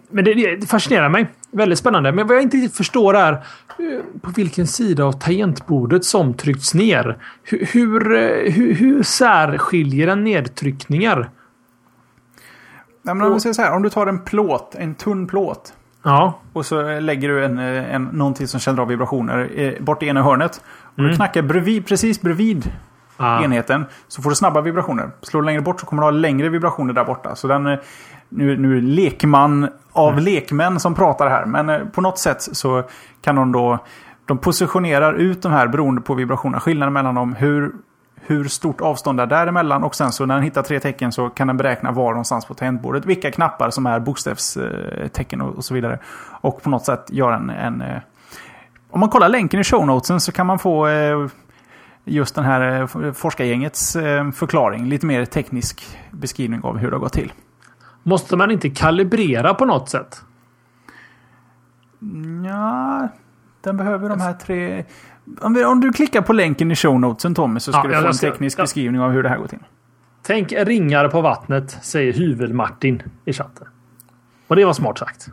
men 0.09 0.25
det, 0.25 0.55
det 0.55 0.67
fascinerar 0.67 1.09
mig. 1.09 1.27
Väldigt 1.51 1.79
spännande. 1.79 2.11
Men 2.11 2.27
vad 2.27 2.35
jag 2.35 2.43
inte 2.43 2.57
riktigt 2.57 2.77
förstår 2.77 3.15
är 3.15 3.33
eh, 3.33 3.39
på 4.21 4.31
vilken 4.31 4.67
sida 4.67 5.03
av 5.03 5.11
tangentbordet 5.11 6.05
som 6.05 6.33
tryckts 6.33 6.73
ner. 6.73 7.17
Hur, 7.43 7.65
hur, 7.65 8.15
eh, 8.15 8.53
hur, 8.53 8.73
hur 8.73 9.03
särskiljer 9.03 10.07
en 10.07 10.23
nedtryckningar? 10.23 11.29
Ja, 13.03 13.13
men 13.13 13.27
om, 13.27 13.33
vi 13.33 13.39
säger 13.39 13.53
så 13.53 13.61
här, 13.61 13.75
om 13.75 13.83
du 13.83 13.89
tar 13.89 14.07
en 14.07 14.23
plåt, 14.23 14.75
en 14.75 14.95
tunn 14.95 15.27
plåt. 15.27 15.73
Ja, 16.03 16.39
Och 16.53 16.65
så 16.65 16.99
lägger 16.99 17.29
du 17.29 17.45
en, 17.45 17.59
en, 17.59 18.03
någonting 18.03 18.47
som 18.47 18.59
känner 18.59 18.81
av 18.81 18.87
vibrationer 18.87 19.49
eh, 19.55 19.83
bort 19.83 20.03
i 20.03 20.07
ena 20.07 20.23
hörnet. 20.23 20.63
Och 20.95 21.03
du 21.03 21.15
knackar 21.15 21.41
bredvid, 21.41 21.87
precis 21.87 22.21
bredvid 22.21 22.71
ah, 23.17 23.43
enheten 23.43 23.85
så 24.07 24.21
får 24.21 24.29
du 24.29 24.35
snabba 24.35 24.61
vibrationer. 24.61 25.11
Slår 25.21 25.41
du 25.41 25.45
längre 25.45 25.61
bort 25.61 25.79
så 25.79 25.85
kommer 25.85 26.01
du 26.01 26.05
ha 26.05 26.11
längre 26.11 26.49
vibrationer 26.49 26.93
där 26.93 27.05
borta. 27.05 27.35
Så 27.35 27.47
den, 27.47 27.67
eh, 27.67 27.79
nu, 28.29 28.57
nu 28.57 28.77
är 28.77 28.81
det 28.81 28.87
lekman 28.87 29.69
av 29.91 30.19
lekmän 30.19 30.79
som 30.79 30.95
pratar 30.95 31.29
här. 31.29 31.45
Men 31.45 31.69
eh, 31.69 31.79
på 31.85 32.01
något 32.01 32.19
sätt 32.19 32.41
så 32.41 32.83
kan 33.21 33.35
de 33.35 33.51
då... 33.51 33.79
De 34.25 34.37
positionerar 34.37 35.13
ut 35.13 35.41
de 35.41 35.51
här 35.51 35.67
beroende 35.67 36.01
på 36.01 36.13
vibrationerna. 36.13 36.59
Skillnaden 36.59 36.93
mellan 36.93 37.15
dem. 37.15 37.35
Hur, 37.35 37.71
hur 38.31 38.47
stort 38.47 38.81
avstånd 38.81 39.19
det 39.19 39.23
är 39.23 39.27
däremellan. 39.27 39.83
Och 39.83 39.95
sen 39.95 40.11
så 40.11 40.25
när 40.25 40.35
den 40.35 40.43
hittar 40.43 40.63
tre 40.63 40.79
tecken 40.79 41.11
så 41.11 41.29
kan 41.29 41.47
den 41.47 41.57
beräkna 41.57 41.91
var 41.91 42.11
någonstans 42.11 42.45
på 42.45 42.53
tangentbordet. 42.53 43.05
Vilka 43.05 43.31
knappar 43.31 43.69
som 43.69 43.85
är 43.85 43.99
bokstavstecken 43.99 45.41
och, 45.41 45.55
och 45.55 45.65
så 45.65 45.73
vidare. 45.73 45.99
Och 46.41 46.63
på 46.63 46.69
något 46.69 46.85
sätt 46.85 47.05
göra 47.09 47.35
en... 47.35 47.49
en 47.49 47.81
eh, 47.81 48.01
om 48.89 48.99
man 48.99 49.09
kollar 49.09 49.29
länken 49.29 49.59
i 49.59 49.63
show 49.63 49.85
notesen 49.85 50.19
så 50.19 50.31
kan 50.31 50.47
man 50.47 50.59
få 50.59 50.87
eh, 50.87 51.27
just 52.05 52.35
den 52.35 52.43
här 52.43 52.81
eh, 52.81 53.13
forskargängets 53.13 53.93
förklaring. 54.35 54.85
Lite 54.85 55.05
mer 55.05 55.25
teknisk 55.25 55.97
beskrivning 56.11 56.61
av 56.63 56.77
hur 56.77 56.89
det 56.89 56.95
har 56.95 57.01
gått 57.01 57.13
till. 57.13 57.33
måste 58.03 58.35
man 58.35 58.51
inte 58.51 58.69
kalibrera 58.69 59.53
på 59.53 59.65
något 59.65 59.89
sätt? 59.89 60.21
Ja, 62.45 63.07
den 63.61 63.77
behöver 63.77 64.09
de 64.09 64.21
här 64.21 64.33
tre... 64.33 64.85
Om, 65.41 65.63
om 65.65 65.79
du 65.81 65.91
klickar 65.91 66.21
på 66.21 66.33
länken 66.33 66.71
i 66.71 66.75
show 66.75 66.99
notesen 66.99 67.35
Tommy 67.35 67.59
så 67.59 67.71
ska 67.71 67.79
Ja, 67.79 67.87
du 67.87 67.93
jag 67.93 68.01
få 68.01 68.07
en 68.07 68.31
teknisk 68.31 68.59
ja. 68.59 68.63
beskrivning 68.63 69.01
av 69.01 69.11
hur 69.11 69.23
det 69.23 69.29
här 69.29 69.37
går 69.37 69.47
till. 69.47 69.59
Tänk 70.21 70.51
ringar 70.51 71.07
på 71.07 71.21
vattnet, 71.21 71.77
säger 71.81 72.13
Hyvel-Martin 72.13 73.03
i 73.25 73.33
chatten. 73.33 73.67
Och 74.47 74.55
det 74.55 74.65
var 74.65 74.73
smart 74.73 74.97
sagt. 74.97 75.27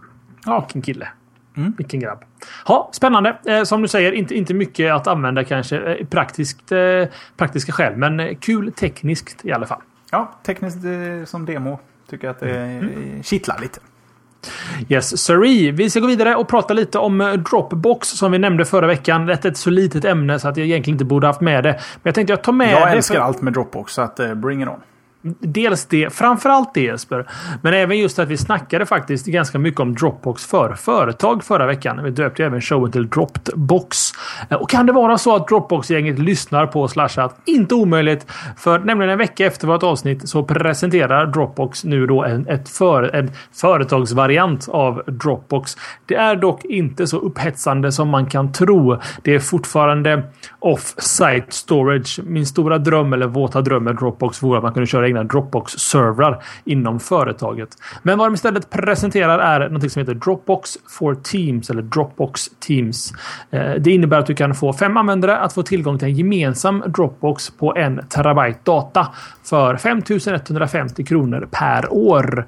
Ja. 0.45 0.61
Vilken 0.61 0.83
kille. 0.83 1.09
Mm. 1.57 1.75
Vilken 1.79 2.01
grabb. 2.01 2.25
Ja, 2.67 2.89
spännande. 2.93 3.39
Eh, 3.47 3.63
som 3.63 3.83
du 3.83 3.89
säger, 3.89 4.13
inte, 4.13 4.35
inte 4.35 4.55
mycket 4.55 4.93
att 4.93 5.07
använda 5.07 5.45
kanske 5.45 5.79
eh, 5.79 6.07
praktiskt, 6.07 6.73
eh, 6.73 7.05
praktiska 7.37 7.73
skäl. 7.73 7.97
Men 7.97 8.21
eh, 8.21 8.37
kul 8.41 8.73
tekniskt 8.73 9.45
i 9.45 9.53
alla 9.53 9.67
fall. 9.67 9.81
Ja, 10.11 10.33
tekniskt 10.43 10.85
eh, 10.85 11.25
som 11.25 11.47
demo 11.47 11.79
tycker 12.11 12.27
jag 12.27 12.35
att 12.35 12.41
det 12.41 12.61
mm. 12.61 13.23
kittlar 13.23 13.59
lite. 13.61 13.81
Yes, 14.89 15.25
sorry. 15.25 15.71
Vi 15.71 15.91
ska 15.91 16.01
gå 16.01 16.07
vidare 16.07 16.35
och 16.37 16.49
prata 16.49 16.75
lite 16.75 16.99
om 16.99 17.21
eh, 17.21 17.33
Dropbox 17.33 18.09
som 18.09 18.33
vi 18.33 18.39
nämnde 18.39 18.65
förra 18.65 18.87
veckan. 18.87 19.27
Det 19.27 19.45
är 19.45 19.49
ett 19.51 19.57
så 19.57 19.71
litet 19.71 20.05
ämne 20.05 20.39
så 20.39 20.49
att 20.49 20.57
jag 20.57 20.67
egentligen 20.67 20.95
inte 20.95 21.05
borde 21.05 21.27
haft 21.27 21.41
med 21.41 21.65
det. 21.65 21.73
Men 21.73 22.01
jag 22.03 22.15
tänkte 22.15 22.33
jag 22.33 22.43
tar 22.43 22.53
med 22.53 22.73
Jag 22.73 22.89
det. 22.89 22.93
älskar 22.93 23.15
för- 23.15 23.23
allt 23.23 23.43
med 23.43 23.53
Dropbox 23.53 23.93
så 23.93 24.03
att 24.03 24.21
eh, 24.21 24.35
bring 24.35 24.63
it 24.63 24.69
on. 24.69 24.75
Dels 25.41 25.87
det, 25.87 26.13
framförallt 26.13 26.75
det 26.75 26.81
Jesper. 26.81 27.27
Men 27.63 27.75
även 27.75 27.99
just 27.99 28.19
att 28.19 28.29
vi 28.29 28.37
snackade 28.37 28.87
faktiskt 28.87 29.27
ganska 29.27 29.59
mycket 29.59 29.81
om 29.81 29.95
Dropbox 29.95 30.47
för 30.47 30.75
företag 30.75 31.45
förra 31.45 31.67
veckan. 31.67 32.05
Vi 32.05 32.11
döpte 32.11 32.45
även 32.45 32.61
showen 32.61 32.93
till 32.93 33.09
Dropbox. 33.09 33.99
Eh, 34.49 34.57
och 34.57 34.71
kan 34.71 34.87
det 34.87 34.93
vara 34.93 35.19
så 35.19 35.37
att 35.37 35.49
Dropbox-gänget 35.49 36.19
lyssnar 36.19 36.67
på 36.67 36.89
Slashat? 36.89 37.41
Inte 37.45 37.75
omöjligt. 37.75 38.27
För 38.57 38.79
nämligen 38.79 39.13
en 39.13 39.19
vecka 39.19 39.47
efter 39.47 39.67
vårt 39.67 39.83
avsnitt 39.83 40.29
så 40.29 40.45
presenterar 40.45 41.27
Dropbox 41.27 41.85
nu 41.85 42.07
då 42.07 42.25
en, 42.25 42.49
ett 42.49 42.69
för, 42.69 43.03
en 43.15 43.31
företagsvariant 43.53 44.69
av 44.69 45.03
Dropbox. 45.07 45.77
Det 46.07 46.15
är 46.15 46.37
dock 46.37 46.65
inte 46.65 47.07
så 47.07 47.19
upphetsande 47.19 47.93
som 47.93 48.09
man 48.09 48.27
kan 48.27 48.53
tro. 48.53 48.99
Det 49.23 49.35
är 49.35 49.39
fortfarande 49.39 50.23
off-site 50.59 51.47
storage. 51.49 52.21
Min 52.25 52.47
stora 52.47 52.79
dröm 52.79 53.13
eller 53.13 53.27
våta 53.27 53.61
dröm 53.61 53.85
med 53.85 53.97
Dropbox 53.97 54.43
vore 54.43 54.59
att 54.59 54.63
man 54.63 54.73
kunde 54.73 54.87
köra 54.87 55.08
egna 55.09 55.25
Dropbox-servrar 55.25 56.43
inom 56.65 57.01
företaget. 57.01 57.69
Men 58.03 58.19
vad 58.19 58.27
de 58.27 58.35
istället 58.35 58.71
presenterar 58.71 59.39
är 59.39 59.69
något 59.69 59.93
som 59.93 60.01
heter 60.01 60.15
Dropbox 60.15 60.79
for 60.99 61.15
Teams 61.15 61.71
eller 61.71 61.83
Dropbox 61.83 62.49
Teams. 62.61 63.13
Eh, 63.51 63.73
det 63.79 63.91
innebär 63.91 64.19
att 64.19 64.27
du 64.27 64.35
kan 64.35 64.55
få 64.55 64.73
fem 64.73 64.97
användare 64.97 65.39
att 65.39 65.53
få 65.53 65.63
tillgång 65.63 65.99
till 65.99 66.09
en 66.09 66.15
gemensam 66.15 66.85
Dropbox 66.87 67.51
på 67.51 67.77
en 67.77 68.01
terabyte 68.09 68.59
data 68.65 69.09
för 69.45 69.77
5150 69.77 71.05
kronor 71.05 71.49
per 71.51 71.93
år. 71.93 72.47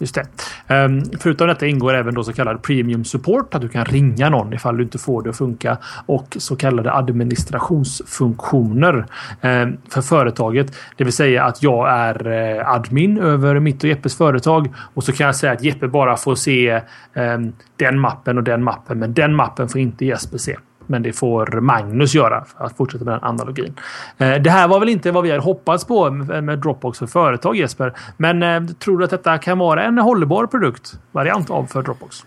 Just 0.00 0.14
det. 0.14 0.26
Um, 0.74 1.02
förutom 1.20 1.48
detta 1.48 1.66
ingår 1.66 1.94
även 1.94 2.14
då 2.14 2.24
så 2.24 2.32
kallad 2.32 2.62
premium 2.62 3.04
support. 3.04 3.54
Att 3.54 3.60
du 3.60 3.68
kan 3.68 3.84
ringa 3.84 4.30
någon 4.30 4.52
ifall 4.52 4.76
du 4.76 4.82
inte 4.82 4.98
får 4.98 5.22
det 5.22 5.30
att 5.30 5.36
funka. 5.36 5.78
Och 6.06 6.36
så 6.38 6.56
kallade 6.56 6.92
administrationsfunktioner 6.92 9.06
um, 9.40 9.76
för 9.88 10.02
företaget. 10.02 10.76
Det 10.96 11.04
vill 11.04 11.12
säga 11.12 11.44
att 11.44 11.62
jag 11.62 11.90
är 11.90 12.26
uh, 12.26 12.68
admin 12.68 13.18
över 13.18 13.60
mitt 13.60 13.84
och 13.84 13.88
Jeppes 13.88 14.16
företag. 14.16 14.74
Och 14.94 15.04
så 15.04 15.12
kan 15.12 15.26
jag 15.26 15.36
säga 15.36 15.52
att 15.52 15.62
Jeppe 15.62 15.88
bara 15.88 16.16
får 16.16 16.34
se 16.34 16.80
um, 17.14 17.52
den 17.76 17.98
mappen 17.98 18.38
och 18.38 18.44
den 18.44 18.62
mappen. 18.62 18.98
Men 18.98 19.14
den 19.14 19.34
mappen 19.34 19.68
får 19.68 19.80
inte 19.80 20.04
Jesper 20.04 20.38
se. 20.38 20.56
Men 20.90 21.02
det 21.02 21.12
får 21.12 21.60
Magnus 21.60 22.14
göra 22.14 22.44
för 22.44 22.64
att 22.64 22.76
fortsätta 22.76 23.04
med 23.04 23.14
den 23.14 23.24
analogin. 23.24 23.74
Eh, 24.18 24.34
det 24.34 24.50
här 24.50 24.68
var 24.68 24.80
väl 24.80 24.88
inte 24.88 25.10
vad 25.10 25.22
vi 25.22 25.30
hade 25.30 25.42
hoppats 25.42 25.84
på 25.84 26.10
med 26.10 26.58
Dropbox 26.58 26.98
för 26.98 27.06
företag 27.06 27.56
Jesper. 27.56 27.94
Men 28.16 28.42
eh, 28.42 28.64
tror 28.64 28.98
du 28.98 29.04
att 29.04 29.10
detta 29.10 29.38
kan 29.38 29.58
vara 29.58 29.82
en 29.82 29.98
hållbar 29.98 30.46
produkt? 30.46 30.98
Variant 31.12 31.50
av 31.50 31.66
för 31.66 31.82
Dropbox? 31.82 32.24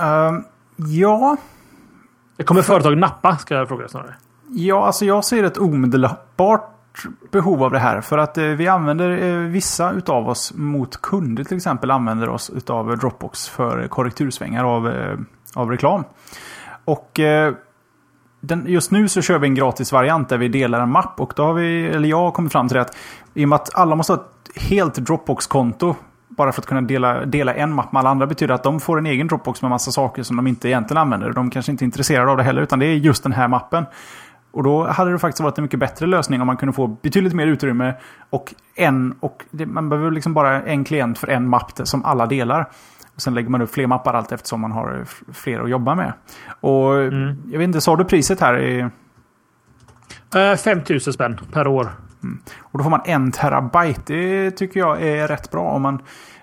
Uh, 0.00 0.40
ja. 0.76 1.36
Det 2.36 2.44
kommer 2.44 2.62
företag 2.62 2.98
nappa 2.98 3.36
ska 3.36 3.54
jag 3.54 3.68
fråga 3.68 3.88
snarare. 3.88 4.14
Ja, 4.48 4.86
alltså 4.86 5.04
jag 5.04 5.24
ser 5.24 5.44
ett 5.44 5.58
omedelbart 5.58 6.76
behov 7.30 7.62
av 7.62 7.70
det 7.70 7.78
här. 7.78 8.00
För 8.00 8.18
att 8.18 8.38
eh, 8.38 8.44
vi 8.44 8.68
använder 8.68 9.38
vissa 9.48 9.92
utav 9.92 10.28
oss 10.28 10.52
mot 10.54 11.02
kunder 11.02 11.44
till 11.44 11.56
exempel 11.56 11.90
använder 11.90 12.28
oss 12.28 12.50
utav 12.50 12.98
Dropbox 12.98 13.48
för 13.48 13.88
korrektursvängar 13.88 14.64
av, 14.64 14.92
av 15.54 15.70
reklam. 15.70 16.04
Och 16.84 17.20
den, 18.40 18.64
just 18.66 18.90
nu 18.90 19.08
så 19.08 19.22
kör 19.22 19.38
vi 19.38 19.46
en 19.46 19.54
gratis 19.54 19.92
variant 19.92 20.28
där 20.28 20.38
vi 20.38 20.48
delar 20.48 20.80
en 20.80 20.90
mapp. 20.90 21.20
Och 21.20 21.32
då 21.36 21.42
har 21.42 21.54
vi, 21.54 21.86
eller 21.86 22.08
jag 22.08 22.18
har 22.18 22.30
kommit 22.30 22.52
fram 22.52 22.68
till 22.68 22.74
det 22.74 22.80
att 22.80 22.96
i 23.34 23.44
och 23.44 23.48
med 23.48 23.56
att 23.56 23.74
alla 23.74 23.96
måste 23.96 24.12
ha 24.12 24.20
ett 24.20 24.62
helt 24.62 24.94
Dropbox-konto 24.94 25.94
bara 26.28 26.52
för 26.52 26.60
att 26.60 26.66
kunna 26.66 26.80
dela, 26.80 27.24
dela 27.24 27.54
en 27.54 27.72
mapp 27.72 27.92
med 27.92 28.00
alla 28.00 28.10
andra 28.10 28.26
betyder 28.26 28.54
att 28.54 28.62
de 28.62 28.80
får 28.80 28.98
en 28.98 29.06
egen 29.06 29.26
Dropbox 29.26 29.62
med 29.62 29.70
massa 29.70 29.90
saker 29.90 30.22
som 30.22 30.36
de 30.36 30.46
inte 30.46 30.68
egentligen 30.68 30.98
använder. 30.98 31.32
De 31.32 31.50
kanske 31.50 31.72
inte 31.72 31.84
är 31.84 31.86
intresserade 31.86 32.30
av 32.30 32.36
det 32.36 32.42
heller, 32.42 32.62
utan 32.62 32.78
det 32.78 32.86
är 32.86 32.94
just 32.94 33.22
den 33.22 33.32
här 33.32 33.48
mappen. 33.48 33.84
Och 34.52 34.62
då 34.62 34.86
hade 34.86 35.12
det 35.12 35.18
faktiskt 35.18 35.40
varit 35.40 35.58
en 35.58 35.64
mycket 35.64 35.80
bättre 35.80 36.06
lösning 36.06 36.40
om 36.40 36.46
man 36.46 36.56
kunde 36.56 36.72
få 36.72 36.86
betydligt 36.86 37.34
mer 37.34 37.46
utrymme 37.46 37.94
och 38.30 38.54
en 38.74 39.14
och 39.20 39.44
det, 39.50 39.66
man 39.66 39.88
behöver 39.88 40.10
liksom 40.10 40.34
bara 40.34 40.62
en 40.62 40.84
klient 40.84 41.18
för 41.18 41.28
en 41.28 41.48
mapp 41.48 41.72
som 41.84 42.04
alla 42.04 42.26
delar. 42.26 42.66
Och 43.20 43.22
sen 43.22 43.34
lägger 43.34 43.48
man 43.48 43.62
upp 43.62 43.74
fler 43.74 43.86
mappar 43.86 44.14
allt 44.14 44.32
eftersom 44.32 44.60
man 44.60 44.72
har 44.72 45.04
fler 45.32 45.60
att 45.60 45.70
jobba 45.70 45.94
med. 45.94 46.12
Och 46.60 47.02
mm. 47.02 47.42
jag 47.50 47.58
vet 47.58 47.66
inte, 47.66 47.80
sa 47.80 47.96
du 47.96 48.04
priset 48.04 48.40
här? 48.40 48.58
I... 48.58 48.88
Uh, 50.36 50.56
5000 50.56 51.12
spänn 51.12 51.40
per 51.52 51.66
år. 51.66 51.88
Mm. 52.22 52.38
Och 52.60 52.78
då 52.78 52.82
får 52.82 52.90
man 52.90 53.00
en 53.04 53.32
terabyte. 53.32 54.14
Det 54.14 54.50
tycker 54.50 54.80
jag 54.80 55.02
är 55.02 55.28
rätt 55.28 55.50
bra 55.50 55.70
om 55.70 55.82
man 55.82 56.02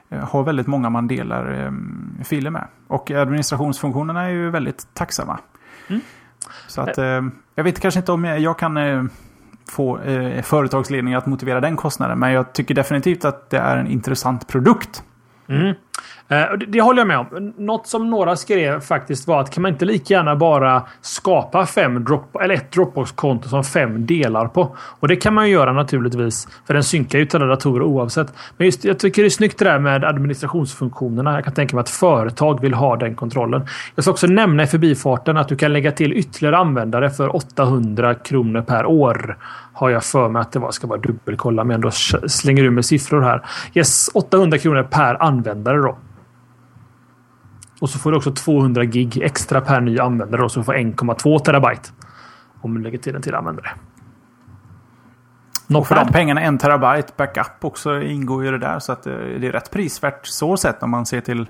eh, 0.09 0.19
har 0.19 0.43
väldigt 0.43 0.67
många 0.67 0.89
man 0.89 1.07
delar 1.07 1.65
eh, 1.65 1.71
filer 2.23 2.49
med. 2.49 2.67
Och 2.87 3.11
administrationsfunktionerna 3.11 4.23
är 4.23 4.29
ju 4.29 4.49
väldigt 4.49 4.87
tacksamma. 4.93 5.39
Mm. 5.87 6.01
Så 6.67 6.81
att 6.81 6.97
eh, 6.97 7.21
jag 7.55 7.63
vet 7.63 7.79
kanske 7.79 7.99
inte 7.99 8.11
om 8.11 8.25
jag 8.25 8.59
kan 8.59 8.77
eh, 8.77 9.03
få 9.69 9.99
eh, 9.99 10.41
företagsledningen 10.41 11.17
att 11.17 11.25
motivera 11.25 11.61
den 11.61 11.75
kostnaden. 11.75 12.19
Men 12.19 12.31
jag 12.31 12.53
tycker 12.53 12.75
definitivt 12.75 13.25
att 13.25 13.49
det 13.49 13.57
är 13.57 13.77
en 13.77 13.87
intressant 13.87 14.47
produkt. 14.47 15.03
Mm. 15.47 15.75
Eh, 16.29 16.57
det, 16.57 16.65
det, 16.65 16.81
håller 16.81 16.99
jag 16.99 17.07
med 17.07 17.19
om. 17.19 17.53
Något 17.57 17.88
som 17.88 18.10
några 18.10 18.36
skrev 18.36 18.79
faktiskt 18.79 19.27
var 19.27 19.41
att 19.41 19.51
kan 19.51 19.62
man 19.62 19.71
inte 19.71 19.86
lika 19.86 20.13
gärna 20.13 20.36
bara 20.36 20.83
skapa 21.01 21.65
fem 21.65 22.03
drop, 22.03 22.36
eller 22.41 22.55
ett 22.55 22.71
Dropbox-konto 22.71 23.49
som 23.49 23.63
fem 23.63 24.05
delar 24.05 24.47
på? 24.47 24.75
Och 24.77 25.07
det 25.07 25.15
kan 25.15 25.33
man 25.33 25.47
ju 25.47 25.53
göra 25.53 25.73
naturligtvis. 25.73 26.47
För 26.67 26.73
den 26.73 26.83
synkar 26.83 27.19
ju 27.19 27.25
till 27.25 27.41
alla 27.41 27.45
datorer 27.45 27.83
oavsett. 27.83 28.33
Men 28.57 28.65
just, 28.65 28.83
jag 28.83 28.99
tycker 28.99 29.21
det 29.21 29.27
är 29.27 29.29
snyggt 29.29 29.60
det 29.60 29.65
där 29.65 29.79
med 29.79 30.03
administrationsfunktionerna. 30.03 31.33
Jag 31.33 31.43
kan 31.43 31.53
tänka 31.53 31.75
mig 31.75 31.81
att 31.81 31.89
företag 31.89 32.62
vill 32.62 32.73
ha 32.73 32.95
den 32.95 33.15
kontrollen. 33.15 33.67
Jag 33.95 34.03
ska 34.03 34.12
också 34.12 34.27
nämna 34.27 34.63
i 34.63 34.67
förbifarten 34.67 35.38
att 35.38 35.47
du 35.47 35.55
kan 35.55 35.73
lägga 35.73 35.91
till 35.91 36.13
ytterligare 36.13 36.57
användare 36.57 37.10
för 37.10 37.36
800 37.36 38.15
kronor 38.15 38.62
per 38.62 38.86
år 38.86 39.38
har 39.77 39.89
jag 39.89 40.03
för 40.03 40.29
mig 40.29 40.41
att 40.41 40.51
det 40.51 40.60
var. 40.60 40.71
Ska 40.71 40.88
bara 40.88 40.99
dubbelkolla 40.99 41.63
men 41.63 41.75
ändå 41.75 41.91
slänger 42.27 42.63
du 42.63 42.71
med 42.71 42.86
siffror 42.86 43.21
här. 43.21 43.45
Yes, 43.73 44.10
800 44.13 44.57
kronor 44.57 44.83
per 44.83 45.23
användare 45.23 45.77
då. 45.77 45.87
Och 47.81 47.89
så 47.89 47.99
får 47.99 48.11
du 48.11 48.17
också 48.17 48.31
200 48.31 48.85
gig 48.85 49.21
extra 49.21 49.61
per 49.61 49.81
ny 49.81 49.99
användare 49.99 50.41
då, 50.41 50.49
så 50.49 50.63
får 50.63 50.73
1,2 50.73 51.39
terabyte. 51.39 51.89
Om 52.61 52.73
du 52.73 52.81
lägger 52.81 52.97
till 52.97 53.15
en 53.15 53.21
till 53.21 53.35
användare. 53.35 53.71
Och 55.75 55.87
för 55.87 55.95
de 55.95 56.07
pengarna, 56.07 56.41
en 56.41 56.57
terabyte 56.57 57.13
backup 57.17 57.65
också 57.65 58.01
ingår 58.01 58.45
ju 58.45 58.51
det 58.51 58.57
där. 58.57 58.79
Så 58.79 58.91
att 58.91 59.03
det 59.03 59.47
är 59.47 59.51
rätt 59.51 59.71
prisvärt 59.71 60.27
så 60.27 60.57
sett 60.57 60.83
om 60.83 60.89
man 60.89 61.05
ser 61.05 61.21
till 61.21 61.45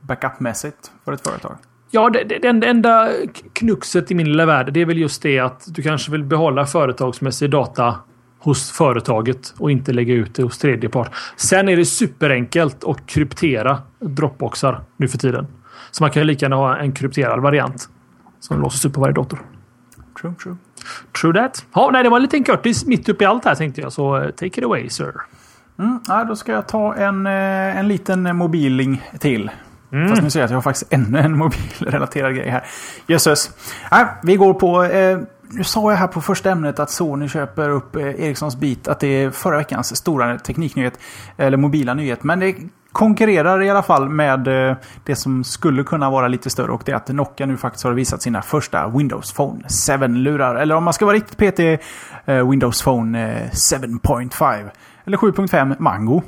backupmässigt 0.00 0.92
för 1.04 1.12
ett 1.12 1.20
företag. 1.20 1.56
Ja, 1.90 2.10
det, 2.10 2.24
det, 2.24 2.52
det 2.52 2.66
enda 2.66 3.08
knuxet 3.52 4.10
i 4.10 4.14
min 4.14 4.26
lilla 4.26 4.46
värld 4.46 4.72
det 4.72 4.80
är 4.80 4.86
väl 4.86 4.98
just 4.98 5.22
det 5.22 5.38
att 5.38 5.64
du 5.74 5.82
kanske 5.82 6.12
vill 6.12 6.24
behålla 6.24 6.66
företagsmässig 6.66 7.50
data 7.50 7.98
hos 8.42 8.70
företaget 8.70 9.54
och 9.58 9.70
inte 9.70 9.92
lägga 9.92 10.14
ut 10.14 10.34
det 10.34 10.42
hos 10.42 10.58
tredje 10.58 10.88
part. 10.88 11.10
Sen 11.36 11.68
är 11.68 11.76
det 11.76 11.84
superenkelt 11.84 12.84
att 12.84 13.06
kryptera 13.06 13.78
Dropboxar 14.00 14.80
nu 14.96 15.08
för 15.08 15.18
tiden. 15.18 15.46
Så 15.90 16.02
man 16.02 16.10
kan 16.10 16.22
ju 16.22 16.26
lika 16.26 16.44
gärna 16.44 16.56
ha 16.56 16.76
en 16.76 16.92
krypterad 16.92 17.40
variant 17.40 17.88
som 18.40 18.60
låses 18.60 18.84
upp 18.84 18.92
på 18.92 19.00
varje 19.00 19.14
dator. 19.14 19.42
True, 20.20 20.34
true. 20.42 20.56
True 21.20 21.32
that. 21.32 21.66
Ja, 21.74 21.90
nej, 21.92 22.02
det 22.02 22.08
var 22.08 22.16
en 22.16 22.22
liten 22.22 22.44
Curtis 22.44 22.86
mitt 22.86 23.08
uppe 23.08 23.24
i 23.24 23.26
allt 23.26 23.44
här 23.44 23.54
tänkte 23.54 23.80
jag. 23.80 23.92
Så 23.92 24.16
eh, 24.16 24.30
take 24.30 24.46
it 24.46 24.64
away 24.64 24.88
sir. 24.90 25.12
Mm, 25.78 26.00
ja, 26.08 26.24
då 26.24 26.36
ska 26.36 26.52
jag 26.52 26.68
ta 26.68 26.94
en, 26.94 27.26
eh, 27.26 27.78
en 27.78 27.88
liten 27.88 28.36
mobiling 28.36 29.02
till. 29.18 29.50
Mm. 29.92 30.08
Fast 30.08 30.22
nu 30.22 30.30
ser 30.30 30.40
jag 30.40 30.44
att 30.44 30.50
jag 30.50 30.56
har 30.56 30.62
faktiskt 30.62 30.92
ännu 30.92 31.18
en 31.18 31.38
mobilrelaterad 31.38 32.34
grej 32.34 32.48
här. 32.48 32.64
Jösses. 33.06 33.50
Ja, 33.90 34.08
vi 34.22 34.36
går 34.36 34.54
på... 34.54 34.84
Eh, 34.84 35.18
nu 35.52 35.64
sa 35.64 35.90
jag 35.90 35.98
här 35.98 36.06
på 36.06 36.20
första 36.20 36.50
ämnet 36.50 36.78
att 36.78 36.90
Sony 36.90 37.28
köper 37.28 37.68
upp 37.68 37.96
eh, 37.96 38.02
Ericssons 38.02 38.56
bit. 38.56 38.88
Att 38.88 39.00
det 39.00 39.06
är 39.06 39.30
förra 39.30 39.56
veckans 39.56 39.96
stora 39.96 40.38
tekniknyhet. 40.38 40.98
Eller 41.36 41.56
mobila 41.56 41.94
nyhet. 41.94 42.24
Men 42.24 42.40
det 42.40 42.56
konkurrerar 42.92 43.62
i 43.62 43.70
alla 43.70 43.82
fall 43.82 44.08
med 44.08 44.68
eh, 44.68 44.76
det 45.04 45.16
som 45.16 45.44
skulle 45.44 45.84
kunna 45.84 46.10
vara 46.10 46.28
lite 46.28 46.50
större. 46.50 46.72
Och 46.72 46.82
det 46.84 46.92
är 46.92 46.96
att 46.96 47.08
Nokia 47.08 47.46
nu 47.46 47.56
faktiskt 47.56 47.84
har 47.84 47.92
visat 47.92 48.22
sina 48.22 48.42
första 48.42 48.88
Windows 48.88 49.32
Phone 49.32 49.62
7-lurar. 49.68 50.54
Eller 50.54 50.74
om 50.74 50.84
man 50.84 50.92
ska 50.92 51.06
vara 51.06 51.16
riktigt 51.16 51.36
petig, 51.36 51.78
eh, 52.24 52.48
Windows 52.50 52.82
Phone 52.82 53.50
7.5. 53.52 54.70
Eller 55.04 55.16
7.5 55.16 55.76
Mango. 55.78 56.22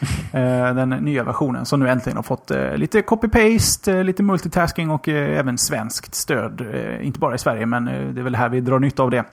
Eh, 0.32 0.74
den 0.74 0.88
nya 0.90 1.24
versionen 1.24 1.66
som 1.66 1.80
nu 1.80 1.88
äntligen 1.88 2.16
har 2.16 2.22
fått 2.22 2.50
eh, 2.50 2.76
lite 2.76 3.02
copy-paste, 3.02 3.98
eh, 3.98 4.04
lite 4.04 4.22
multitasking 4.22 4.90
och 4.90 5.08
även 5.08 5.58
svenskt 5.58 6.14
stöd. 6.14 6.74
Inte 7.00 7.18
bara 7.18 7.34
i 7.34 7.38
Sverige, 7.38 7.66
men 7.66 7.84
det 7.84 8.20
är 8.20 8.22
väl 8.22 8.34
här 8.34 8.48
vi 8.48 8.60
drar 8.60 8.78
nytta 8.78 9.02
av 9.02 9.10
det. 9.10 9.24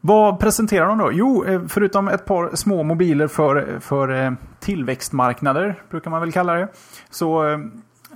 Vad 0.00 0.38
presenterar 0.40 0.86
de 0.86 0.98
då? 0.98 1.12
Jo, 1.12 1.44
förutom 1.68 2.08
ett 2.08 2.24
par 2.24 2.56
små 2.56 2.82
mobiler 2.82 3.28
för, 3.28 3.78
för 3.80 4.36
tillväxtmarknader, 4.60 5.82
brukar 5.90 6.10
man 6.10 6.20
väl 6.20 6.32
kalla 6.32 6.54
det, 6.54 6.68
så, 7.10 7.44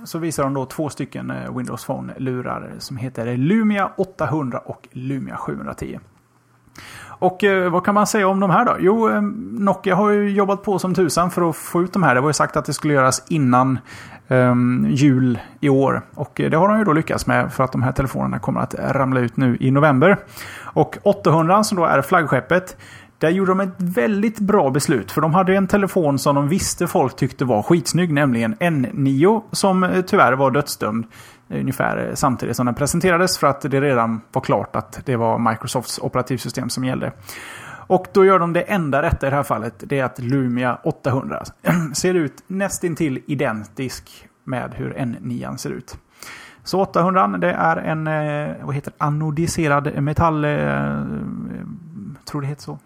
så 0.03 0.19
visar 0.19 0.43
de 0.43 0.53
då 0.53 0.65
två 0.65 0.89
stycken 0.89 1.33
Windows 1.57 1.85
Phone-lurar 1.85 2.73
som 2.77 2.97
heter 2.97 3.37
Lumia 3.37 3.91
800 3.97 4.59
och 4.59 4.87
Lumia 4.91 5.37
710. 5.37 5.99
Och 7.19 7.43
eh, 7.43 7.71
vad 7.71 7.85
kan 7.85 7.95
man 7.95 8.07
säga 8.07 8.27
om 8.27 8.39
de 8.39 8.49
här 8.49 8.65
då? 8.65 8.75
Jo, 8.79 9.09
eh, 9.09 9.21
Nokia 9.51 9.95
har 9.95 10.09
ju 10.09 10.29
jobbat 10.29 10.63
på 10.63 10.79
som 10.79 10.93
tusan 10.93 11.31
för 11.31 11.49
att 11.49 11.55
få 11.55 11.81
ut 11.81 11.93
de 11.93 12.03
här. 12.03 12.15
Det 12.15 12.21
var 12.21 12.29
ju 12.29 12.33
sagt 12.33 12.57
att 12.57 12.65
det 12.65 12.73
skulle 12.73 12.93
göras 12.93 13.23
innan 13.29 13.79
eh, 14.27 14.55
jul 14.87 15.39
i 15.59 15.69
år. 15.69 16.01
Och 16.15 16.41
eh, 16.41 16.49
det 16.49 16.57
har 16.57 16.67
de 16.67 16.77
ju 16.77 16.83
då 16.83 16.93
lyckats 16.93 17.27
med 17.27 17.53
för 17.53 17.63
att 17.63 17.71
de 17.71 17.83
här 17.83 17.91
telefonerna 17.91 18.39
kommer 18.39 18.61
att 18.61 18.75
ramla 18.79 19.19
ut 19.19 19.37
nu 19.37 19.57
i 19.59 19.71
november. 19.71 20.17
Och 20.63 20.97
800 21.03 21.63
som 21.63 21.77
då 21.77 21.85
är 21.85 22.01
flaggskeppet. 22.01 22.77
Där 23.19 23.29
gjorde 23.29 23.51
de 23.51 23.59
ett 23.59 23.75
väldigt 23.77 24.39
bra 24.39 24.69
beslut. 24.69 25.11
För 25.11 25.21
de 25.21 25.33
hade 25.33 25.55
en 25.55 25.67
telefon 25.67 26.19
som 26.19 26.35
de 26.35 26.47
visste 26.47 26.87
folk 26.87 27.15
tyckte 27.15 27.45
var 27.45 27.61
skitsnygg. 27.61 28.13
Nämligen 28.13 28.55
N9 28.55 29.41
som 29.51 29.83
eh, 29.83 30.01
tyvärr 30.01 30.33
var 30.33 30.51
dödsdömd. 30.51 31.05
Ungefär 31.49 32.07
eh, 32.07 32.13
samtidigt 32.13 32.55
som 32.55 32.65
den 32.65 32.75
presenterades. 32.75 33.37
För 33.37 33.47
att 33.47 33.61
det 33.61 33.81
redan 33.81 34.21
var 34.31 34.41
klart 34.41 34.75
att 34.75 35.01
det 35.05 35.15
var 35.15 35.51
Microsofts 35.51 35.99
operativsystem 35.99 36.69
som 36.69 36.83
gällde. 36.83 37.11
Och 37.89 38.07
då 38.13 38.25
gör 38.25 38.39
de 38.39 38.53
det 38.53 38.61
enda 38.61 39.01
rätta 39.01 39.27
i 39.27 39.29
det 39.29 39.35
här 39.35 39.43
fallet. 39.43 39.73
Det 39.79 39.99
är 39.99 40.03
att 40.03 40.19
Lumia 40.19 40.77
800 40.83 41.43
ser 41.93 42.13
ut 42.13 42.43
nästintill 42.47 43.23
identisk 43.27 44.27
med 44.43 44.73
hur 44.75 44.93
N9 44.93 45.57
ser 45.57 45.69
ut. 45.69 45.97
Så 46.63 46.81
800 46.81 47.27
det 47.27 47.51
är 47.51 47.77
en 47.77 48.07
eh, 48.07 48.55
vad 48.61 48.75
heter 48.75 48.93
anodiserad 48.97 50.03
metall... 50.03 50.45
Eh, 50.45 51.03
tror 52.25 52.41
det 52.41 52.47
heter 52.47 52.61
så. 52.61 52.79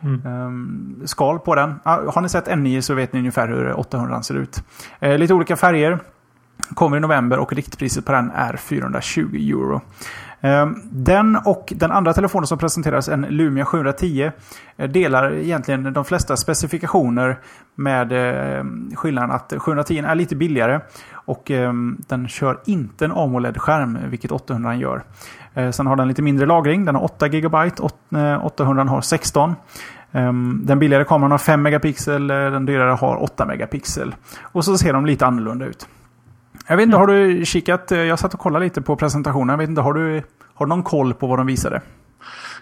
Mm. 0.00 0.26
Um, 0.26 1.02
skal 1.04 1.38
på 1.38 1.54
den. 1.54 1.74
Har 1.84 2.20
ni 2.20 2.28
sett 2.28 2.48
N9 2.48 2.80
så 2.80 2.94
vet 2.94 3.12
ni 3.12 3.18
ungefär 3.18 3.48
hur 3.48 3.78
800 3.78 4.22
ser 4.22 4.34
ut. 4.34 4.62
Lite 5.00 5.34
olika 5.34 5.56
färger. 5.56 5.98
Kommer 6.74 6.96
i 6.96 7.00
november 7.00 7.38
och 7.38 7.52
riktpriset 7.52 8.04
på 8.04 8.12
den 8.12 8.30
är 8.30 8.56
420 8.56 9.34
euro. 9.34 9.80
Ehm, 10.40 10.82
den 10.90 11.36
och 11.36 11.72
den 11.76 11.90
andra 11.90 12.12
telefonen 12.12 12.46
som 12.46 12.58
presenteras, 12.58 13.08
en 13.08 13.20
Lumia 13.22 13.64
710, 13.64 14.30
eh, 14.76 14.90
delar 14.90 15.34
egentligen 15.34 15.92
de 15.92 16.04
flesta 16.04 16.36
specifikationer 16.36 17.38
med 17.74 18.12
eh, 18.12 18.64
skillnaden 18.94 19.30
att 19.30 19.52
710 19.58 20.04
är 20.06 20.14
lite 20.14 20.36
billigare 20.36 20.80
och 21.12 21.50
ehm, 21.50 21.96
den 22.08 22.28
kör 22.28 22.60
inte 22.66 23.04
en 23.04 23.12
AMOLED-skärm, 23.12 23.98
vilket 24.10 24.32
800 24.32 24.76
gör. 24.76 25.02
Eh, 25.54 25.70
sen 25.70 25.86
har 25.86 25.96
den 25.96 26.08
lite 26.08 26.22
mindre 26.22 26.46
lagring, 26.46 26.84
den 26.84 26.94
har 26.94 27.04
8 27.04 27.28
GB, 27.28 27.56
800 28.42 28.84
har 28.84 29.00
16. 29.00 29.54
Ehm, 30.12 30.60
den 30.64 30.78
billigare 30.78 31.04
kameran 31.04 31.30
har 31.30 31.38
5 31.38 31.62
megapixel, 31.62 32.26
den 32.26 32.66
dyrare 32.66 32.90
har 32.90 33.22
8 33.22 33.46
megapixel. 33.46 34.14
Och 34.42 34.64
så 34.64 34.78
ser 34.78 34.92
de 34.92 35.06
lite 35.06 35.26
annorlunda 35.26 35.66
ut. 35.66 35.88
Jag 36.68 36.76
vet 36.76 36.84
inte, 36.84 36.96
mm. 36.96 37.08
har 37.08 37.16
du 37.16 37.44
kikat? 37.44 37.92
Eh, 37.92 37.98
jag 37.98 38.18
satt 38.18 38.34
och 38.34 38.40
kollade 38.40 38.64
lite 38.64 38.82
på 38.82 38.96
presentationen. 38.96 39.48
Jag 39.48 39.58
vet 39.58 39.68
inte, 39.68 39.80
har 39.80 39.94
du, 39.94 40.22
har 40.54 40.66
du 40.66 40.68
någon 40.70 40.82
koll 40.82 41.14
på 41.14 41.26
vad 41.26 41.38
de 41.38 41.46
visade? 41.46 41.82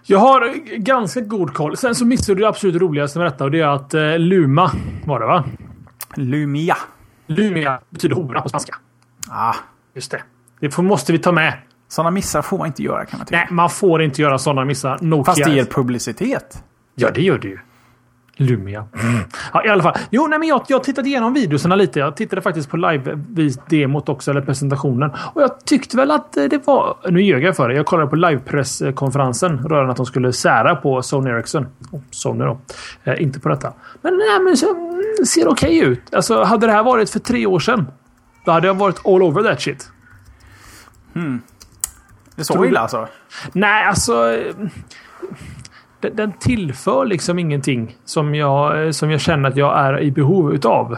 Jag 0.03 0.19
har 0.19 0.55
ganska 0.77 1.21
god 1.21 1.55
koll. 1.55 1.77
Sen 1.77 1.95
så 1.95 2.07
missade 2.07 2.35
du 2.35 2.43
det 2.43 2.49
absolut 2.49 2.83
roligaste 2.83 3.19
med 3.19 3.27
detta 3.27 3.45
och 3.45 3.51
det 3.51 3.61
är 3.61 3.67
att 3.67 3.95
eh, 3.95 4.19
Luma 4.19 4.71
var 5.05 5.21
det 5.21 5.27
va? 5.27 5.45
Lumia. 6.15 6.77
Lumia 7.27 7.81
betyder 7.91 8.15
hora 8.15 8.41
på 8.41 8.49
spanska. 8.49 8.75
Ah. 9.31 9.55
Just 9.95 10.11
det. 10.11 10.23
Det 10.61 10.71
får, 10.71 10.83
måste 10.83 11.13
vi 11.13 11.19
ta 11.19 11.33
med. 11.33 11.55
Sådana 11.89 12.11
missar 12.11 12.43
får 12.43 12.59
man 12.59 12.67
inte 12.67 12.83
göra 12.83 13.05
kan 13.05 13.19
man 13.19 13.27
tycka. 13.27 13.39
Nej, 13.39 13.47
man 13.51 13.71
får 13.71 14.03
inte 14.03 14.23
göra 14.23 14.39
sådana 14.39 14.65
missar. 14.65 14.99
Nokia. 15.01 15.25
Fast 15.25 15.45
det 15.45 15.51
ger 15.51 15.65
publicitet. 15.65 16.63
Ja, 16.95 17.11
det 17.11 17.23
gör 17.23 17.39
det 17.39 17.49
ju. 17.49 17.59
Lumia. 18.37 18.84
Mm. 19.03 19.24
Ja, 19.53 19.64
i 19.64 19.68
alla 19.68 19.82
fall. 19.82 19.95
Jo, 20.11 20.26
nej, 20.26 20.39
men 20.39 20.49
jag, 20.49 20.64
jag 20.68 20.84
tittade 20.84 21.09
igenom 21.09 21.34
videorna 21.34 21.76
lite. 21.76 21.99
Jag 21.99 22.16
tittade 22.16 22.43
faktiskt 22.43 22.70
på 22.70 22.76
live-demot 22.76 24.09
också, 24.09 24.30
eller 24.30 24.41
presentationen. 24.41 25.11
Och 25.34 25.43
jag 25.43 25.64
tyckte 25.64 25.97
väl 25.97 26.11
att 26.11 26.32
det 26.32 26.66
var... 26.66 26.97
Nu 27.11 27.22
ljög 27.22 27.45
jag 27.45 27.57
för 27.57 27.68
det. 27.68 27.74
Jag 27.74 27.87
kollade 27.87 28.11
på 28.11 28.16
livepresskonferensen 28.16 29.59
rörande 29.68 29.91
att 29.91 29.97
de 29.97 30.07
skulle 30.07 30.32
sära 30.32 30.76
på 30.76 31.03
Sony 31.03 31.30
Ericsson. 31.30 31.66
Oh, 31.91 32.01
Sony 32.11 32.45
då. 32.45 32.59
Eh, 33.05 33.22
inte 33.22 33.41
på 33.41 33.49
detta. 33.49 33.72
Men 34.03 34.16
nej, 34.16 34.41
men 34.41 34.57
så, 34.57 34.70
mm, 34.70 35.26
ser 35.26 35.49
okej 35.49 35.78
okay 35.78 35.93
ut. 35.93 36.14
Alltså, 36.14 36.43
hade 36.43 36.66
det 36.66 36.72
här 36.72 36.82
varit 36.82 37.11
för 37.11 37.18
tre 37.18 37.47
år 37.47 37.59
sedan. 37.59 37.87
Då 38.45 38.53
hade 38.53 38.66
jag 38.66 38.74
varit 38.74 39.07
all 39.07 39.22
over 39.22 39.43
that 39.43 39.62
shit. 39.62 39.91
Hmm. 41.14 41.43
Det 42.34 42.43
är 42.43 42.45
så 42.45 42.64
illa 42.64 42.80
alltså? 42.80 43.09
Nej, 43.53 43.84
alltså 43.84 44.39
den, 46.15 46.33
tillför 46.33 47.07
liksom 47.07 47.39
ingenting 47.39 47.97
som 48.05 48.35
jag, 48.35 48.95
som 48.95 49.11
jag 49.11 49.21
känner 49.21 49.49
att 49.49 49.57
jag 49.57 49.79
är 49.79 50.01
i 50.01 50.11
behov 50.11 50.55
utav. 50.55 50.97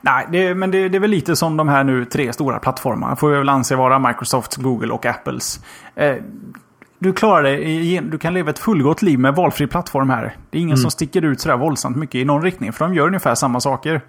Nej, 0.00 0.26
det, 0.32 0.54
men 0.54 0.70
det, 0.70 0.88
det, 0.88 0.98
är 0.98 1.00
väl 1.00 1.10
lite 1.10 1.36
som 1.36 1.56
de 1.56 1.68
här 1.68 1.84
nu 1.84 2.04
tre 2.04 2.32
stora 2.32 2.58
plattformarna. 2.58 3.16
Får 3.16 3.32
jag 3.32 3.38
väl 3.38 3.48
anse 3.48 3.76
vara 3.76 3.98
Microsoft, 3.98 4.56
Google 4.56 4.92
och 4.92 5.06
Apples. 5.06 5.60
Eh, 5.94 6.16
du 6.98 7.12
klarar 7.12 7.42
det. 7.42 8.00
Du 8.00 8.18
kan 8.18 8.34
leva 8.34 8.50
ett 8.50 8.58
fullgott 8.58 9.02
liv 9.02 9.18
med 9.18 9.34
valfri 9.34 9.66
plattform 9.66 10.10
här. 10.10 10.36
Det 10.50 10.58
är 10.58 10.62
ingen 10.62 10.70
mm. 10.70 10.82
som 10.82 10.90
sticker 10.90 11.22
ut 11.22 11.40
sådär 11.40 11.56
våldsamt 11.56 11.96
mycket 11.96 12.14
i 12.14 12.24
någon 12.24 12.42
riktning. 12.42 12.72
För 12.72 12.84
de 12.84 12.94
gör 12.94 13.06
ungefär 13.06 13.34
samma 13.34 13.60
saker. 13.60 14.00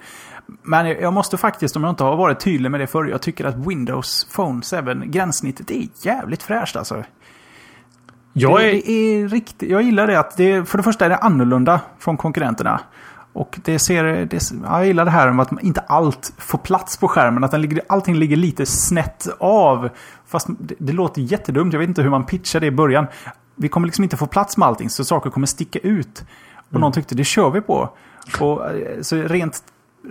Men 0.64 0.88
jag 0.88 1.14
måste 1.14 1.38
faktiskt, 1.38 1.76
om 1.76 1.84
jag 1.84 1.92
inte 1.92 2.04
har 2.04 2.16
varit 2.16 2.40
tydlig 2.40 2.72
med 2.72 2.80
det 2.80 2.88
förr, 2.88 3.06
jag 3.06 3.22
tycker 3.22 3.46
att 3.46 3.56
Windows 3.56 4.28
Phone 4.36 4.62
7, 4.62 5.06
gränssnittet 5.06 5.72
är 5.72 5.88
jävligt 6.02 6.44
fräscht 6.44 6.76
alltså. 6.76 7.04
Jag, 8.38 8.64
är... 8.64 8.72
Det, 8.72 8.92
är 8.92 9.28
riktigt, 9.28 9.70
jag 9.70 9.82
gillar 9.82 10.08
det 10.08 10.20
att 10.20 10.38
det, 10.38 10.66
för 10.66 10.78
det 10.78 10.84
första 10.84 11.06
är 11.06 11.10
det 11.10 11.18
annorlunda 11.18 11.82
från 12.00 12.18
konkurrenterna. 12.18 12.82
Och 13.34 13.60
det 13.64 13.80
ser, 13.80 14.04
det, 14.04 14.52
jag 14.64 14.88
gillar 14.88 15.06
det 15.06 15.12
här 15.12 15.32
med 15.32 15.44
att 15.44 15.64
inte 15.64 15.82
allt 15.82 16.34
får 16.38 16.58
plats 16.58 16.98
på 16.98 17.08
skärmen. 17.08 17.44
Att 17.44 17.52
den 17.52 17.62
ligger, 17.62 17.82
allting 17.88 18.16
ligger 18.16 18.38
lite 18.38 18.66
snett 18.66 19.28
av. 19.38 19.90
Fast 20.28 20.48
det, 20.60 20.76
det 20.78 20.94
låter 20.94 21.22
jättedumt. 21.22 21.74
Jag 21.74 21.80
vet 21.80 21.90
inte 21.90 22.02
hur 22.02 22.10
man 22.10 22.26
pitchar 22.26 22.60
det 22.60 22.66
i 22.66 22.72
början. 22.72 23.08
Vi 23.56 23.70
kommer 23.70 23.88
liksom 23.88 24.04
inte 24.04 24.18
få 24.18 24.28
plats 24.28 24.58
med 24.58 24.68
allting, 24.68 24.90
så 24.90 25.06
saker 25.06 25.30
kommer 25.30 25.48
sticka 25.48 25.80
ut. 25.80 26.24
Och 26.56 26.74
mm. 26.74 26.82
någon 26.82 26.92
tyckte 26.92 27.16
det 27.16 27.24
kör 27.24 27.50
vi 27.50 27.62
på. 27.62 27.90
Och, 28.40 28.72
eh, 28.72 29.02
så 29.02 29.16
rent, 29.16 29.64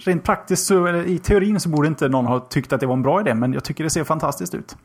rent 0.04 0.24
praktiskt, 0.24 0.66
så, 0.66 0.88
i 0.88 1.18
teorin, 1.18 1.60
så 1.60 1.68
borde 1.68 1.88
inte 1.88 2.08
någon 2.08 2.26
ha 2.26 2.40
tyckt 2.40 2.72
att 2.72 2.80
det 2.80 2.86
var 2.86 2.94
en 2.94 3.02
bra 3.02 3.20
idé. 3.20 3.34
Men 3.34 3.52
jag 3.52 3.64
tycker 3.64 3.84
det 3.84 3.90
ser 3.90 4.04
fantastiskt 4.04 4.54
ut. 4.54 4.76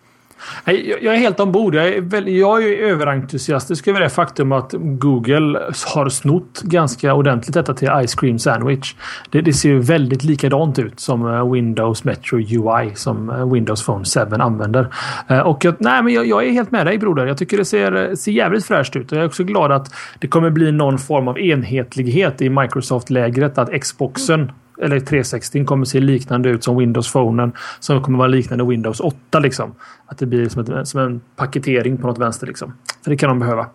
Jag 1.02 1.14
är 1.14 1.18
helt 1.18 1.40
ombord. 1.40 1.76
Jag 1.76 1.88
är, 1.88 2.02
väl, 2.02 2.28
jag 2.28 2.64
är 2.64 2.78
överentusiastisk 2.78 3.88
över 3.88 4.00
det 4.00 4.10
faktum 4.10 4.52
att 4.52 4.74
Google 4.78 5.60
har 5.94 6.10
snott 6.10 6.62
ganska 6.62 7.14
ordentligt 7.14 7.54
detta 7.54 7.74
till 7.74 7.90
Ice 8.08 8.16
Cream 8.16 8.40
Sandwich. 8.40 8.96
Det, 9.30 9.42
det 9.42 9.54
ser 9.54 9.76
väldigt 9.76 10.24
likadant 10.24 10.80
ut 10.80 11.00
som 11.00 11.28
eh, 11.28 11.52
Windows 11.52 12.04
Metro 12.04 12.38
UI 12.38 12.96
som 12.96 13.30
eh, 13.30 13.52
Windows 13.52 13.86
Phone 13.86 14.06
7 14.06 14.36
använder. 14.36 14.88
Eh, 15.28 15.40
och 15.40 15.66
jag, 15.66 15.76
nej, 15.80 16.04
men 16.04 16.14
jag, 16.14 16.28
jag, 16.28 16.48
är 16.48 16.52
helt 16.52 16.72
med 16.72 16.86
dig 16.86 16.98
broder. 16.98 17.26
Jag 17.26 17.38
tycker 17.38 17.58
det 17.58 17.66
ser, 17.66 18.16
ser 18.16 18.32
jävligt 18.32 18.66
fräscht 18.66 18.96
ut. 18.96 19.12
Och 19.12 19.18
jag 19.18 19.24
är 19.24 19.28
också 19.28 19.44
glad 19.44 19.72
att 19.72 19.94
det 20.20 20.28
kommer 20.28 20.50
bli 20.50 20.72
någon 20.72 20.98
form 20.98 21.28
av 21.28 21.40
enhetlighet 21.40 22.42
i 22.42 22.50
Microsoft-lägret. 22.50 23.58
Att 23.58 23.82
Xboxen 23.82 24.52
eller 24.82 25.00
360 25.00 25.66
kommer 25.66 25.86
se 25.86 26.00
liknande 26.00 26.50
ut 26.50 26.64
som 26.64 26.78
Windows 26.78 27.12
Phone 27.12 27.52
som 27.80 28.04
kommer 28.04 28.18
vara 28.18 28.28
liknande 28.28 28.66
Windows 28.66 29.00
8 29.00 29.40
liksom. 29.40 29.76
Att 30.06 30.18
det 30.18 30.26
blir 30.26 30.50
som, 30.50 30.62
ett, 30.62 30.88
som 30.88 31.02
en 31.02 31.22
paketering 31.36 31.98
på 31.98 32.08
något 32.08 32.18
vänster 32.18 32.48
liksom. 32.48 32.74
För 33.04 33.12
det 33.12 33.18
kan 33.18 33.30
de 33.30 33.40
behöva. 33.40 33.68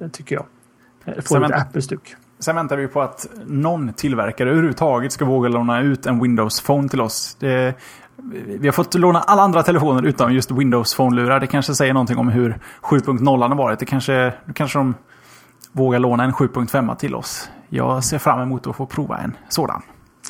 Eh, 0.00 0.08
tycker 0.08 0.34
jag. 0.34 0.44
Eh, 1.04 1.22
få 1.22 1.38
lite 1.38 1.54
Apple-stuk. 1.54 2.14
Sen 2.38 2.56
väntar 2.56 2.76
vi 2.76 2.88
på 2.88 3.02
att 3.02 3.26
någon 3.46 3.92
tillverkare 3.92 4.50
överhuvudtaget 4.50 5.12
ska 5.12 5.24
våga 5.24 5.48
låna 5.48 5.80
ut 5.80 6.06
en 6.06 6.22
Windows 6.22 6.60
Phone 6.60 6.88
till 6.88 7.00
oss. 7.00 7.36
Det, 7.40 7.74
vi 8.44 8.68
har 8.68 8.72
fått 8.72 8.94
låna 8.94 9.20
alla 9.20 9.42
andra 9.42 9.62
telefoner 9.62 10.02
utom 10.02 10.32
just 10.32 10.50
Windows 10.50 10.96
Phone-lurar. 10.96 11.40
Det 11.40 11.46
kanske 11.46 11.74
säger 11.74 11.92
någonting 11.92 12.18
om 12.18 12.28
hur 12.28 12.58
7.0 12.82 13.48
har 13.48 13.54
varit. 13.54 13.78
Det 13.78 13.86
kanske, 13.86 14.34
kanske 14.54 14.78
de 14.78 14.94
vågar 15.72 15.98
låna 15.98 16.24
en 16.24 16.32
7.5 16.32 16.96
till 16.96 17.14
oss. 17.14 17.50
Jag 17.68 18.04
ser 18.04 18.18
fram 18.18 18.40
emot 18.40 18.66
att 18.66 18.76
få 18.76 18.86
prova 18.86 19.18
en 19.18 19.36
sådan. 19.48 19.82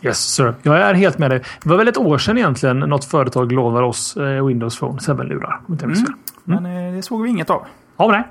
Yes 0.03 0.19
sir. 0.19 0.55
Jag 0.63 0.81
är 0.81 0.95
helt 0.95 1.19
med 1.19 1.31
dig. 1.31 1.43
Det 1.63 1.69
var 1.69 1.77
väl 1.77 1.89
ett 1.89 1.97
år 1.97 2.19
sedan 2.19 2.39
egentligen 2.39 2.79
något 2.79 3.05
företag 3.05 3.53
lovade 3.53 3.87
oss 3.87 4.17
eh, 4.17 4.47
Windows 4.47 4.79
Phone 4.79 4.99
7-lurar. 4.99 5.61
Mm. 5.69 5.91
Mm. 5.91 6.05
Men 6.45 6.87
eh, 6.89 6.95
det 6.95 7.03
såg 7.03 7.23
vi 7.23 7.31
inget 7.31 7.51
av. 7.51 7.67
Ja, 7.97 8.09
nej. 8.09 8.25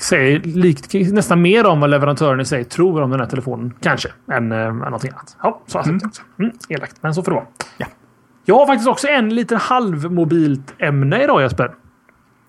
Säger 0.00 0.40
likt, 0.40 0.94
nästan 1.12 1.42
mer 1.42 1.66
om 1.66 1.80
vad 1.80 1.90
leverantören 1.90 2.40
i 2.40 2.44
sig 2.44 2.64
tror 2.64 3.02
om 3.02 3.10
den 3.10 3.20
här 3.20 3.26
telefonen. 3.26 3.74
Kanske. 3.80 4.08
Än, 4.32 4.52
äh, 4.52 4.72
någonting 4.72 5.10
annat. 5.10 5.36
Ja, 5.42 5.60
så 5.66 5.78
mm. 5.78 6.00
mm. 6.38 6.52
Elakt. 6.68 6.96
Men 7.00 7.14
så 7.14 7.22
får 7.22 7.32
det 7.32 7.36
vara. 7.36 7.46
Ja. 7.78 7.86
Jag 8.44 8.54
har 8.54 8.66
faktiskt 8.66 8.88
också 8.88 9.08
en 9.08 9.34
liten 9.34 9.58
halvmobilt 9.58 10.74
ämne 10.78 11.22
idag 11.22 11.42
Jesper. 11.42 11.74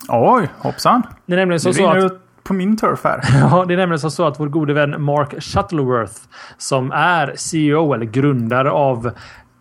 Oj, 0.09 0.49
hoppsan. 0.57 1.03
Det 1.25 1.33
är 1.33 1.37
nämligen 1.37 1.59
så, 1.59 1.73
så 1.73 1.87
att 1.87 2.26
på 2.47 2.53
min 2.53 2.77
turf 2.77 3.03
här. 3.03 3.21
Ja, 3.51 3.65
det 3.67 3.73
är 3.73 3.77
nämligen 3.77 4.11
så 4.11 4.27
att 4.27 4.39
vår 4.39 4.47
gode 4.47 4.73
vän 4.73 5.03
Mark 5.03 5.43
Shuttleworth 5.43 6.13
som 6.57 6.91
är 6.91 7.33
CEO 7.35 7.93
eller 7.93 8.05
grundare 8.05 8.71
av 8.71 9.11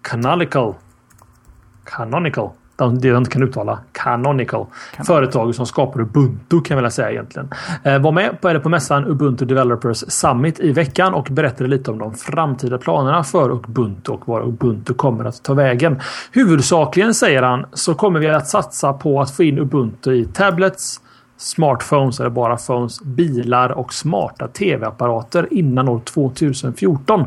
Canonical. 0.02 0.74
Canonical. 1.84 2.50
Det 3.00 3.08
jag 3.08 3.16
inte 3.16 3.30
kan 3.30 3.42
uttala. 3.42 3.78
Canonical. 3.92 4.66
Canonical. 4.90 5.06
Företag 5.06 5.54
som 5.54 5.66
skapar 5.66 6.00
Ubuntu 6.00 6.60
kan 6.60 6.76
jag 6.76 6.82
väl 6.82 6.90
säga 6.90 7.10
egentligen. 7.10 7.50
Eh, 7.82 7.98
var 7.98 8.12
med 8.12 8.40
på, 8.40 8.48
eller 8.48 8.60
på 8.60 8.68
mässan 8.68 9.04
Ubuntu 9.04 9.44
Developers 9.44 10.04
Summit 10.08 10.60
i 10.60 10.72
veckan 10.72 11.14
och 11.14 11.28
berättade 11.30 11.70
lite 11.70 11.90
om 11.90 11.98
de 11.98 12.14
framtida 12.14 12.78
planerna 12.78 13.24
för 13.24 13.50
Ubuntu 13.50 14.12
och 14.12 14.28
var 14.28 14.48
Ubuntu 14.48 14.94
kommer 14.94 15.24
att 15.24 15.42
ta 15.42 15.54
vägen. 15.54 16.00
Huvudsakligen 16.32 17.14
säger 17.14 17.42
han 17.42 17.66
så 17.72 17.94
kommer 17.94 18.20
vi 18.20 18.28
att 18.28 18.48
satsa 18.48 18.92
på 18.92 19.20
att 19.20 19.30
få 19.30 19.42
in 19.42 19.58
Ubuntu 19.58 20.12
i 20.12 20.24
tablets, 20.24 21.00
smartphones 21.36 22.20
eller 22.20 22.30
bara 22.30 22.56
phones, 22.56 23.02
bilar 23.02 23.70
och 23.70 23.94
smarta 23.94 24.48
tv-apparater 24.48 25.48
innan 25.50 25.88
år 25.88 26.00
2014. 26.00 27.24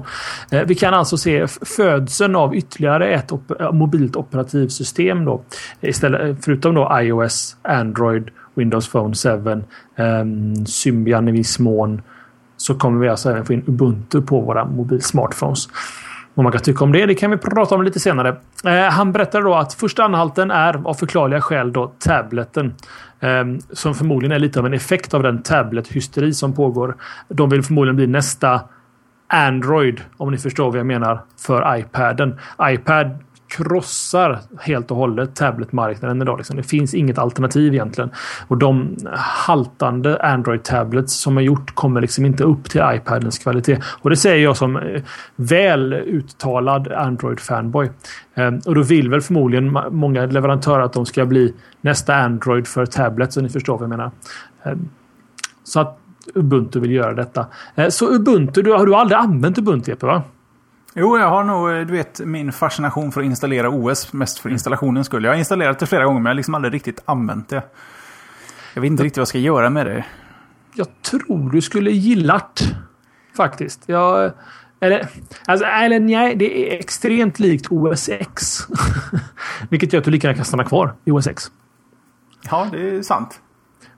Eh, 0.51 0.63
vi 0.63 0.75
kan 0.75 0.93
alltså 0.93 1.17
se 1.17 1.47
födseln 1.47 2.35
av 2.35 2.55
ytterligare 2.55 3.13
ett 3.13 3.31
op 3.31 3.61
eh, 3.61 3.71
mobilt 3.71 4.15
operativsystem 4.15 5.25
då. 5.25 5.41
Istället, 5.81 6.21
eh, 6.21 6.35
förutom 6.41 6.75
då 6.75 6.99
iOS, 7.01 7.57
Android, 7.61 8.29
Windows 8.53 8.91
Phone 8.91 9.15
7, 9.15 9.29
um, 9.29 9.63
ehm, 9.95 10.65
Symbian 10.65 11.27
i 11.27 11.31
viss 11.31 11.59
mån 11.59 12.01
så 12.57 12.75
kommer 12.75 12.99
vi 12.99 13.09
alltså 13.09 13.29
även 13.29 13.45
få 13.45 13.53
in 13.53 13.63
Ubuntu 13.67 14.21
på 14.21 14.41
våra 14.41 14.65
mobilsmartphones. 14.65 15.67
Vad 16.39 16.43
man 16.43 16.51
kan 16.51 16.61
tycka 16.61 16.83
om 16.83 16.91
det, 16.91 17.05
det 17.05 17.15
kan 17.15 17.31
vi 17.31 17.37
prata 17.37 17.75
om 17.75 17.83
lite 17.83 17.99
senare. 17.99 18.35
Eh, 18.65 18.91
han 18.91 19.11
berättar 19.11 19.41
då 19.41 19.55
att 19.55 19.73
första 19.73 20.03
anhalten 20.03 20.51
är 20.51 20.87
av 20.87 20.93
förklarliga 20.93 21.41
skäl 21.41 21.73
då 21.73 21.91
tableten. 21.99 22.73
Eh, 23.19 23.45
som 23.71 23.95
förmodligen 23.95 24.35
är 24.35 24.39
lite 24.39 24.59
av 24.59 24.65
en 24.65 24.73
effekt 24.73 25.13
av 25.13 25.23
den 25.23 25.43
tablet-hysteri 25.43 26.33
som 26.33 26.53
pågår. 26.53 26.95
De 27.27 27.49
vill 27.49 27.63
förmodligen 27.63 27.95
bli 27.95 28.07
nästa 28.07 28.61
Android, 29.27 30.01
om 30.17 30.31
ni 30.31 30.37
förstår 30.37 30.71
vad 30.71 30.79
jag 30.79 30.85
menar, 30.85 31.21
för 31.45 31.77
iPaden. 31.77 32.39
iPad 32.61 33.17
krossar 33.49 34.39
helt 34.59 34.91
och 34.91 34.97
hållet 34.97 35.35
tabletmarknaden 35.35 36.21
idag. 36.21 36.37
Liksom. 36.37 36.55
Det 36.55 36.63
finns 36.63 36.93
inget 36.93 37.17
alternativ 37.17 37.73
egentligen. 37.73 38.09
Och 38.47 38.57
de 38.57 38.97
haltande 39.17 40.21
Android-tablets 40.21 41.13
som 41.13 41.35
har 41.35 41.43
gjort 41.43 41.75
kommer 41.75 42.01
liksom 42.01 42.25
inte 42.25 42.43
upp 42.43 42.69
till 42.69 42.81
iPadens 42.93 43.39
kvalitet. 43.39 43.77
Och 44.01 44.09
det 44.09 44.15
säger 44.15 44.43
jag 44.43 44.57
som 44.57 44.77
eh, 44.77 45.01
väl 45.35 45.93
uttalad 45.93 46.87
Android-fanboy. 46.87 47.89
Ehm, 48.35 48.59
och 48.65 48.75
då 48.75 48.81
vill 48.81 49.09
väl 49.09 49.21
förmodligen 49.21 49.77
många 49.91 50.25
leverantörer 50.25 50.83
att 50.83 50.93
de 50.93 51.05
ska 51.05 51.25
bli 51.25 51.53
nästa 51.81 52.15
Android 52.15 52.67
för 52.67 52.85
tablets, 52.85 53.33
så 53.33 53.41
ni 53.41 53.49
förstår 53.49 53.73
vad 53.73 53.83
jag 53.83 53.89
menar. 53.89 54.11
Ehm, 54.63 54.89
så 55.63 55.79
att 55.79 55.99
Ubuntu 56.35 56.79
vill 56.79 56.91
göra 56.91 57.13
detta. 57.13 57.45
Ehm, 57.75 57.91
så 57.91 58.15
Ubuntu, 58.15 58.61
du, 58.61 58.71
har 58.71 58.85
du 58.85 58.95
aldrig 58.95 59.19
använt 59.19 59.57
Ubuntu 59.57 59.91
Jeppe? 59.91 60.05
Va? 60.05 60.23
Jo, 60.95 61.17
jag 61.17 61.29
har 61.29 61.43
nog, 61.43 61.87
du 61.87 61.93
vet, 61.93 62.19
min 62.19 62.51
fascination 62.51 63.11
för 63.11 63.21
att 63.21 63.25
installera 63.25 63.69
OS 63.69 64.13
mest 64.13 64.39
för 64.39 64.49
installationens 64.49 65.07
skull. 65.07 65.23
Jag 65.23 65.31
har 65.31 65.37
installerat 65.37 65.79
det 65.79 65.85
flera 65.85 66.05
gånger 66.05 66.19
men 66.19 66.25
jag 66.25 66.31
har 66.31 66.35
liksom 66.35 66.55
aldrig 66.55 66.73
riktigt 66.73 67.01
använt 67.05 67.49
det. 67.49 67.63
Jag 68.73 68.81
vet 68.81 68.91
inte 68.91 69.03
riktigt 69.03 69.17
vad 69.17 69.21
jag 69.21 69.27
ska 69.27 69.37
göra 69.37 69.69
med 69.69 69.85
det. 69.85 70.05
Jag 70.73 70.87
tror 71.01 71.51
du 71.51 71.61
skulle 71.61 71.91
gillat 71.91 72.61
faktiskt. 73.37 73.83
Jag, 73.85 74.31
eller, 74.79 75.07
alltså, 75.45 75.65
eller 75.65 75.99
nej, 75.99 76.35
det 76.35 76.73
är 76.73 76.79
extremt 76.79 77.39
likt 77.39 77.67
OS 77.69 78.09
X. 78.09 78.57
Vilket 79.69 79.93
gör 79.93 79.99
att 79.99 80.05
du 80.05 80.11
lika 80.11 80.27
gärna 80.27 80.35
kan 80.35 80.45
stanna 80.45 80.63
kvar 80.63 80.93
i 81.05 81.11
OS 81.11 81.27
X. 81.27 81.51
Ja, 82.49 82.67
det 82.71 82.89
är 82.89 83.01
sant. 83.01 83.41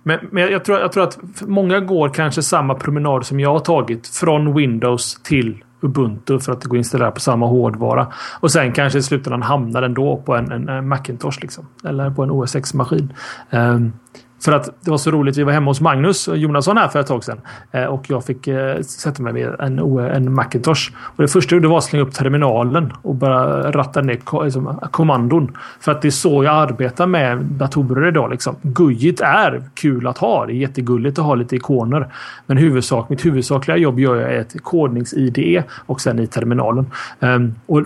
Men, 0.04 0.20
men 0.32 0.52
jag, 0.52 0.66
tror, 0.66 0.80
jag 0.80 0.92
tror 0.92 1.04
att 1.04 1.42
många 1.42 1.80
går 1.80 2.10
kanske 2.10 2.44
samma 2.44 2.76
promenad 2.76 3.26
som 3.26 3.40
jag 3.40 3.54
har 3.54 3.60
tagit. 3.60 4.08
Från 4.08 4.54
Windows 4.54 5.24
till 5.24 5.64
Ubuntu 5.82 6.40
för 6.40 6.52
att 6.52 6.62
det 6.62 6.68
går 6.68 6.78
att 6.78 6.80
installera 6.80 7.12
på 7.12 7.20
samma 7.20 7.48
hårdvara. 7.48 8.08
Och 8.40 8.52
sen 8.52 8.72
kanske 8.72 9.00
i 9.00 9.02
slutändan 9.02 9.42
hamnar 9.42 9.82
den 9.82 9.94
då 9.94 10.18
på 10.26 10.36
en, 10.36 10.52
en, 10.52 10.70
en 10.70 10.88
Macintosh. 10.88 11.40
Liksom, 11.42 11.68
eller 11.84 12.10
på 12.10 12.24
en 12.24 12.32
OS 12.32 12.56
X-maskin. 12.56 13.14
Um, 13.50 13.94
för 14.42 14.52
att 14.52 14.70
det 14.82 14.92
var 14.92 14.98
så 14.98 15.12
roligt. 15.12 15.38
Vi 15.38 15.44
var 15.44 15.52
hemma 15.52 15.72
hos 15.72 15.82
Magnus 15.82 16.28
Jonasson 16.28 16.78
här 16.78 16.88
för 16.88 17.00
ett 17.00 17.08
tag 17.08 17.24
sedan. 17.24 17.42
Eh, 17.72 17.86
och 17.86 18.10
jag 18.10 18.26
fick 18.26 18.48
eh, 18.48 18.82
sätta 18.82 19.24
mig 19.24 19.34
med 19.34 19.56
en, 19.60 19.80
en 20.00 20.34
Macintosh. 20.34 20.92
Och 20.98 21.22
det 21.22 21.28
första 21.28 21.56
jag 21.56 21.58
gjorde 21.58 21.68
var 21.68 21.78
att 21.78 21.84
slänga 21.84 22.06
upp 22.06 22.14
terminalen 22.14 22.94
och 23.02 23.16
bara 23.16 23.72
ratta 23.72 24.02
ner 24.02 24.44
liksom, 24.44 24.80
kommandon. 24.92 25.58
För 25.80 25.92
att 25.92 26.02
det 26.02 26.08
är 26.08 26.12
så 26.12 26.44
jag 26.44 26.56
arbetar 26.56 27.08
med 27.08 27.38
datorer 27.38 28.08
idag. 28.08 28.32
Liksom. 28.32 28.56
Gujigt 28.62 29.22
är 29.22 29.64
kul 29.74 30.08
att 30.08 30.18
ha. 30.18 30.46
Det 30.46 30.54
är 30.54 30.56
jättegulligt 30.56 31.20
att 31.20 31.26
ha 31.26 31.36
lite 31.36 31.56
ikoner. 31.56 32.08
Men 32.46 32.58
huvudsak, 32.58 33.10
mitt 33.10 33.26
huvudsakliga 33.26 33.78
jobb 33.78 34.00
gör 34.00 34.16
jag 34.16 34.34
i 34.34 34.38
ett 34.38 34.56
kodnings-IDE 34.64 35.64
och 35.86 36.02
sen 36.02 36.20
i 36.20 36.28
terminalen. 36.28 36.86
Ehm, 37.20 37.56
och 37.66 37.84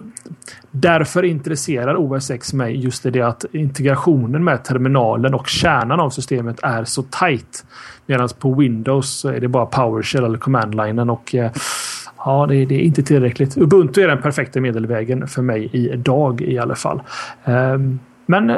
Därför 0.78 1.24
intresserar 1.24 1.96
OS 1.96 2.32
X 2.32 2.54
mig 2.54 2.84
just 2.84 3.06
i 3.06 3.10
det 3.10 3.22
att 3.22 3.46
integrationen 3.52 4.44
med 4.44 4.64
terminalen 4.64 5.34
och 5.34 5.48
kärnan 5.48 6.00
av 6.00 6.10
systemet 6.10 6.60
är 6.64 6.84
så 6.84 7.04
tight. 7.04 7.66
Medan 8.06 8.30
på 8.40 8.54
Windows 8.54 9.10
så 9.10 9.30
är 9.30 9.40
det 9.40 9.48
bara 9.48 9.66
PowerShell 9.66 10.24
eller 10.24 10.38
command-linen 10.38 11.10
och 11.10 11.36
eh, 11.36 11.52
ja, 12.18 12.46
det, 12.50 12.66
det, 12.66 12.76
är 12.76 12.80
inte 12.80 13.04
tillräckligt. 13.04 13.58
Ubuntu 13.58 14.02
är 14.02 14.08
den 14.08 14.22
perfekta 14.22 14.62
medelvägen 14.62 15.28
för 15.28 15.42
mig 15.42 15.70
idag 15.74 16.42
i 16.42 16.58
alla 16.58 16.76
fall. 16.76 17.02
Um, 17.46 18.00
men 18.26 18.50
eh, 18.50 18.56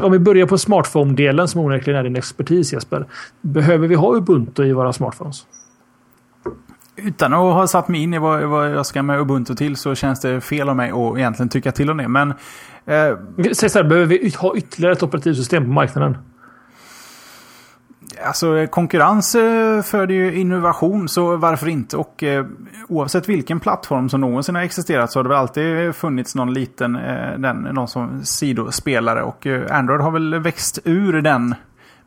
om 0.00 0.12
vi 0.12 0.18
börjar 0.18 0.46
på 0.46 0.58
smartphone-delen 0.58 1.48
som 1.48 1.60
onekligen 1.60 2.00
är 2.00 2.04
din 2.04 2.16
expertis 2.16 2.72
Jesper. 2.72 3.06
Behöver 3.40 3.88
vi 3.88 3.94
ha 3.94 4.16
Ubuntu 4.16 4.64
i 4.64 4.72
våra 4.72 4.92
smartphones? 4.92 5.46
Utan 6.96 7.32
att 7.32 7.38
ha 7.38 7.66
satt 7.66 7.88
mig 7.88 8.02
in 8.02 8.14
i 8.14 8.18
vad, 8.18 8.42
vad 8.42 8.70
jag 8.70 8.86
ska 8.86 9.02
med 9.02 9.20
Ubuntu 9.20 9.54
till 9.54 9.76
så 9.76 9.94
känns 9.94 10.20
det 10.20 10.40
fel 10.40 10.68
av 10.68 10.76
mig 10.76 10.90
att 10.90 11.18
egentligen 11.18 11.48
tycka 11.48 11.72
till 11.72 11.90
om 11.90 11.96
det. 11.96 12.08
Men... 12.08 12.34
Eh, 12.86 13.16
Säg 13.52 13.70
så 13.70 13.78
här, 13.78 13.88
behöver 13.88 14.06
vi 14.06 14.34
ha 14.38 14.56
ytterligare 14.56 14.92
ett 14.92 15.02
operativsystem 15.02 15.64
på 15.64 15.70
marknaden? 15.70 16.16
Alltså 18.26 18.66
konkurrens 18.70 19.34
eh, 19.34 19.82
föder 19.82 20.14
ju 20.14 20.34
innovation, 20.34 21.08
så 21.08 21.36
varför 21.36 21.68
inte? 21.68 21.96
Och 21.96 22.22
eh, 22.22 22.46
oavsett 22.88 23.28
vilken 23.28 23.60
plattform 23.60 24.08
som 24.08 24.20
någonsin 24.20 24.54
har 24.54 24.62
existerat 24.62 25.12
så 25.12 25.18
har 25.18 25.24
det 25.24 25.28
väl 25.28 25.38
alltid 25.38 25.94
funnits 25.94 26.34
någon 26.34 26.54
liten, 26.54 26.96
eh, 26.96 27.38
den, 27.38 27.56
någon 27.56 27.88
som 27.88 28.24
sidospelare. 28.24 29.22
Och 29.22 29.46
eh, 29.46 29.76
Android 29.78 30.00
har 30.00 30.10
väl 30.10 30.38
växt 30.38 30.78
ur 30.84 31.22
den 31.22 31.54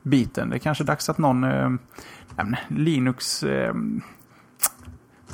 biten. 0.01 0.49
Det 0.49 0.55
är 0.55 0.59
kanske 0.59 0.83
dags 0.83 1.09
att 1.09 1.17
någon 1.17 1.43
eh, 1.43 1.69
Linux 2.67 3.43
eh, 3.43 3.73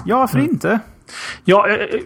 Ja, 0.06 0.18
varför 0.18 0.40
mm. 0.40 0.52
inte? 0.52 0.80
Ja, 1.46 1.68
eh, 1.70 1.76
eh, 1.76 2.02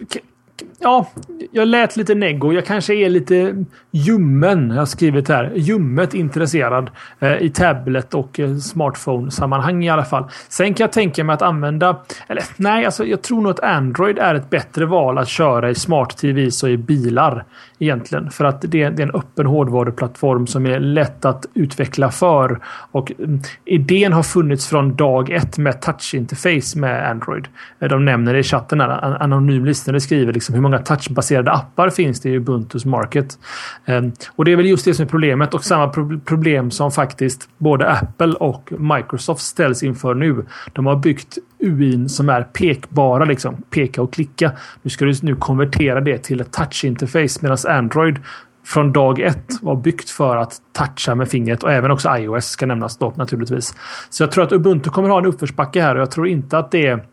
ja, 0.78 1.08
jag 1.52 1.68
lät 1.68 1.96
lite 1.96 2.14
neggo. 2.14 2.52
Jag 2.52 2.66
kanske 2.66 2.94
är 2.94 3.08
lite 3.08 3.64
ljummen. 3.90 4.70
Jag 4.70 4.78
har 4.78 4.86
skrivit 4.86 5.28
här. 5.28 5.52
Ljummet 5.54 6.14
intresserad 6.14 6.90
eh, 7.20 7.42
i 7.42 7.50
tablet 7.50 8.14
och 8.14 8.40
eh, 8.40 8.56
smartphone-sammanhang 8.56 9.84
i 9.84 9.90
alla 9.90 10.04
fall. 10.04 10.24
Sen 10.48 10.74
kan 10.74 10.84
jag 10.84 10.92
tänka 10.92 11.24
mig 11.24 11.34
att 11.34 11.42
använda... 11.42 11.96
Eller 12.28 12.44
nej, 12.56 12.84
alltså, 12.84 13.06
jag 13.06 13.22
tror 13.22 13.40
nog 13.40 13.50
att 13.50 13.60
Android 13.60 14.18
är 14.18 14.34
ett 14.34 14.50
bättre 14.50 14.86
val 14.86 15.18
att 15.18 15.28
köra 15.28 15.70
i 15.70 15.74
smart-TVs 15.74 16.62
och 16.62 16.70
i 16.70 16.76
bilar. 16.76 17.44
Egentligen. 17.78 18.30
För 18.30 18.44
att 18.44 18.60
det, 18.60 18.68
det 18.68 18.82
är 18.82 19.00
en 19.00 19.14
öppen 19.14 19.46
hårdvaruplattform 19.46 20.46
som 20.46 20.66
är 20.66 20.80
lätt 20.80 21.24
att 21.24 21.46
utveckla 21.54 22.10
för. 22.10 22.60
Och 22.92 23.12
mm, 23.18 23.40
idén 23.64 24.12
har 24.12 24.22
funnits 24.22 24.66
från 24.66 24.96
dag 24.96 25.30
ett 25.30 25.58
med 25.58 25.80
touch-interface 25.80 26.78
med 26.78 27.10
Android. 27.10 27.48
De 27.78 28.04
nämner 28.04 28.32
det 28.32 28.38
i 28.38 28.42
chatten. 28.42 28.80
Här, 28.80 29.22
anonym 29.22 29.64
lyssnare 29.64 30.00
skriver 30.00 30.32
liksom 30.32 30.54
hur 30.54 30.62
många 30.62 30.78
touchbaserade 30.78 31.52
appar 31.52 31.90
finns 31.90 32.20
det 32.20 32.30
i 32.30 32.36
Ubuntus 32.36 32.84
Market. 32.84 33.38
Ehm, 33.86 34.12
och 34.36 34.44
det 34.44 34.52
är 34.52 34.56
väl 34.56 34.66
just 34.66 34.84
det 34.84 34.94
som 34.94 35.04
är 35.04 35.08
problemet 35.08 35.54
och 35.54 35.64
samma 35.64 35.88
problem 36.24 36.70
som 36.70 36.90
faktiskt 36.90 37.48
både 37.58 37.90
Apple 37.90 38.32
och 38.32 38.72
Microsoft 38.78 39.42
ställs 39.42 39.82
inför 39.82 40.14
nu. 40.14 40.44
De 40.72 40.86
har 40.86 40.96
byggt 40.96 41.38
UIn 41.60 42.08
som 42.08 42.28
är 42.28 42.42
pekbara, 42.42 43.24
liksom 43.24 43.62
peka 43.70 44.02
och 44.02 44.12
klicka. 44.12 44.52
Nu 44.82 44.90
ska 44.90 45.04
du 45.04 45.14
nu 45.22 45.36
konvertera 45.36 46.00
det 46.00 46.18
till 46.18 46.40
ett 46.40 46.52
touch-interface 46.52 47.38
medan 47.42 47.58
Android 47.68 48.18
från 48.64 48.92
dag 48.92 49.20
ett 49.20 49.62
var 49.62 49.76
byggt 49.76 50.10
för 50.10 50.36
att 50.36 50.60
toucha 50.72 51.14
med 51.14 51.28
fingret 51.28 51.62
och 51.62 51.72
även 51.72 51.90
också 51.90 52.16
iOS 52.16 52.44
ska 52.44 52.66
nämnas 52.66 52.98
då 52.98 53.12
naturligtvis. 53.16 53.74
Så 54.10 54.22
jag 54.22 54.32
tror 54.32 54.44
att 54.44 54.52
Ubuntu 54.52 54.90
kommer 54.90 55.08
ha 55.08 55.18
en 55.18 55.26
uppförsbacke 55.26 55.82
här 55.82 55.94
och 55.94 56.00
jag 56.00 56.10
tror 56.10 56.28
inte 56.28 56.58
att 56.58 56.70
det 56.70 56.86
är 56.86 57.04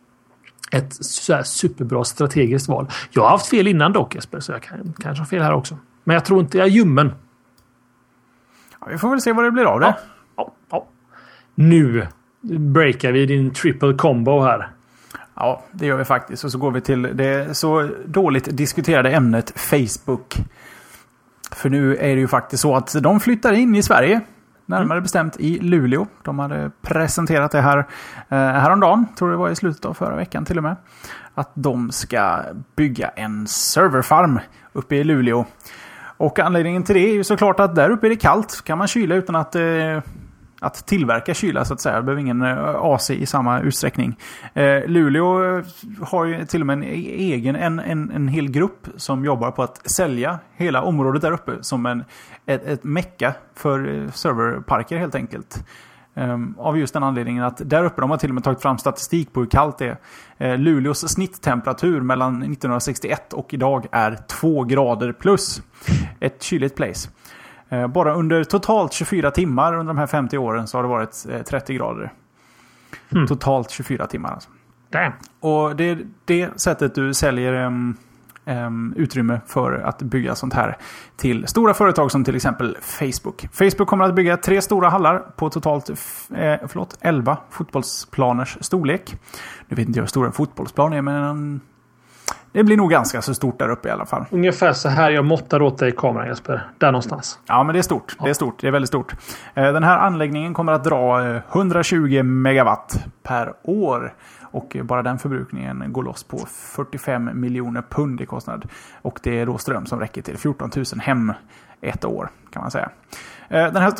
ett 0.71 0.93
superbra 1.45 2.03
strategiskt 2.03 2.67
val. 2.67 2.87
Jag 3.11 3.21
har 3.21 3.29
haft 3.29 3.47
fel 3.47 3.67
innan 3.67 3.93
dock 3.93 4.15
Jesper, 4.15 4.39
så 4.39 4.51
jag 4.51 4.61
kan 4.61 4.93
kanske 4.99 5.21
ha 5.21 5.27
fel 5.27 5.41
här 5.41 5.53
också. 5.53 5.77
Men 6.03 6.13
jag 6.13 6.25
tror 6.25 6.39
inte 6.39 6.57
jag 6.57 6.67
är 6.67 6.71
ljummen. 6.71 7.11
Ja, 8.81 8.87
vi 8.91 8.97
får 8.97 9.09
väl 9.09 9.21
se 9.21 9.33
vad 9.33 9.45
det 9.45 9.51
blir 9.51 9.65
av 9.65 9.79
det. 9.79 9.95
Ja, 10.35 10.53
ja. 10.69 10.87
Nu 11.55 12.07
breakar 12.49 13.11
vi 13.11 13.25
din 13.25 13.53
triple 13.53 13.93
combo 13.93 14.41
här. 14.41 14.69
Ja, 15.35 15.63
det 15.71 15.85
gör 15.85 15.97
vi 15.97 16.05
faktiskt. 16.05 16.43
Och 16.43 16.51
så 16.51 16.57
går 16.57 16.71
vi 16.71 16.81
till 16.81 17.01
det 17.13 17.57
så 17.57 17.89
dåligt 18.05 18.57
diskuterade 18.57 19.11
ämnet 19.11 19.59
Facebook. 19.59 20.35
För 21.51 21.69
nu 21.69 21.95
är 21.97 22.15
det 22.15 22.21
ju 22.21 22.27
faktiskt 22.27 22.61
så 22.61 22.75
att 22.75 22.95
de 23.03 23.19
flyttar 23.19 23.53
in 23.53 23.75
i 23.75 23.83
Sverige. 23.83 24.21
Närmare 24.65 24.97
mm. 24.97 25.03
bestämt 25.03 25.39
i 25.39 25.59
Luleå. 25.59 26.07
De 26.23 26.39
hade 26.39 26.71
presenterat 26.81 27.51
det 27.51 27.61
här 27.61 27.77
eh, 27.77 27.85
häromdagen, 28.37 29.05
tror 29.17 29.31
det 29.31 29.37
var 29.37 29.49
i 29.49 29.55
slutet 29.55 29.85
av 29.85 29.93
förra 29.93 30.15
veckan 30.15 30.45
till 30.45 30.57
och 30.57 30.63
med. 30.63 30.75
Att 31.33 31.51
de 31.53 31.91
ska 31.91 32.39
bygga 32.75 33.07
en 33.07 33.47
serverfarm 33.47 34.39
uppe 34.73 34.95
i 34.95 35.03
Luleå. 35.03 35.45
Och 36.17 36.39
anledningen 36.39 36.83
till 36.83 36.95
det 36.95 37.09
är 37.09 37.13
ju 37.13 37.23
såklart 37.23 37.59
att 37.59 37.75
där 37.75 37.89
uppe 37.89 38.07
är 38.07 38.09
det 38.09 38.15
kallt. 38.15 38.61
Kan 38.65 38.77
man 38.77 38.87
kyla 38.87 39.15
utan 39.15 39.35
att 39.35 39.55
eh, 39.55 39.99
att 40.65 40.85
tillverka 40.85 41.33
kyla 41.33 41.65
så 41.65 41.73
att 41.73 41.81
säga. 41.81 41.95
Det 41.95 42.03
behöver 42.03 42.21
ingen 42.21 42.41
eh, 42.41 42.75
AC 42.75 43.09
i 43.09 43.25
samma 43.25 43.59
utsträckning. 43.59 44.17
Eh, 44.53 44.87
Luleå 44.87 45.57
eh, 45.57 45.65
har 46.01 46.25
ju 46.25 46.45
till 46.45 46.61
och 46.61 46.67
med 46.67 46.73
en 46.73 46.83
e-, 46.83 47.15
egen, 47.17 47.55
en, 47.55 47.79
en, 47.79 48.11
en 48.11 48.27
hel 48.27 48.51
grupp 48.51 48.87
som 48.97 49.25
jobbar 49.25 49.51
på 49.51 49.63
att 49.63 49.91
sälja 49.91 50.39
hela 50.55 50.81
området 50.81 51.21
där 51.21 51.31
uppe 51.31 51.51
som 51.61 51.85
en, 51.85 52.03
ett, 52.45 52.65
ett 52.65 52.83
mecka 52.83 53.33
för 53.55 54.03
eh, 54.03 54.11
serverparker 54.11 54.97
helt 54.97 55.15
enkelt. 55.15 55.65
Um, 56.17 56.55
av 56.57 56.77
just 56.77 56.93
den 56.93 57.03
anledningen 57.03 57.43
att 57.43 57.69
där 57.69 57.83
uppe, 57.83 58.01
de 58.01 58.09
har 58.09 58.17
till 58.17 58.29
och 58.29 58.35
med 58.35 58.43
tagit 58.43 58.61
fram 58.61 58.77
statistik 58.77 59.33
på 59.33 59.39
hur 59.39 59.47
kallt 59.47 59.77
det 59.77 59.97
är. 60.37 60.51
Uh, 60.53 60.59
Luleås 60.59 61.13
snitttemperatur 61.13 62.01
mellan 62.01 62.35
1961 62.35 63.33
och 63.33 63.53
idag 63.53 63.85
är 63.91 64.17
2 64.27 64.63
grader 64.63 65.11
plus. 65.11 65.61
Ett 66.19 66.43
kyligt 66.43 66.75
place. 66.75 67.09
Eh, 67.69 67.87
bara 67.87 68.13
under 68.13 68.43
totalt 68.43 68.93
24 68.93 69.31
timmar 69.31 69.73
under 69.73 69.93
de 69.93 69.97
här 69.97 70.07
50 70.07 70.37
åren 70.37 70.67
så 70.67 70.77
har 70.77 70.83
det 70.83 70.89
varit 70.89 71.45
30 71.45 71.73
eh, 71.73 71.77
grader. 71.77 72.13
Mm. 73.11 73.27
Totalt 73.27 73.71
24 73.71 74.07
timmar 74.07 74.29
alltså. 74.29 74.49
Damn. 74.89 75.11
Och 75.39 75.75
det 75.75 75.83
är 75.83 76.05
det 76.25 76.61
sättet 76.61 76.95
du 76.95 77.13
säljer 77.13 77.53
um, 77.53 77.97
um, 78.45 78.93
utrymme 78.97 79.41
för 79.47 79.73
att 79.73 80.01
bygga 80.01 80.35
sånt 80.35 80.53
här 80.53 80.77
till 81.17 81.47
stora 81.47 81.73
företag 81.73 82.11
som 82.11 82.23
till 82.23 82.35
exempel 82.35 82.77
Facebook. 82.81 83.47
Facebook 83.51 83.87
kommer 83.87 84.05
att 84.05 84.15
bygga 84.15 84.37
tre 84.37 84.61
stora 84.61 84.89
hallar 84.89 85.19
på 85.19 85.49
totalt 85.49 85.89
eh, 85.89 85.95
förlåt, 86.67 86.97
11 87.01 87.37
fotbollsplaners 87.49 88.57
storlek. 88.61 89.15
Nu 89.67 89.75
vet 89.75 89.87
inte 89.87 89.99
jag 89.99 90.03
hur 90.03 90.07
stor 90.07 90.25
en 90.25 90.31
fotbollsplan 90.31 90.93
är, 90.93 91.01
men 91.01 91.61
det 92.55 92.63
blir 92.63 92.77
nog 92.77 92.89
ganska 92.89 93.21
så 93.21 93.33
stort 93.33 93.59
där 93.59 93.69
uppe 93.69 93.87
i 93.87 93.91
alla 93.91 94.05
fall. 94.05 94.25
Ungefär 94.29 94.73
så 94.73 94.89
här 94.89 95.11
jag 95.11 95.25
måttar 95.25 95.61
åt 95.61 95.77
dig 95.77 95.89
i 95.89 95.91
kameran 95.91 96.27
Jesper. 96.27 96.67
Där 96.77 96.91
någonstans. 96.91 97.39
Ja, 97.45 97.63
men 97.63 97.73
det 97.73 97.79
är 97.79 97.83
stort. 97.83 98.15
Det 98.23 98.29
är 98.29 98.33
stort. 98.33 98.61
Det 98.61 98.67
är 98.67 98.71
väldigt 98.71 98.89
stort. 98.89 99.15
Eh, 99.53 99.73
den 99.73 99.83
här 99.83 99.97
anläggningen 99.97 100.53
kommer 100.53 100.71
att 100.71 100.83
dra 100.83 101.35
120 101.51 102.23
megawatt 102.23 103.05
per 103.23 103.53
år. 103.63 104.13
Och 104.41 104.77
bara 104.83 105.03
den 105.03 105.19
förbrukningen 105.19 105.83
går 105.87 106.03
loss 106.03 106.23
på 106.23 106.37
45 106.37 107.29
miljoner 107.33 107.83
pund 107.89 108.21
i 108.21 108.25
kostnad. 108.25 108.67
Och 109.01 109.19
det 109.23 109.39
är 109.39 109.45
då 109.45 109.57
ström 109.57 109.85
som 109.85 109.99
räcker 109.99 110.21
till 110.21 110.37
14 110.37 110.71
000 110.75 110.85
hem 110.99 111.33
ett 111.81 112.05
år 112.05 112.29
kan 112.51 112.61
man 112.61 112.71
säga. 112.71 112.89
Eh, 113.49 113.73
den 113.73 113.81
här 113.81 113.93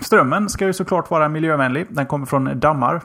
strömmen 0.04 0.48
ska 0.48 0.66
ju 0.66 0.72
såklart 0.72 1.10
vara 1.10 1.28
miljövänlig. 1.28 1.86
Den 1.88 2.06
kommer 2.06 2.26
från 2.26 2.60
dammar 2.60 3.00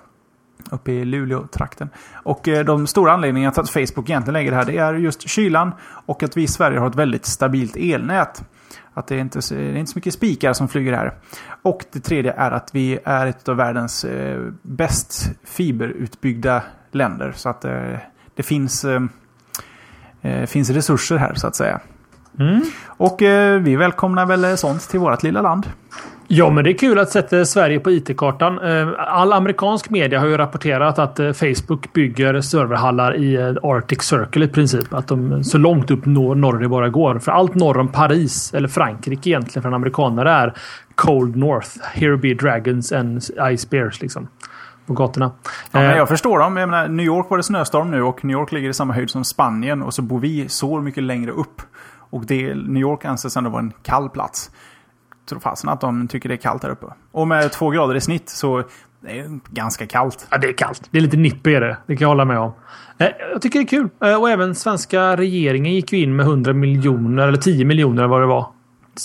uppe 0.71 0.91
i 0.91 1.05
Luleå-trakten. 1.05 1.89
Och 2.13 2.47
eh, 2.47 2.65
de 2.65 2.87
stora 2.87 3.13
anledningarna 3.13 3.51
till 3.51 3.61
att 3.61 3.69
Facebook 3.69 4.09
egentligen 4.09 4.33
lägger 4.33 4.51
det 4.51 4.57
här 4.57 4.65
det 4.65 4.77
är 4.77 4.93
just 4.93 5.29
kylan 5.29 5.71
och 5.81 6.23
att 6.23 6.37
vi 6.37 6.43
i 6.43 6.47
Sverige 6.47 6.79
har 6.79 6.87
ett 6.87 6.95
väldigt 6.95 7.25
stabilt 7.25 7.75
elnät. 7.75 8.43
Att 8.93 9.07
det 9.07 9.15
är 9.15 9.19
inte, 9.19 9.39
det 9.49 9.55
är 9.55 9.75
inte 9.75 9.91
så 9.91 9.97
mycket 9.97 10.13
spikar 10.13 10.53
som 10.53 10.67
flyger 10.67 10.93
här. 10.93 11.13
Och 11.61 11.85
det 11.91 11.99
tredje 11.99 12.33
är 12.33 12.51
att 12.51 12.75
vi 12.75 12.99
är 13.05 13.27
ett 13.27 13.49
av 13.49 13.55
världens 13.55 14.05
eh, 14.05 14.41
bäst 14.61 15.31
fiberutbyggda 15.43 16.63
länder. 16.91 17.31
Så 17.35 17.49
att 17.49 17.65
eh, 17.65 17.97
det 18.35 18.43
finns, 18.43 18.85
eh, 18.85 19.01
eh 20.21 20.45
finns 20.45 20.69
resurser 20.69 21.17
här 21.17 21.33
så 21.33 21.47
att 21.47 21.55
säga. 21.55 21.79
Mm. 22.39 22.61
Och 22.87 23.21
eh, 23.21 23.59
vi 23.59 23.75
välkomnar 23.75 24.25
väl 24.25 24.57
sånt 24.57 24.89
till 24.89 24.99
vårt 24.99 25.23
lilla 25.23 25.41
land. 25.41 25.67
Ja, 26.29 26.49
men 26.49 26.63
det 26.63 26.69
är 26.69 26.77
kul 26.77 26.99
att 26.99 27.09
sätta 27.09 27.45
Sverige 27.45 27.79
på 27.79 27.91
IT-kartan. 27.91 28.59
Eh, 28.59 28.87
all 28.97 29.33
amerikansk 29.33 29.89
media 29.89 30.19
har 30.19 30.27
ju 30.27 30.37
rapporterat 30.37 30.99
att 30.99 31.19
eh, 31.19 31.31
Facebook 31.31 31.93
bygger 31.93 32.41
serverhallar 32.41 33.15
i 33.15 33.35
eh, 33.35 33.47
Arctic 33.63 34.01
Circle 34.01 34.45
i 34.45 34.47
princip. 34.47 34.93
Att 34.93 35.07
de 35.07 35.43
så 35.43 35.57
långt 35.57 35.91
upp 35.91 36.05
norr, 36.05 36.35
norr 36.35 36.59
det 36.59 36.67
bara 36.67 36.89
går. 36.89 37.19
För 37.19 37.31
allt 37.31 37.55
norr 37.55 37.77
om 37.77 37.87
Paris, 37.87 38.53
eller 38.53 38.67
Frankrike 38.67 39.29
egentligen 39.29 39.61
för 39.61 39.69
en 39.69 39.75
amerikanare, 39.75 40.31
är 40.31 40.53
Cold 40.95 41.35
North. 41.35 41.69
Here 41.93 42.17
be 42.17 42.33
dragons 42.33 42.91
and 42.91 43.23
ice 43.57 43.69
bears 43.69 44.01
liksom. 44.01 44.27
På 44.85 44.93
gatorna. 44.93 45.31
Ja, 45.71 45.79
men 45.79 45.97
jag 45.97 46.07
förstår 46.07 46.39
dem. 46.39 46.57
Jag 46.57 46.69
menar, 46.69 46.87
New 46.87 47.05
York 47.05 47.29
var 47.29 47.37
det 47.37 47.43
snöstorm 47.43 47.91
nu 47.91 48.01
och 48.01 48.25
New 48.25 48.33
York 48.33 48.51
ligger 48.51 48.69
i 48.69 48.73
samma 48.73 48.93
höjd 48.93 49.09
som 49.09 49.23
Spanien. 49.23 49.81
Och 49.83 49.93
så 49.93 50.01
bor 50.01 50.19
vi 50.19 50.49
så 50.49 50.81
mycket 50.81 51.03
längre 51.03 51.31
upp. 51.31 51.61
Och 52.09 52.25
det, 52.25 52.55
New 52.55 52.81
York 52.81 53.05
anses 53.05 53.37
ändå 53.37 53.49
vara 53.49 53.61
en 53.61 53.73
kall 53.83 54.09
plats 54.09 54.51
tror 55.27 55.39
fasen 55.39 55.69
att 55.69 55.81
de 55.81 56.07
tycker 56.07 56.29
det 56.29 56.35
är 56.35 56.37
kallt 56.37 56.61
där 56.61 56.69
uppe. 56.69 56.85
Och 57.11 57.27
med 57.27 57.51
två 57.51 57.69
grader 57.69 57.95
i 57.95 58.01
snitt 58.01 58.29
så 58.29 58.63
det 59.01 59.19
är 59.19 59.39
ganska 59.49 59.87
kallt. 59.87 60.27
Ja, 60.31 60.37
det 60.37 60.47
är 60.47 60.53
kallt. 60.53 60.87
Det 60.91 60.97
är 60.97 61.01
lite 61.01 61.17
nipp 61.17 61.47
i 61.47 61.51
det. 61.51 61.77
Det 61.87 61.95
kan 61.95 62.05
jag 62.05 62.09
hålla 62.09 62.25
med 62.25 62.39
om. 62.39 62.51
Jag 62.97 63.41
tycker 63.41 63.59
det 63.59 63.65
är 63.65 63.67
kul. 63.67 63.89
Och 63.99 64.29
även 64.29 64.55
svenska 64.55 65.17
regeringen 65.17 65.73
gick 65.73 65.93
ju 65.93 65.99
in 66.03 66.15
med 66.15 66.25
100 66.25 66.53
miljoner, 66.53 67.27
eller 67.27 67.37
10 67.37 67.65
miljoner 67.65 68.07
vad 68.07 68.21
det 68.21 68.27
var. 68.27 68.47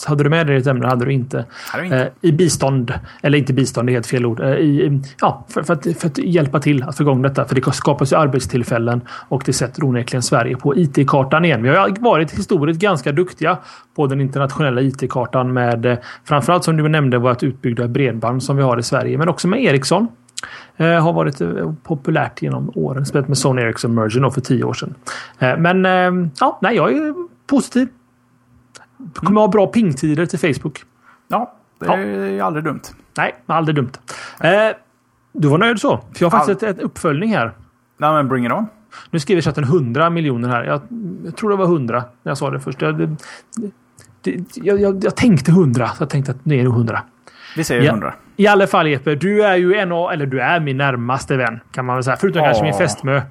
Hade 0.06 0.24
du 0.24 0.30
med 0.30 0.50
i 0.50 0.54
ditt 0.54 0.66
ämne? 0.66 0.86
hade 0.86 1.04
du 1.04 1.12
inte. 1.12 1.44
Hade 1.72 1.84
inte. 1.84 1.98
Eh, 1.98 2.08
I 2.20 2.32
bistånd. 2.32 2.94
Eller 3.22 3.38
inte 3.38 3.52
bistånd, 3.52 3.88
det 3.88 3.92
är 3.92 3.94
helt 3.94 4.06
fel 4.06 4.26
ord. 4.26 4.40
Eh, 4.40 4.50
I, 4.50 5.00
ja, 5.20 5.46
för, 5.48 5.62
för, 5.62 5.74
att, 5.74 5.86
för 5.98 6.06
att 6.06 6.18
hjälpa 6.18 6.60
till 6.60 6.82
att 6.82 6.96
få 6.96 7.02
igång 7.02 7.22
detta. 7.22 7.44
För 7.44 7.54
det 7.54 7.72
skapas 7.72 8.12
ju 8.12 8.16
arbetstillfällen 8.16 9.00
och 9.28 9.42
det 9.46 9.52
sätter 9.52 9.84
onekligen 9.84 10.22
Sverige 10.22 10.56
på 10.56 10.76
IT-kartan 10.76 11.44
igen. 11.44 11.62
Vi 11.62 11.68
har 11.68 12.00
varit 12.00 12.30
historiskt 12.30 12.80
ganska 12.80 13.12
duktiga 13.12 13.58
på 13.96 14.06
den 14.06 14.20
internationella 14.20 14.80
IT-kartan 14.80 15.52
med 15.52 15.86
eh, 15.86 15.98
framförallt 16.24 16.64
som 16.64 16.76
du 16.76 16.88
nämnde 16.88 17.18
vårt 17.18 17.42
utbyggda 17.42 17.88
bredband 17.88 18.42
som 18.42 18.56
vi 18.56 18.62
har 18.62 18.78
i 18.78 18.82
Sverige. 18.82 19.18
Men 19.18 19.28
också 19.28 19.48
med 19.48 19.64
Ericsson. 19.64 20.08
Eh, 20.76 21.02
har 21.02 21.12
varit 21.12 21.40
eh, 21.40 21.72
populärt 21.82 22.42
genom 22.42 22.72
åren. 22.74 23.06
Spelat 23.06 23.28
med 23.28 23.38
Sony 23.38 23.62
Ericsson 23.62 23.94
Merger 23.94 24.30
för 24.30 24.40
tio 24.40 24.64
år 24.64 24.74
sedan. 24.74 24.94
Eh, 25.38 25.56
men 25.58 25.84
ja, 26.40 26.58
nej, 26.62 26.76
jag 26.76 26.92
är 26.92 27.14
positiv. 27.46 27.88
Kommer 29.14 29.40
ha 29.40 29.48
bra 29.48 29.66
pingtider 29.66 30.26
till 30.26 30.38
Facebook. 30.38 30.84
Ja, 31.28 31.54
det 31.78 31.86
är 31.86 32.30
ja. 32.30 32.44
aldrig 32.44 32.64
dumt. 32.64 32.82
Nej, 33.16 33.34
aldrig 33.46 33.76
dumt. 33.76 33.92
Eh, 34.40 34.76
du 35.32 35.48
var 35.48 35.58
nöjd 35.58 35.80
så? 35.80 35.96
För 35.96 36.24
jag 36.24 36.30
har 36.30 36.38
faktiskt 36.38 36.62
All... 36.62 36.68
ett, 36.68 36.76
ett 36.76 36.82
uppföljning 36.82 37.34
här. 37.34 37.52
Nej, 37.98 38.12
men 38.12 38.28
bring 38.28 38.46
it 38.46 38.52
on. 38.52 38.66
Nu 39.10 39.20
skriver 39.20 39.42
chatten 39.42 39.64
100 39.64 40.10
miljoner 40.10 40.48
här. 40.48 40.64
Jag, 40.64 40.80
jag, 41.24 41.36
tror 41.36 41.50
det 41.50 41.56
var 41.56 41.64
100 41.64 42.04
när 42.22 42.30
jag 42.30 42.38
sa 42.38 42.50
det 42.50 42.60
först. 42.60 42.82
Jag, 42.82 42.98
det, 42.98 43.16
det, 44.22 44.56
jag, 44.56 45.04
jag 45.04 45.16
tänkte 45.16 45.50
100, 45.50 45.88
så 45.88 46.02
jag 46.02 46.10
tänkte 46.10 46.32
att 46.32 46.44
nu 46.44 46.54
är 46.54 46.62
det 46.62 46.68
100. 46.68 47.02
Vi 47.56 47.64
säger 47.64 47.88
100. 47.88 48.14
Ja, 48.36 48.44
I 48.44 48.46
alla 48.46 48.66
fall 48.66 48.88
Jeppe, 48.88 49.14
du 49.14 49.44
är 49.44 49.56
ju 49.56 49.74
en 49.74 49.92
av, 49.92 50.12
eller 50.12 50.26
du 50.26 50.40
är 50.40 50.60
min 50.60 50.76
närmaste 50.76 51.36
vän 51.36 51.60
kan 51.72 51.84
man 51.84 51.96
väl 51.96 52.04
säga. 52.04 52.16
Förutom 52.16 52.42
Åh. 52.42 52.48
kanske 52.48 52.64
min 52.64 52.74
fästmö 52.74 53.22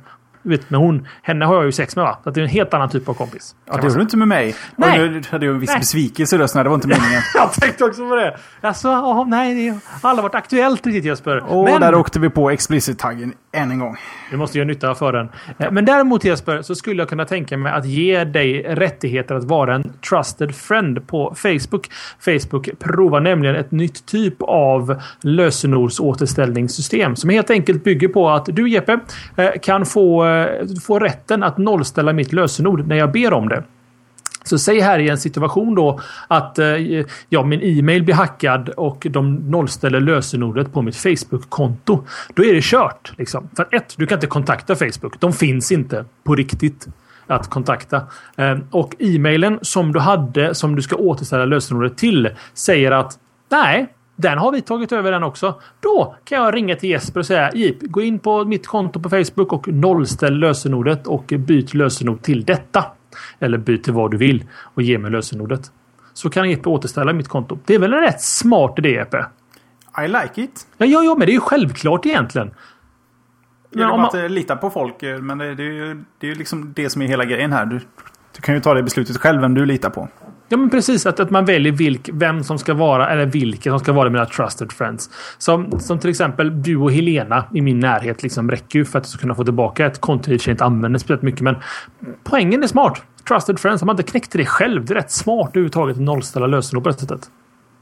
vet, 0.41 0.69
men 0.69 0.79
hon, 0.79 1.07
henne 1.21 1.45
har 1.45 1.55
jag 1.55 1.65
ju 1.65 1.71
sex 1.71 1.95
med 1.95 2.05
va? 2.05 2.17
Så 2.23 2.29
det 2.29 2.39
är 2.39 2.43
en 2.43 2.49
helt 2.49 2.73
annan 2.73 2.89
typ 2.89 3.09
av 3.09 3.13
kompis. 3.13 3.55
Ja, 3.65 3.77
det 3.77 3.83
gjorde 3.83 3.95
du 3.95 4.01
inte 4.01 4.17
med 4.17 4.27
mig. 4.27 4.55
Nej. 4.75 5.03
Och 5.03 5.11
nu 5.11 5.21
hade 5.29 5.45
jag 5.45 5.53
en 5.53 5.59
viss 5.59 5.69
nej. 5.69 5.79
besvikelse 5.79 6.35
i 6.35 6.39
rösten. 6.39 6.63
Det 6.63 6.69
var 6.69 6.75
inte 6.75 6.87
meningen. 6.87 7.21
jag 7.33 7.53
tänkte 7.53 7.85
också 7.85 8.09
på 8.09 8.15
det. 8.15 8.37
Alltså, 8.61 8.89
oh, 8.89 9.27
nej, 9.27 9.55
det 9.55 9.79
har 10.01 10.09
aldrig 10.09 10.23
varit 10.23 10.35
aktuellt 10.35 10.85
riktigt 10.85 11.05
Jesper. 11.05 11.37
Och 11.37 11.63
men... 11.63 11.81
där 11.81 11.95
åkte 11.95 12.19
vi 12.19 12.29
på 12.29 12.51
explicit-taggen 12.51 13.33
än 13.51 13.71
en 13.71 13.79
gång. 13.79 13.97
Du 14.31 14.37
måste 14.37 14.57
göra 14.57 14.67
nytta 14.67 14.95
för 14.95 15.13
den. 15.13 15.29
Eh, 15.57 15.71
men 15.71 15.85
däremot 15.85 16.23
Jesper 16.23 16.61
så 16.61 16.75
skulle 16.75 17.01
jag 17.01 17.09
kunna 17.09 17.25
tänka 17.25 17.57
mig 17.57 17.71
att 17.71 17.85
ge 17.85 18.23
dig 18.23 18.63
rättigheter 18.63 19.35
att 19.35 19.43
vara 19.43 19.75
en 19.75 19.93
trusted 20.09 20.55
friend 20.55 21.07
på 21.07 21.35
Facebook. 21.35 21.89
Facebook 22.19 22.69
provar 22.79 23.19
nämligen 23.19 23.55
ett 23.55 23.71
nytt 23.71 24.05
typ 24.05 24.35
av 24.41 25.01
lösenordsåterställningssystem 25.21 27.15
som 27.15 27.29
helt 27.29 27.49
enkelt 27.49 27.83
bygger 27.83 28.07
på 28.07 28.29
att 28.29 28.45
du 28.45 28.69
Jeppe 28.69 28.99
eh, 29.35 29.49
kan 29.61 29.85
få, 29.85 30.25
eh, 30.25 30.65
få 30.83 30.99
rätten 30.99 31.43
att 31.43 31.57
nollställa 31.57 32.13
mitt 32.13 32.33
lösenord 32.33 32.87
när 32.87 32.95
jag 32.95 33.11
ber 33.11 33.33
om 33.33 33.49
det. 33.49 33.63
Så 34.43 34.59
säg 34.59 34.79
här 34.79 34.99
i 34.99 35.09
en 35.09 35.17
situation 35.17 35.75
då 35.75 35.99
att 36.27 36.59
eh, 36.59 36.65
ja, 37.29 37.43
min 37.43 37.61
e-mail 37.61 38.03
blir 38.03 38.15
hackad 38.15 38.69
och 38.69 39.07
de 39.09 39.35
nollställer 39.35 39.99
lösenordet 39.99 40.73
på 40.73 40.81
mitt 40.81 40.95
Facebook-konto. 40.95 42.03
Då 42.33 42.45
är 42.45 42.53
det 42.53 42.63
kört. 42.63 43.13
Liksom. 43.17 43.49
För 43.55 43.63
att 43.63 43.73
ett, 43.73 43.93
du 43.97 44.05
kan 44.05 44.15
inte 44.15 44.27
kontakta 44.27 44.75
Facebook. 44.75 45.19
De 45.19 45.33
finns 45.33 45.71
inte 45.71 46.05
på 46.23 46.35
riktigt 46.35 46.87
att 47.27 47.49
kontakta. 47.49 48.01
Eh, 48.35 48.57
och 48.71 48.95
e-mailen 48.99 49.59
som 49.61 49.93
du 49.93 49.99
hade 49.99 50.55
som 50.55 50.75
du 50.75 50.81
ska 50.81 50.95
återställa 50.95 51.45
lösenordet 51.45 51.97
till 51.97 52.29
säger 52.53 52.91
att 52.91 53.19
nej, 53.49 53.87
den 54.15 54.37
har 54.37 54.51
vi 54.51 54.61
tagit 54.61 54.91
över 54.91 55.11
den 55.11 55.23
också. 55.23 55.61
Då 55.79 56.15
kan 56.23 56.37
jag 56.37 56.55
ringa 56.55 56.75
till 56.75 56.89
Jesper 56.89 57.19
och 57.19 57.25
säga 57.25 57.51
Jeep, 57.53 57.77
gå 57.81 58.01
in 58.01 58.19
på 58.19 58.45
mitt 58.45 58.67
konto 58.67 58.99
på 58.99 59.09
Facebook 59.09 59.53
och 59.53 59.67
nollställ 59.67 60.39
lösenordet 60.39 61.07
och 61.07 61.33
byt 61.37 61.73
lösenord 61.73 62.21
till 62.21 62.45
detta. 62.45 62.85
Eller 63.41 63.57
byt 63.57 63.83
till 63.83 63.93
vad 63.93 64.11
du 64.11 64.17
vill 64.17 64.45
och 64.51 64.81
ge 64.81 64.97
mig 64.97 65.11
lösenordet. 65.11 65.71
Så 66.13 66.29
kan 66.29 66.49
Epe 66.49 66.69
återställa 66.69 67.13
mitt 67.13 67.27
konto. 67.27 67.57
Det 67.65 67.75
är 67.75 67.79
väl 67.79 67.93
en 67.93 68.01
rätt 68.01 68.21
smart 68.21 68.79
idé 68.79 68.97
Epe? 68.97 69.25
I 70.05 70.07
like 70.07 70.41
it. 70.41 70.67
Ja, 70.77 70.85
ja, 70.85 71.03
ja 71.03 71.15
men 71.17 71.25
det 71.25 71.31
är 71.31 71.33
ju 71.33 71.39
självklart 71.39 72.05
egentligen. 72.05 72.51
Men 73.69 73.89
om 73.89 74.01
man... 74.01 74.25
att 74.25 74.31
lita 74.31 74.55
på 74.55 74.69
folk. 74.69 75.03
Eh, 75.03 75.19
men 75.19 75.37
det, 75.37 75.45
är 75.45 75.59
ju, 75.59 76.03
det 76.19 76.27
är 76.27 76.31
ju 76.31 76.35
liksom 76.35 76.73
det 76.75 76.89
som 76.89 77.01
är 77.01 77.07
hela 77.07 77.25
grejen 77.25 77.51
här. 77.53 77.65
Du, 77.65 77.79
du 78.35 78.41
kan 78.41 78.55
ju 78.55 78.61
ta 78.61 78.73
det 78.73 78.83
beslutet 78.83 79.17
själv 79.17 79.41
vem 79.41 79.53
du 79.53 79.65
litar 79.65 79.89
på. 79.89 80.09
Ja, 80.47 80.57
men 80.57 80.69
precis. 80.69 81.05
Att, 81.05 81.19
att 81.19 81.29
man 81.29 81.45
väljer 81.45 81.71
vilk, 81.71 82.09
vem 82.13 82.43
som 82.43 82.57
ska 82.57 82.73
vara, 82.73 83.09
eller 83.09 83.25
vilka 83.25 83.69
som 83.69 83.79
ska 83.79 83.93
vara 83.93 84.09
mina 84.09 84.25
trusted 84.25 84.71
friends. 84.71 85.09
Som, 85.37 85.79
som 85.79 85.99
till 85.99 86.09
exempel 86.09 86.63
du 86.63 86.77
och 86.77 86.91
Helena 86.91 87.45
i 87.53 87.61
min 87.61 87.79
närhet 87.79 88.23
liksom 88.23 88.51
räcker 88.51 88.79
ju 88.79 88.85
för 88.85 88.97
att 88.97 89.03
du 89.03 89.09
ska 89.09 89.21
kunna 89.21 89.35
få 89.35 89.43
tillbaka 89.43 89.85
ett 89.85 90.01
konto 90.01 90.31
jag 90.31 90.47
inte 90.47 90.65
använder 90.65 90.99
speciellt 90.99 91.21
mycket. 91.21 91.41
Men 91.41 91.55
poängen 92.23 92.63
är 92.63 92.67
smart. 92.67 93.01
Trusted 93.27 93.59
friends. 93.59 93.81
Har 93.81 93.85
man 93.85 93.93
inte 93.93 94.11
knäckt 94.11 94.31
det 94.31 94.45
själv. 94.45 94.85
Det 94.85 94.93
är 94.93 94.95
rätt 94.95 95.11
smart 95.11 95.49
överhuvudtaget 95.49 95.95
att 95.95 96.01
nollställa 96.01 96.47
lösenord 96.47 96.83
på 96.83 96.89
det 96.89 96.97
sättet. 96.97 97.29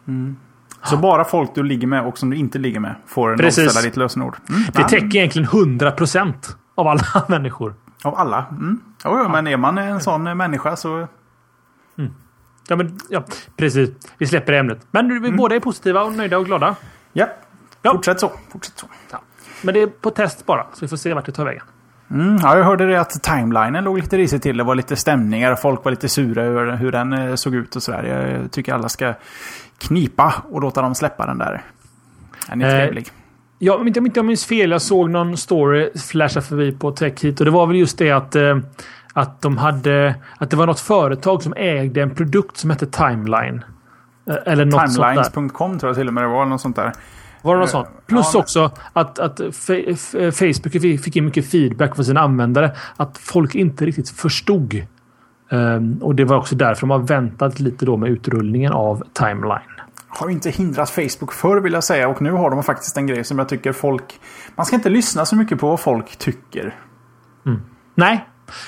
Mm. 0.08 0.36
Så 0.84 0.98
bara 0.98 1.26
folk 1.26 1.56
du 1.56 1.64
ligger 1.64 1.88
med 1.88 2.06
och 2.06 2.18
som 2.18 2.30
du 2.30 2.38
inte 2.38 2.58
ligger 2.58 2.80
med 2.80 2.96
får 3.06 3.38
Precis. 3.38 3.64
nollställa 3.64 3.86
ditt 3.86 3.98
lösenord? 3.98 4.36
Mm. 4.50 4.62
Det 4.74 4.84
täcker 4.84 5.16
egentligen 5.18 5.48
100% 5.48 6.34
av 6.76 6.88
alla 6.88 7.04
människor. 7.28 7.76
Av 8.04 8.16
alla? 8.16 8.46
Mm. 8.52 8.82
Jo, 9.06 9.18
ja. 9.18 9.30
men 9.30 9.48
är 9.48 9.58
man 9.58 9.78
en 9.78 10.02
sån 10.02 10.24
människa 10.24 10.76
så... 10.76 11.08
Mm. 11.98 12.14
Ja, 12.68 12.76
men, 12.76 13.00
ja, 13.10 13.24
precis. 13.58 13.90
Vi 14.18 14.28
släpper 14.28 14.54
ämnet. 14.54 14.88
Men 14.92 15.10
vi 15.10 15.18
mm. 15.18 15.38
båda 15.38 15.56
är 15.56 15.60
positiva 15.60 16.04
och 16.04 16.14
nöjda 16.14 16.38
och 16.38 16.46
glada. 16.46 16.76
Ja, 17.14 17.28
ja. 17.82 17.92
fortsätt 17.92 18.20
så. 18.20 18.32
Fortsätt 18.50 18.80
så. 18.80 18.88
Ja. 19.12 19.22
Men 19.62 19.74
det 19.74 19.82
är 19.82 19.88
på 19.88 20.10
test 20.10 20.46
bara, 20.46 20.64
så 20.74 20.78
vi 20.82 20.88
får 20.88 20.98
se 20.98 21.14
vart 21.14 21.26
det 21.26 21.32
tar 21.32 21.46
vägen. 21.46 21.64
Mm, 22.12 22.38
ja, 22.42 22.58
jag 22.58 22.64
hörde 22.64 22.86
det 22.86 23.02
att 23.02 23.24
timelinen 23.24 23.84
låg 23.84 23.98
lite 23.98 24.18
risigt 24.18 24.44
till. 24.44 24.58
Det 24.58 24.64
var 24.64 24.76
lite 24.76 24.96
stämningar. 24.96 25.56
Folk 25.56 25.84
var 25.84 25.92
lite 25.92 26.10
sura 26.10 26.44
över 26.44 26.76
hur 26.76 26.92
den 26.92 27.14
eh, 27.14 27.36
såg 27.36 27.56
ut 27.56 27.76
och 27.76 27.84
sådär. 27.84 28.04
Jag 28.04 28.52
tycker 28.52 28.74
alla 28.74 28.90
ska 28.90 29.14
knipa 29.78 30.34
och 30.52 30.62
låta 30.62 30.82
dem 30.82 30.96
släppa 30.96 31.26
den 31.26 31.38
där. 31.38 31.62
Den 32.50 32.62
är 32.62 32.66
eh, 32.66 32.72
trevlig. 32.72 33.08
Ja, 33.60 33.76
om 33.76 33.88
inte, 33.88 34.00
om 34.00 34.06
inte 34.06 34.20
jag 34.20 34.26
minns 34.26 34.46
fel, 34.46 34.72
jag 34.72 34.82
såg 34.82 35.10
någon 35.10 35.38
story 35.38 35.90
flasha 36.10 36.42
förbi 36.42 36.72
på 36.72 36.92
TechHit 36.92 37.40
och 37.40 37.46
det 37.46 37.52
var 37.52 37.68
väl 37.68 37.76
just 37.76 37.98
det 37.98 38.12
att 38.12 38.36
eh, 38.36 38.58
att 39.14 39.42
de 39.42 39.58
hade 39.58 40.16
att 40.38 40.50
det 40.50 40.58
var 40.58 40.68
något 40.68 40.80
företag 40.80 41.44
som 41.44 41.54
ägde 41.58 42.02
en 42.02 42.16
produkt 42.16 42.58
som 42.58 42.70
hette 42.70 42.86
Timeline. 42.86 43.64
Eh, 44.30 44.36
Eller 44.46 44.66
något. 44.66 44.94
Timelines.com 44.94 45.80
tror 45.80 45.90
jag 45.90 45.96
till 45.98 46.08
och 46.08 46.14
med 46.14 46.24
det 46.24 46.28
var. 46.28 46.46
Något 46.46 46.62
sånt 46.62 46.76
där. 46.76 46.94
Var 47.42 47.54
det 47.56 47.60
något 47.60 47.70
sånt? 47.70 47.88
Plus 48.08 48.30
Ja, 48.34 48.40
också 48.40 48.72
att, 48.94 49.20
att 49.20 49.42
Facebook 50.34 50.72
fick- 50.72 51.16
in 51.16 51.26
mycket 51.26 51.52
feedback 51.52 51.96
från 51.96 52.06
sina 52.06 52.20
användare. 52.20 52.72
Att 52.98 53.18
folk 53.18 53.56
inte 53.56 53.86
riktigt 53.86 54.10
förstod. 54.10 54.86
Ehm, 55.52 55.98
och 56.02 56.16
det 56.16 56.26
var 56.26 56.38
också 56.38 56.56
därför 56.56 56.82
de 56.82 56.90
har 56.90 57.00
väntat 57.00 57.60
lite 57.60 57.86
då 57.86 57.98
med 57.98 58.10
utrullningen 58.10 58.72
av 58.72 59.04
Timeline. 59.14 59.62
Har 60.08 60.30
inte 60.30 60.50
hindrat 60.50 60.90
Facebook 60.90 61.34
förr 61.34 61.58
vill 61.62 61.74
jag 61.74 61.84
säga. 61.84 62.08
Och 62.10 62.22
nu 62.22 62.32
har 62.32 62.50
de 62.50 62.64
faktiskt 62.64 62.98
en 62.98 63.08
grej 63.08 63.24
som 63.24 63.40
jag 63.40 63.50
tycker 63.50 63.72
folk... 63.72 64.20
Man 64.56 64.66
ska 64.66 64.76
inte 64.76 64.90
lyssna 64.90 65.26
så 65.26 65.36
mycket 65.36 65.60
på 65.60 65.68
vad 65.70 65.80
folk 65.80 66.18
tycker. 66.18 66.76
Nej, 67.96 68.14
eh, 68.14 68.22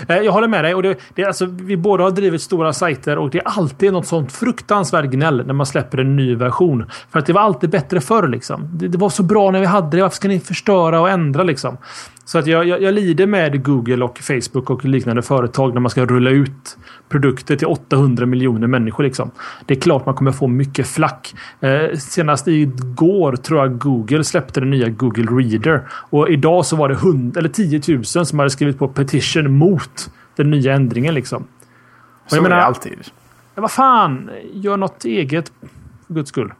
Eh, 0.07 0.17
jag 0.17 0.31
håller 0.31 0.47
med 0.47 0.63
dig. 0.63 0.75
Och 0.75 0.83
det, 0.83 0.99
det, 1.15 1.25
alltså, 1.25 1.45
vi 1.45 1.77
båda 1.77 2.03
har 2.03 2.11
drivit 2.11 2.41
stora 2.41 2.73
sajter 2.73 3.17
och 3.17 3.29
det 3.29 3.37
är 3.37 3.43
alltid 3.45 3.93
något 3.93 4.07
sånt 4.07 4.31
fruktansvärt 4.31 5.05
gnäll 5.05 5.45
när 5.45 5.53
man 5.53 5.65
släpper 5.65 5.97
en 5.97 6.15
ny 6.15 6.35
version. 6.35 6.85
För 7.11 7.19
att 7.19 7.25
det 7.25 7.33
var 7.33 7.41
alltid 7.41 7.69
bättre 7.69 8.01
förr. 8.01 8.27
Liksom. 8.27 8.69
Det, 8.73 8.87
det 8.87 8.97
var 8.97 9.09
så 9.09 9.23
bra 9.23 9.51
när 9.51 9.59
vi 9.59 9.65
hade 9.65 9.97
det. 9.97 10.01
Varför 10.01 10.15
ska 10.15 10.27
ni 10.27 10.39
förstöra 10.39 11.01
och 11.01 11.09
ändra? 11.09 11.43
Liksom? 11.43 11.77
Så 12.25 12.37
att 12.37 12.47
jag, 12.47 12.67
jag, 12.67 12.81
jag 12.81 12.93
lider 12.93 13.27
med 13.27 13.63
Google 13.63 14.05
och 14.05 14.19
Facebook 14.19 14.69
och 14.69 14.85
liknande 14.85 15.21
företag 15.21 15.73
när 15.73 15.81
man 15.81 15.89
ska 15.89 16.05
rulla 16.05 16.29
ut 16.29 16.77
produkter 17.09 17.55
till 17.55 17.67
800 17.67 18.25
miljoner 18.25 18.67
människor. 18.67 19.03
Liksom. 19.03 19.31
Det 19.65 19.73
är 19.73 19.79
klart 19.79 20.05
man 20.05 20.15
kommer 20.15 20.31
få 20.31 20.47
mycket 20.47 20.87
flack. 20.87 21.33
Eh, 21.59 21.97
senast 21.97 22.47
igår 22.47 23.35
tror 23.35 23.59
jag 23.59 23.79
Google 23.79 24.23
släppte 24.23 24.59
den 24.59 24.69
nya 24.69 24.89
Google 24.89 25.23
Reader. 25.23 25.81
Och 25.91 26.29
idag 26.29 26.65
så 26.65 26.75
var 26.75 26.89
det 26.89 26.95
100, 26.95 27.39
eller 27.39 27.49
10 27.49 27.81
000 27.87 28.05
som 28.05 28.39
hade 28.39 28.49
skrivit 28.51 28.79
på 28.79 28.87
petition 28.87 29.57
mot 29.57 29.70
den 30.35 30.49
nya 30.51 30.73
ändringen. 30.73 31.13
Liksom. 31.13 31.43
Så 32.27 32.35
jag 32.35 32.39
är 32.45 32.49
menar- 32.49 32.57
det 32.57 32.65
alltid. 32.65 33.07
Men 33.55 33.61
vad 33.61 33.71
fan, 33.71 34.29
gör 34.53 34.77
något 34.77 35.05
eget 35.05 35.51
för 36.07 36.13
guds 36.13 36.29
skull. 36.29 36.53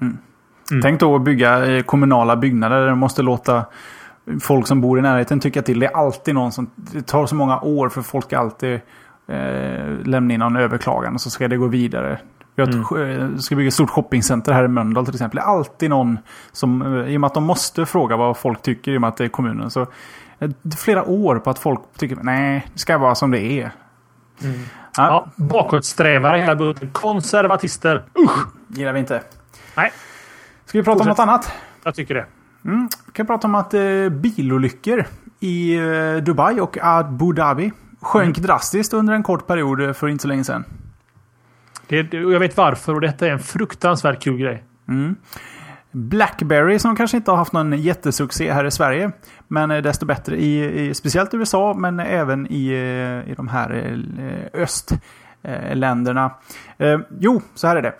Mm. 0.00 0.18
Tänk 0.82 1.00
då 1.00 1.16
att 1.16 1.22
bygga 1.22 1.66
eh, 1.66 1.82
kommunala 1.82 2.36
byggnader 2.36 2.80
där 2.80 2.86
de 2.88 2.98
måste 2.98 3.22
låta 3.22 3.64
folk 4.40 4.66
som 4.66 4.80
bor 4.80 4.98
i 4.98 5.02
närheten 5.02 5.40
tycka 5.40 5.62
till. 5.62 5.78
Det 5.80 5.86
är 5.86 5.96
alltid 5.96 6.34
någon 6.34 6.52
som... 6.52 6.70
Det 6.74 7.02
tar 7.02 7.26
så 7.26 7.34
många 7.34 7.60
år 7.60 7.88
för 7.88 8.02
folk 8.02 8.32
alltid 8.32 8.74
eh, 9.26 9.98
lämna 10.04 10.34
in 10.34 10.40
någon 10.40 10.56
överklagan 10.56 11.14
och 11.14 11.20
så 11.20 11.30
ska 11.30 11.48
det 11.48 11.56
gå 11.56 11.66
vidare. 11.66 12.18
Vi 12.54 12.62
har 12.62 12.70
ett, 12.70 13.20
eh, 13.20 13.36
ska 13.36 13.56
bygga 13.56 13.68
ett 13.68 13.74
stort 13.74 13.90
shoppingcenter 13.90 14.52
här 14.52 14.64
i 14.64 14.68
Mölndal 14.68 15.04
till 15.04 15.14
exempel. 15.14 15.36
Det 15.36 15.42
är 15.42 15.46
alltid 15.46 15.90
någon 15.90 16.18
som... 16.52 16.82
eh, 16.82 17.12
I 17.12 17.16
och 17.16 17.20
med 17.20 17.28
att 17.28 17.34
de 17.34 17.44
måste 17.44 17.86
fråga 17.86 18.16
vad 18.16 18.36
folk 18.36 18.62
tycker 18.62 18.92
i 18.92 18.96
och 18.96 19.00
med 19.00 19.08
att 19.08 19.16
det 19.16 19.24
är 19.24 19.28
kommunen. 19.28 19.70
Så 19.70 19.86
flera 20.78 21.04
år 21.04 21.36
på 21.38 21.50
att 21.50 21.58
folk 21.58 21.80
tycker 21.98 22.16
nej, 22.22 22.66
det 22.72 22.78
ska 22.78 22.98
vara 22.98 23.14
som 23.14 23.30
det 23.30 23.40
är. 23.42 23.70
Ja, 24.38 24.48
Ja, 24.96 25.28
bakåtsträvare 25.36 26.38
hela 26.38 26.54
bunten. 26.56 26.90
Konservatister. 26.92 28.04
Usch! 28.18 28.46
gillar 28.68 28.92
vi 28.92 28.98
inte. 29.00 29.22
Nej, 29.76 29.92
Ska 30.64 30.78
vi 30.78 30.84
prata 30.84 31.00
om 31.02 31.08
något 31.08 31.16
Fortsätt. 31.16 31.28
annat? 31.28 31.52
jag 31.84 31.94
tycker 31.94 32.14
det. 32.14 32.26
Vi 32.62 32.88
kan 33.12 33.26
prata 33.26 33.46
om 33.46 33.54
att 33.54 33.74
eh, 33.74 34.08
bilolyckor 34.10 35.04
i 35.40 35.74
eh, 35.76 36.16
Dubai 36.16 36.60
och 36.60 36.78
Abu 36.82 37.32
Dhabi 37.32 37.72
sjönk 38.00 38.38
drastiskt 38.38 38.92
under 38.94 39.14
en 39.14 39.22
kort 39.22 39.46
period 39.46 39.80
eh, 39.82 39.92
för 39.92 40.08
inte 40.08 40.22
så 40.22 40.28
länge 40.28 40.44
sedan. 40.44 40.64
det, 41.88 42.12
jag 42.12 42.40
vet 42.40 42.56
varför 42.56 42.94
och 42.94 43.00
detta 43.00 43.26
är 43.26 43.30
en 43.30 43.38
fruktansvärt 43.38 44.22
kul 44.22 44.36
grej. 44.36 44.64
Blackberry 45.94 46.78
som 46.78 46.96
kanske 46.96 47.16
inte 47.16 47.30
har 47.30 47.38
haft 47.38 47.52
någon 47.52 47.72
jättesuccé 47.72 48.52
här 48.52 48.64
i 48.64 48.70
Sverige. 48.70 49.12
Men 49.48 49.70
eh, 49.70 49.82
desto 49.82 50.06
bättre 50.06 50.36
i, 50.36 50.80
i 50.88 50.94
speciellt 50.94 51.34
USA 51.34 51.74
men 51.74 52.00
även 52.00 52.46
i, 52.52 52.68
eh, 52.68 53.30
i 53.30 53.34
de 53.36 53.48
här 53.48 53.96
eh, 54.52 54.62
östländerna. 54.62 56.30
Eh, 56.78 56.98
jo, 57.18 57.42
så 57.54 57.66
här 57.66 57.76
är 57.76 57.82
det. 57.82 57.94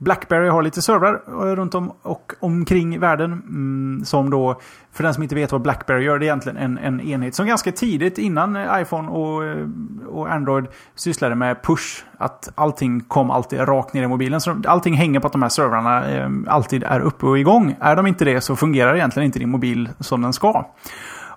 Blackberry 0.00 0.48
har 0.48 0.62
lite 0.62 0.82
servrar 0.82 1.22
eh, 1.26 1.56
runt 1.56 1.74
om 1.74 1.92
och 2.02 2.32
omkring 2.40 3.00
världen. 3.00 3.32
Mm, 3.32 4.04
som 4.04 4.30
då, 4.30 4.60
för 4.92 5.02
den 5.02 5.14
som 5.14 5.22
inte 5.22 5.34
vet 5.34 5.52
vad 5.52 5.62
Blackberry 5.62 6.04
gör, 6.04 6.18
det 6.18 6.24
är 6.24 6.26
egentligen 6.26 6.58
en, 6.58 6.78
en 6.78 7.00
enhet 7.00 7.34
som 7.34 7.46
ganska 7.46 7.72
tidigt 7.72 8.18
innan 8.18 8.56
eh, 8.56 8.82
iPhone 8.82 9.08
och, 9.08 9.44
eh, 9.44 9.66
och 10.08 10.32
Android 10.32 10.66
sysslade 10.94 11.34
med 11.34 11.62
push. 11.62 12.04
Att 12.18 12.52
allting 12.54 13.00
kom 13.00 13.30
alltid 13.30 13.60
rakt 13.60 13.94
ner 13.94 14.02
i 14.02 14.08
mobilen. 14.08 14.40
Så 14.40 14.62
allting 14.66 14.94
hänger 14.94 15.20
på 15.20 15.26
att 15.26 15.32
de 15.32 15.42
här 15.42 15.48
servrarna 15.48 16.10
eh, 16.10 16.30
alltid 16.46 16.82
är 16.82 17.00
uppe 17.00 17.26
och 17.26 17.38
igång. 17.38 17.76
Är 17.80 17.96
de 17.96 18.06
inte 18.06 18.24
det 18.24 18.40
så 18.40 18.56
fungerar 18.56 18.94
egentligen 18.94 19.26
inte 19.26 19.38
din 19.38 19.50
mobil 19.50 19.88
som 19.98 20.22
den 20.22 20.32
ska. 20.32 20.64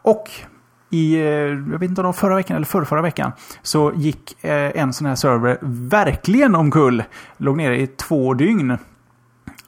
Och 0.02 0.30
i, 0.94 1.14
eh, 1.16 1.22
jag 1.22 1.80
vet 1.80 1.90
inte 1.90 2.02
om 2.02 2.04
det 2.04 2.08
var 2.08 2.14
förra 2.14 2.36
veckan 2.36 2.56
eller 2.56 2.66
förra, 2.66 2.86
förra 2.86 3.02
veckan, 3.02 3.32
så 3.62 3.92
gick 3.96 4.44
eh, 4.44 4.82
en 4.82 4.94
sån 4.94 5.08
här 5.08 5.16
server 5.16 5.58
verkligen 5.62 6.56
omkull. 6.56 7.04
Låg 7.38 7.58
nere 7.58 7.82
i 7.82 7.88
två 7.88 8.34
dygn. 8.34 8.78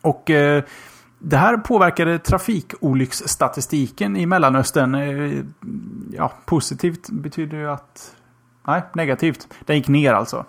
Och 0.02 0.30
eh, 0.30 0.64
det 1.20 1.38
här 1.38 1.58
påverkade 1.58 2.20
trafikolycksstatistiken 2.20 4.18
i 4.18 4.26
Mellanöstern. 4.26 5.56
Ja, 6.14 6.32
positivt 6.46 7.10
betyder 7.10 7.58
ju 7.58 7.72
att... 7.72 8.16
Nej, 8.68 8.82
negativt. 8.94 9.48
Den 9.66 9.76
gick 9.76 9.88
ner 9.88 10.14
alltså. 10.14 10.46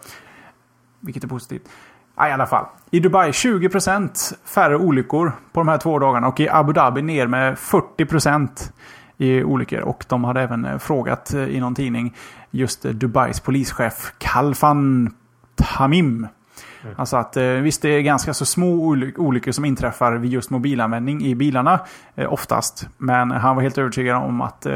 Vilket 1.01 1.25
är 1.25 1.29
positivt. 1.29 1.69
Ja, 2.17 2.29
I 2.29 2.33
alla 2.33 2.47
fall. 2.47 2.67
I 2.91 3.01
Dubai 3.01 3.31
20% 3.31 4.35
färre 4.45 4.77
olyckor 4.77 5.33
på 5.53 5.61
de 5.61 5.69
här 5.69 5.79
två 5.79 5.99
dagarna. 5.99 6.29
Och 6.29 6.41
i 6.41 6.49
Abu 6.49 6.73
Dhabi 6.73 7.03
ner 7.03 7.27
med 7.27 7.55
40% 7.55 8.73
i 9.19 9.43
olyckor. 9.43 9.81
Och 9.81 10.05
de 10.09 10.25
hade 10.25 10.41
även 10.41 10.65
eh, 10.65 10.79
frågat 10.79 11.35
eh, 11.35 11.43
i 11.43 11.61
någon 11.61 11.75
tidning 11.75 12.15
just 12.51 12.85
eh, 12.85 12.93
Dubais 12.93 13.41
polischef 13.41 14.13
Kalfan 14.19 15.15
Tamim. 15.55 16.29
Han 16.97 17.07
sa 17.07 17.19
att 17.19 17.37
visst 17.37 17.83
det 17.83 17.89
är 17.89 18.01
ganska 18.01 18.35
så 18.35 18.45
små 18.45 18.95
oly- 18.95 19.17
olyckor 19.17 19.53
som 19.53 19.65
inträffar 19.65 20.13
vid 20.13 20.31
just 20.33 20.51
mobilanvändning 20.51 21.25
i 21.25 21.35
bilarna 21.35 21.81
oftast. 22.29 22.89
Men 22.99 23.31
han 23.31 23.57
var 23.57 23.63
helt 23.63 23.79
övertygad 23.79 24.17
om 24.17 24.41
att 24.41 24.67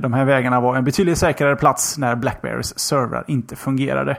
de 0.00 0.12
här 0.12 0.24
vägarna 0.24 0.60
var 0.60 0.76
en 0.76 0.84
betydligt 0.84 1.18
säkrare 1.18 1.56
plats 1.56 1.98
när 1.98 2.16
Blackberrys 2.16 2.78
servrar 2.78 3.24
inte 3.26 3.56
fungerade. 3.56 4.16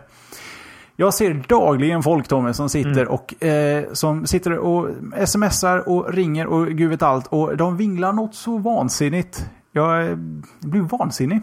Jag 1.02 1.14
ser 1.14 1.44
dagligen 1.48 2.04
folk 2.04 2.28
Tommy 2.28 2.54
som 2.54 2.70
sitter 2.70 3.08
och 3.08 3.44
eh, 3.44 3.84
som 3.94 4.28
sitter 4.28 4.58
och 4.58 4.90
smsar 5.26 5.90
och 5.90 6.14
ringer 6.14 6.48
och 6.48 6.68
gud 6.68 6.90
vet 6.90 7.02
allt. 7.02 7.28
Och 7.28 7.58
de 7.58 7.78
vinglar 7.78 8.14
något 8.14 8.36
så 8.36 8.58
vansinnigt. 8.58 9.46
Jag 9.72 10.10
eh, 10.10 10.16
blir 10.60 10.82
vansinnig. 10.82 11.42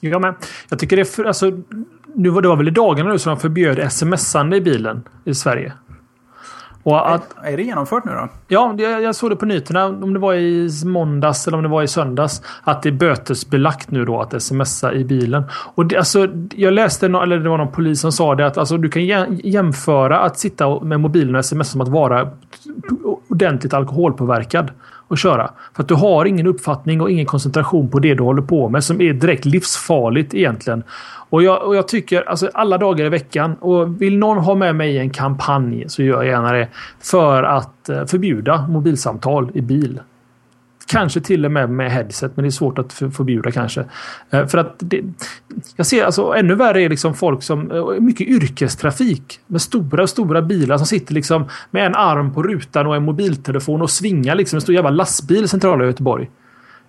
Jag 0.00 0.20
med. 0.20 0.34
Jag 0.68 0.78
tycker 0.78 0.96
det 0.96 1.02
är 1.02 1.04
för, 1.04 1.24
alltså, 1.24 1.52
nu 2.14 2.28
var 2.28 2.42
det 2.42 2.48
var 2.48 2.56
väl 2.56 2.68
i 2.68 2.70
dagarna 2.70 3.10
nu 3.10 3.18
som 3.18 3.30
de 3.30 3.40
förbjöd 3.40 3.92
smsande 3.92 4.56
i 4.56 4.60
bilen 4.60 5.02
i 5.24 5.34
Sverige. 5.34 5.72
Och 6.88 7.14
att, 7.14 7.34
Är 7.44 7.56
det 7.56 7.62
genomfört 7.62 8.04
nu 8.04 8.12
då? 8.12 8.28
ja, 8.48 8.74
det- 8.76 8.82
jag 8.82 9.14
såg 9.14 9.30
det 9.30 9.36
på 9.36 9.46
nyheterna, 9.46 9.86
om 9.86 10.12
det 10.14 10.18
var 10.20 10.34
i 10.34 10.70
måndags 10.84 11.46
eller 11.46 11.56
om 11.56 11.62
det 11.62 11.68
var 11.68 11.82
i 11.82 11.88
söndags, 11.88 12.42
att 12.64 12.82
det 12.82 12.88
är 12.88 12.92
bötesbelagt 12.92 13.90
nu 13.90 14.04
då 14.04 14.20
att 14.20 14.42
smsa 14.42 14.92
i 14.92 15.04
bilen. 15.04 15.42
Och 15.74 15.86
det, 15.86 15.96
alltså, 15.96 16.28
jag 16.56 16.72
läste, 16.72 17.06
eller 17.06 17.38
det 17.38 17.48
var 17.48 17.58
någon 17.58 17.72
polis 17.72 18.00
som 18.00 18.12
sa 18.12 18.34
det, 18.34 18.46
att 18.46 18.58
alltså, 18.58 18.76
du 18.76 18.88
kan 18.88 19.02
jä- 19.02 19.40
jämföra 19.44 20.20
att 20.20 20.38
sitta 20.38 20.80
med 20.80 21.00
mobilen 21.00 21.34
och 21.34 21.40
sms 21.40 21.70
som 21.70 21.80
att 21.80 21.88
vara 21.88 22.28
ordentligt 23.28 23.74
alkoholpåverkad 23.74 24.70
och 25.08 25.18
köra. 25.18 25.50
För 25.76 25.82
att 25.82 25.88
du 25.88 25.94
har 25.94 26.24
ingen 26.24 26.46
uppfattning 26.46 27.00
och 27.00 27.10
ingen 27.10 27.26
koncentration 27.26 27.88
på 27.88 27.98
det 27.98 28.14
du 28.14 28.22
håller 28.22 28.42
på 28.42 28.68
med 28.68 28.84
som 28.84 29.00
är 29.00 29.12
direkt 29.12 29.44
livsfarligt 29.44 30.34
egentligen. 30.34 30.82
Och 31.30 31.42
jag, 31.42 31.62
och 31.62 31.76
jag 31.76 31.88
tycker 31.88 32.28
alltså 32.28 32.50
alla 32.54 32.78
dagar 32.78 33.06
i 33.06 33.08
veckan 33.08 33.54
och 33.54 34.02
vill 34.02 34.18
någon 34.18 34.38
ha 34.38 34.54
med 34.54 34.76
mig 34.76 34.94
i 34.94 34.98
en 34.98 35.10
kampanj 35.10 35.84
så 35.88 36.02
gör 36.02 36.22
jag 36.22 36.26
gärna 36.26 36.52
det. 36.52 36.68
För 37.00 37.42
att 37.42 37.88
eh, 37.88 38.04
förbjuda 38.04 38.66
mobilsamtal 38.68 39.50
i 39.54 39.60
bil. 39.60 40.00
Kanske 40.88 41.20
till 41.20 41.44
och 41.44 41.52
med 41.52 41.70
med 41.70 41.92
headset, 41.92 42.32
men 42.36 42.42
det 42.42 42.48
är 42.48 42.50
svårt 42.50 42.78
att 42.78 42.92
förbjuda 42.92 43.50
kanske. 43.50 43.84
Eh, 44.30 44.46
för 44.46 44.58
att 44.58 44.74
det, 44.78 45.02
jag 45.76 45.86
ser 45.86 46.04
alltså 46.04 46.34
ännu 46.34 46.54
värre 46.54 46.82
är 46.82 46.88
liksom 46.88 47.14
folk 47.14 47.42
som 47.42 47.70
eh, 47.70 48.00
mycket 48.00 48.28
yrkestrafik 48.28 49.40
med 49.46 49.62
stora, 49.62 50.06
stora 50.06 50.42
bilar 50.42 50.76
som 50.78 50.86
sitter 50.86 51.14
liksom 51.14 51.48
med 51.70 51.86
en 51.86 51.94
arm 51.94 52.34
på 52.34 52.42
rutan 52.42 52.86
och 52.86 52.96
en 52.96 53.02
mobiltelefon 53.02 53.82
och 53.82 53.90
svingar 53.90 54.34
liksom 54.34 54.56
en 54.56 54.60
stor 54.60 54.74
jävla 54.74 54.90
lastbil 54.90 55.44
i 55.44 55.48
centrala 55.48 55.84
Göteborg. 55.84 56.30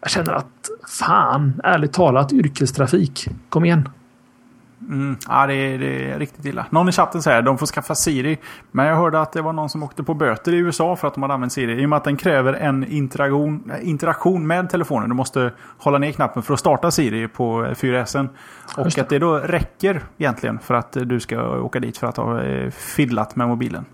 Jag 0.02 0.10
känner 0.10 0.34
att 0.34 0.70
fan, 1.00 1.62
ärligt 1.64 1.94
talat, 1.94 2.34
yrkestrafik. 2.34 3.28
Kom 3.50 3.66
igen. 3.66 3.90
Mm, 4.88 5.18
ja, 5.28 5.48
det 5.48 5.54
är, 5.54 5.78
det 5.80 6.12
är 6.12 6.20
riktigt 6.20 6.46
illa. 6.46 6.66
Någon 6.70 6.90
i 6.90 6.92
chatten 6.92 7.22
säger 7.22 7.40
att 7.40 7.46
de 7.46 7.58
får 7.58 7.66
skaffa 7.66 7.96
Siri. 7.96 8.38
Men 8.72 8.86
jag 8.86 8.96
hörde 8.96 9.22
att 9.22 9.32
det 9.32 9.42
var 9.42 9.54
någon 9.54 9.70
som 9.70 9.84
åkte 9.84 10.04
på 10.04 10.14
böter 10.14 10.54
i 10.54 10.58
USA 10.58 10.96
för 10.96 11.08
att 11.08 11.14
de 11.14 11.22
hade 11.24 11.34
använt 11.34 11.54
Siri. 11.54 11.82
I 11.82 11.86
och 11.86 11.90
med 11.90 11.98
att 11.98 12.04
den 12.04 12.18
kräver 12.18 12.54
en 12.54 12.84
interaktion, 12.92 13.72
äh, 13.82 13.90
interaktion 13.90 14.48
med 14.48 14.70
telefonen. 14.70 15.10
Du 15.10 15.16
måste 15.16 15.52
hålla 15.78 15.98
ner 15.98 16.12
knappen 16.12 16.44
för 16.44 16.54
att 16.54 16.60
starta 16.60 16.92
Siri 16.92 17.28
på 17.28 17.66
4S. 17.76 18.30
Och 18.78 19.00
att 19.00 19.10
det 19.10 19.20
då 19.20 19.36
räcker 19.38 20.02
egentligen 20.18 20.60
för 20.60 20.74
att 20.74 20.92
du 21.06 21.20
ska 21.20 21.60
åka 21.60 21.80
dit 21.80 21.98
för 21.98 22.08
att 22.08 22.18
ha 22.18 22.42
eh, 22.44 22.70
fiddlat 22.72 23.36
med 23.36 23.48
mobilen. 23.48 23.86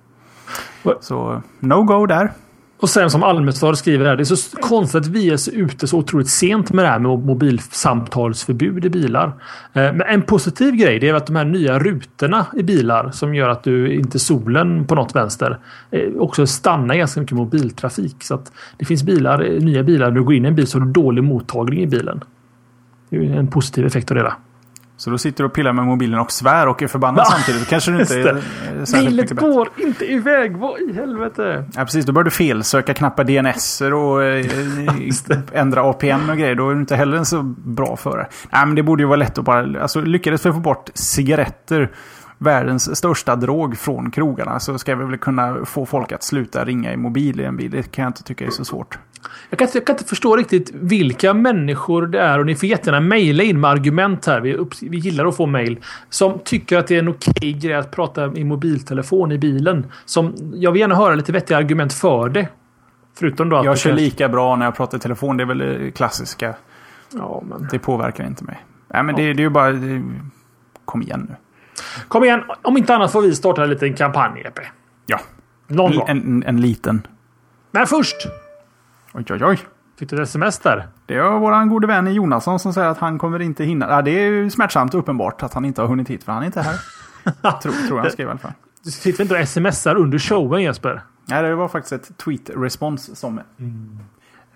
Vad- 0.83 1.03
Så 1.03 1.41
no 1.59 1.83
go 1.83 2.05
där. 2.05 2.31
Och 2.77 2.89
sen 2.89 3.09
som 3.09 3.23
Almestad 3.23 3.77
skriver 3.77 4.05
här, 4.05 4.15
det 4.15 4.23
är 4.23 4.35
så 4.35 4.57
konstigt 4.57 5.01
att 5.01 5.07
vi 5.07 5.29
är 5.29 5.37
så 5.37 5.51
ute 5.51 5.87
så 5.87 5.97
otroligt 5.97 6.29
sent 6.29 6.73
med 6.73 6.85
det 6.85 6.89
här 6.89 6.99
med 6.99 7.19
mobilsamtalsförbud 7.19 8.85
i 8.85 8.89
bilar. 8.89 9.27
Eh, 9.73 9.93
men 9.93 10.01
en 10.01 10.21
positiv 10.21 10.75
grej 10.75 10.99
det 10.99 11.09
är 11.09 11.13
att 11.13 11.27
de 11.27 11.35
här 11.35 11.45
nya 11.45 11.79
rutorna 11.79 12.45
i 12.53 12.63
bilar 12.63 13.11
som 13.11 13.35
gör 13.35 13.49
att 13.49 13.63
du 13.63 13.93
inte 13.93 14.19
solen 14.19 14.87
på 14.87 14.95
något 14.95 15.15
vänster 15.15 15.57
eh, 15.91 16.13
också 16.17 16.47
stannar 16.47 16.95
ganska 16.95 17.19
mycket 17.19 17.37
mobiltrafik. 17.37 18.23
Så 18.23 18.35
att 18.35 18.51
det 18.77 18.85
finns 18.85 19.03
bilar, 19.03 19.41
eh, 19.41 19.61
nya 19.61 19.83
bilar, 19.83 20.07
när 20.07 20.15
du 20.15 20.23
går 20.23 20.33
in 20.33 20.45
i 20.45 20.47
en 20.47 20.55
bil 20.55 20.67
så 20.67 20.79
har 20.79 20.85
du 20.85 20.91
dålig 20.91 21.23
mottagning 21.23 21.83
i 21.83 21.87
bilen. 21.87 22.23
Det 23.09 23.17
är 23.17 23.21
en 23.21 23.47
positiv 23.47 23.85
effekt 23.85 24.11
av 24.11 24.17
det. 24.17 24.23
Där. 24.23 24.33
Så 24.97 25.09
då 25.09 25.17
sitter 25.17 25.43
du 25.43 25.47
och 25.47 25.53
pillar 25.53 25.73
med 25.73 25.85
mobilen 25.85 26.19
och 26.19 26.31
svär 26.31 26.67
och 26.67 26.83
är 26.83 26.87
förbannad 26.87 27.25
ja, 27.27 27.31
samtidigt. 27.31 27.61
Då 27.61 27.69
kanske 27.69 27.91
du 27.91 27.99
inte 27.99 28.19
är, 28.19 28.43
är 28.81 28.85
särskilt 28.85 29.31
går 29.31 29.69
inte 29.77 30.05
iväg. 30.11 30.57
Vad 30.57 30.79
i 30.81 30.93
helvete? 30.93 31.65
Ja, 31.75 31.81
precis. 31.81 32.05
Då 32.05 32.13
börjar 32.13 32.23
du 32.25 32.31
felsöka, 32.31 32.93
knappa 32.93 33.23
DNS 33.23 33.81
och 33.81 34.23
eh, 34.23 34.45
ändra 35.53 35.81
APN 35.81 36.29
och 36.29 36.37
grejer. 36.37 36.55
Då 36.55 36.69
är 36.69 36.73
du 36.73 36.79
inte 36.79 36.95
heller 36.95 37.23
så 37.23 37.43
bra 37.43 37.95
för 37.95 38.17
det. 38.17 38.27
Nej, 38.51 38.65
men 38.65 38.75
det 38.75 38.83
borde 38.83 39.03
ju 39.03 39.07
vara 39.07 39.17
lätt 39.17 39.37
att 39.37 39.45
bara... 39.45 39.81
Alltså, 39.81 40.01
lyckades 40.01 40.45
vi 40.45 40.51
få 40.51 40.59
bort 40.59 40.89
cigaretter 40.93 41.91
världens 42.37 42.97
största 42.97 43.35
drog 43.35 43.77
från 43.77 44.11
krogarna 44.11 44.59
så 44.59 44.77
ska 44.77 44.95
vi 44.95 45.05
väl 45.05 45.17
kunna 45.17 45.65
få 45.65 45.85
folk 45.85 46.11
att 46.11 46.23
sluta 46.23 46.65
ringa 46.65 46.93
i 46.93 46.97
mobil 46.97 47.39
i 47.39 47.43
en 47.43 47.57
bil. 47.57 47.71
Det 47.71 47.91
kan 47.91 48.03
jag 48.03 48.09
inte 48.09 48.23
tycka 48.23 48.45
är 48.45 48.49
så 48.49 48.65
svårt. 48.65 48.99
Jag 49.49 49.59
kan, 49.59 49.67
inte, 49.67 49.77
jag 49.77 49.85
kan 49.85 49.93
inte 49.93 50.05
förstå 50.05 50.35
riktigt 50.35 50.71
vilka 50.73 51.33
människor 51.33 52.07
det 52.07 52.19
är 52.19 52.39
och 52.39 52.45
ni 52.45 52.55
får 52.55 52.69
jättegärna 52.69 52.99
mejla 52.99 53.43
in 53.43 53.59
med 53.59 53.69
argument 53.69 54.25
här. 54.25 54.41
Vi, 54.41 54.53
upp, 54.53 54.73
vi 54.81 54.97
gillar 54.97 55.25
att 55.25 55.37
få 55.37 55.45
mejl. 55.45 55.79
Som 56.09 56.39
tycker 56.39 56.77
att 56.77 56.87
det 56.87 56.95
är 56.95 56.99
en 56.99 57.07
okej 57.07 57.53
grej 57.53 57.73
att 57.73 57.91
prata 57.91 58.25
i 58.35 58.43
mobiltelefon 58.43 59.31
i 59.31 59.37
bilen. 59.37 59.91
Som, 60.05 60.33
jag 60.53 60.71
vill 60.71 60.79
gärna 60.79 60.95
höra 60.95 61.15
lite 61.15 61.31
vettiga 61.31 61.57
argument 61.57 61.93
för 61.93 62.29
det. 62.29 62.47
Förutom 63.17 63.49
då 63.49 63.57
att 63.57 63.65
jag 63.65 63.77
kör 63.77 63.89
kanske... 63.89 64.05
lika 64.05 64.29
bra 64.29 64.55
när 64.55 64.65
jag 64.65 64.75
pratar 64.75 64.97
i 64.97 65.01
telefon. 65.01 65.37
Det 65.37 65.43
är 65.43 65.47
väl 65.47 65.57
det 65.57 65.91
klassiska. 65.91 66.53
Ja, 67.13 67.43
men... 67.49 67.67
Det 67.71 67.79
påverkar 67.79 68.27
inte 68.27 68.43
mig. 68.43 68.65
Nej, 68.87 69.03
men 69.03 69.15
ja. 69.15 69.21
det, 69.21 69.33
det, 69.33 69.41
är 69.41 69.43
ju 69.43 69.49
bara... 69.49 69.71
Det... 69.71 70.03
Kom 70.85 71.01
igen 71.01 71.25
nu. 71.29 71.35
Kom 72.07 72.23
igen. 72.23 72.43
Om 72.61 72.77
inte 72.77 72.95
annat 72.95 73.11
får 73.11 73.21
vi 73.21 73.35
starta 73.35 73.63
en 73.63 73.69
liten 73.69 73.93
kampanj, 73.93 74.41
Epe. 74.41 74.61
Ja. 75.05 75.19
Någon 75.67 75.91
en, 75.91 75.97
gång. 75.97 76.09
En, 76.09 76.43
en 76.47 76.61
liten. 76.61 77.07
Men 77.71 77.87
först 77.87 78.15
Oj, 79.17 79.25
oj, 79.29 79.45
oj. 79.45 79.59
Fick 79.99 80.09
du 80.09 80.15
ett 80.15 80.21
sms 80.21 80.59
där? 80.59 80.87
Det 81.05 81.15
är 81.15 81.39
vår 81.39 81.65
gode 81.69 81.87
vän 81.87 82.13
Jonasson 82.13 82.59
som 82.59 82.73
säger 82.73 82.87
att 82.87 82.97
han 82.97 83.19
kommer 83.19 83.41
inte 83.41 83.63
hinna. 83.63 83.89
Ja, 83.89 84.01
det 84.01 84.11
är 84.11 84.25
ju 84.25 84.49
smärtsamt 84.49 84.93
uppenbart 84.93 85.43
att 85.43 85.53
han 85.53 85.65
inte 85.65 85.81
har 85.81 85.87
hunnit 85.87 86.09
hit 86.09 86.23
för 86.23 86.31
han 86.31 86.41
är 86.41 86.45
inte 86.45 86.61
här. 86.61 86.79
tror, 87.61 87.87
tror 87.87 87.99
jag 87.99 88.11
skrev 88.11 88.27
i 88.27 88.31
alla 88.31 88.39
fall. 88.39 88.51
Du 88.83 88.91
sitter 88.91 89.23
inte 89.23 89.41
och 89.41 89.47
smsar 89.47 89.95
under 89.95 90.19
showen 90.19 90.63
Jesper? 90.63 91.01
Nej, 91.25 91.43
det 91.43 91.55
var 91.55 91.67
faktiskt 91.67 91.93
ett 91.93 92.17
tweet-respons 92.17 93.15
som 93.15 93.41
mm. 93.59 93.99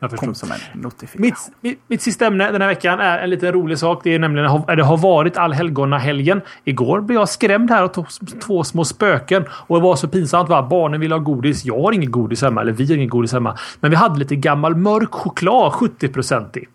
Kom 0.07 0.35
som 0.35 0.51
en 0.51 0.81
notifikation. 0.81 1.21
Mitt, 1.21 1.37
mitt, 1.61 1.79
mitt, 1.87 2.01
sista 2.01 2.25
ämne 2.25 2.51
den 2.51 2.61
här 2.61 2.67
veckan 2.67 2.99
är 2.99 3.19
en 3.19 3.29
liten 3.29 3.51
rolig 3.51 3.77
sak. 3.77 4.01
Det 4.03 4.15
är 4.15 4.19
nämligen 4.19 4.61
det 4.67 4.83
har 4.83 4.97
varit 4.97 5.37
allhelgona-helgen. 5.37 6.41
Igår 6.63 7.01
blev 7.01 7.19
jag 7.19 7.29
skrämd 7.29 7.71
här 7.71 7.83
av 7.83 8.05
två 8.45 8.63
små 8.63 8.85
spöken. 8.85 9.45
Och 9.51 9.77
det 9.77 9.83
var 9.83 9.95
så 9.95 10.07
pinsamt. 10.07 10.49
Va? 10.49 10.67
Barnen 10.69 11.01
vill 11.01 11.11
ha 11.11 11.19
godis. 11.19 11.65
Jag 11.65 11.81
har 11.81 11.91
inget 11.91 12.11
godis 12.11 12.41
hemma. 12.41 12.61
Eller 12.61 12.71
vi 12.71 12.85
har 12.85 12.95
inget 12.95 13.09
godis 13.09 13.33
hemma. 13.33 13.57
Men 13.79 13.91
vi 13.91 13.97
hade 13.97 14.19
lite 14.19 14.35
gammal 14.35 14.75
mörk 14.75 15.11
choklad. 15.11 15.73
70 15.73 16.59
i. 16.59 16.65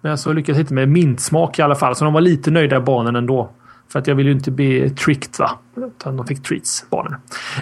Men 0.00 0.18
så 0.18 0.32
lyckades 0.32 0.60
hitta 0.60 0.74
med 0.74 0.88
mintsmak 0.88 1.58
i 1.58 1.62
alla 1.62 1.74
fall. 1.74 1.96
Så 1.96 2.04
de 2.04 2.14
var 2.14 2.20
lite 2.20 2.50
nöjda 2.50 2.80
barnen 2.80 3.16
ändå. 3.16 3.50
För 3.92 3.98
att 3.98 4.06
jag 4.06 4.14
vill 4.14 4.26
ju 4.26 4.32
inte 4.32 4.50
bli 4.50 4.90
tricked 4.90 5.38
va. 5.38 5.58
Utan 5.76 6.16
de 6.16 6.26
fick 6.26 6.42
treats, 6.42 6.86
barnen. 6.90 7.14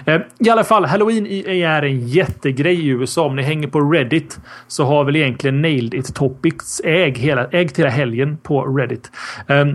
Eh, 0.05 0.21
I 0.39 0.49
alla 0.49 0.63
fall, 0.63 0.85
Halloween 0.85 1.27
är 1.27 1.83
en 1.83 2.07
jättegrej 2.07 2.85
i 2.85 2.87
USA. 2.87 3.25
Om 3.25 3.35
ni 3.35 3.41
hänger 3.41 3.67
på 3.67 3.81
Reddit 3.91 4.39
så 4.67 4.85
har 4.85 5.03
väl 5.03 5.15
egentligen 5.15 5.61
Nailed 5.61 5.93
It 5.93 6.15
Topics 6.15 6.81
äg 6.83 7.11
hela, 7.11 7.47
ägt 7.47 7.79
hela 7.79 7.89
helgen 7.89 8.37
på 8.37 8.65
Reddit. 8.65 9.11
Eh, 9.47 9.65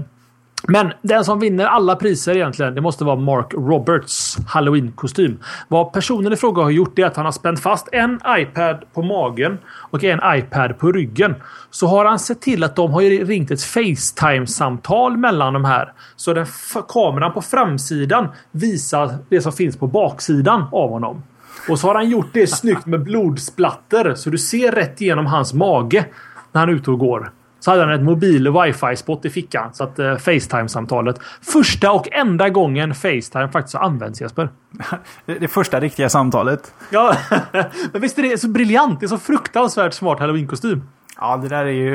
men 0.68 0.92
den 1.02 1.24
som 1.24 1.40
vinner 1.40 1.64
alla 1.64 1.96
priser 1.96 2.36
egentligen, 2.36 2.74
det 2.74 2.80
måste 2.80 3.04
vara 3.04 3.16
Mark 3.16 3.54
Roberts 3.54 4.38
Halloween-kostym. 4.48 5.38
Vad 5.68 5.92
personen 5.92 6.32
i 6.32 6.36
fråga 6.36 6.62
har 6.62 6.70
gjort 6.70 6.98
är 6.98 7.06
att 7.06 7.16
han 7.16 7.24
har 7.24 7.32
spänt 7.32 7.60
fast 7.60 7.88
en 7.92 8.20
iPad 8.26 8.84
på 8.94 9.02
magen 9.02 9.58
och 9.90 10.04
en 10.04 10.20
iPad 10.24 10.78
på 10.78 10.92
ryggen. 10.92 11.34
Så 11.70 11.86
har 11.86 12.04
han 12.04 12.18
sett 12.18 12.40
till 12.40 12.64
att 12.64 12.76
de 12.76 12.92
har 12.92 13.24
ringt 13.24 13.50
ett 13.50 13.62
Facetime-samtal 13.62 15.16
mellan 15.16 15.52
de 15.52 15.64
här. 15.64 15.92
Så 16.16 16.32
den 16.32 16.46
kameran 16.88 17.32
på 17.32 17.42
framsidan 17.42 18.28
visar 18.50 19.14
det 19.28 19.40
som 19.40 19.52
finns 19.52 19.76
på 19.76 19.86
baksidan 19.86 20.64
av 20.72 20.90
honom. 20.90 21.22
Och 21.68 21.78
så 21.78 21.86
har 21.86 21.94
han 21.94 22.10
gjort 22.10 22.30
det 22.32 22.46
snyggt 22.46 22.86
med 22.86 23.02
blodsplatter 23.02 24.14
så 24.14 24.30
du 24.30 24.38
ser 24.38 24.72
rätt 24.72 25.00
igenom 25.00 25.26
hans 25.26 25.54
mage 25.54 26.06
när 26.52 26.60
han 26.60 26.68
är 26.68 26.74
ute 26.74 26.90
och 26.90 26.98
går. 26.98 27.32
Så 27.60 27.70
hade 27.70 27.82
han 27.82 27.92
ett 27.92 28.02
mobil 28.02 28.48
wifi-spot 28.52 29.24
i 29.24 29.30
fickan. 29.30 29.74
Så 29.74 29.84
att 29.84 29.98
eh, 29.98 30.16
Facetime-samtalet. 30.16 31.20
Första 31.42 31.92
och 31.92 32.08
enda 32.12 32.48
gången 32.48 32.94
Facetime 32.94 33.48
faktiskt 33.48 33.76
har 33.76 33.84
använts 33.84 34.20
Jesper. 34.20 34.48
det 35.26 35.48
första 35.48 35.80
riktiga 35.80 36.08
samtalet. 36.08 36.74
Ja, 36.90 37.16
men 37.92 38.02
visst 38.02 38.18
är 38.18 38.22
det 38.22 38.38
så 38.38 38.48
briljant? 38.48 39.00
Det 39.00 39.06
är 39.06 39.08
så 39.08 39.18
fruktansvärt 39.18 39.92
smart 39.92 40.20
halloween-kostym. 40.20 40.82
Ja, 41.20 41.36
det 41.36 41.48
där 41.48 41.64
är 41.64 41.70
ju 41.70 41.90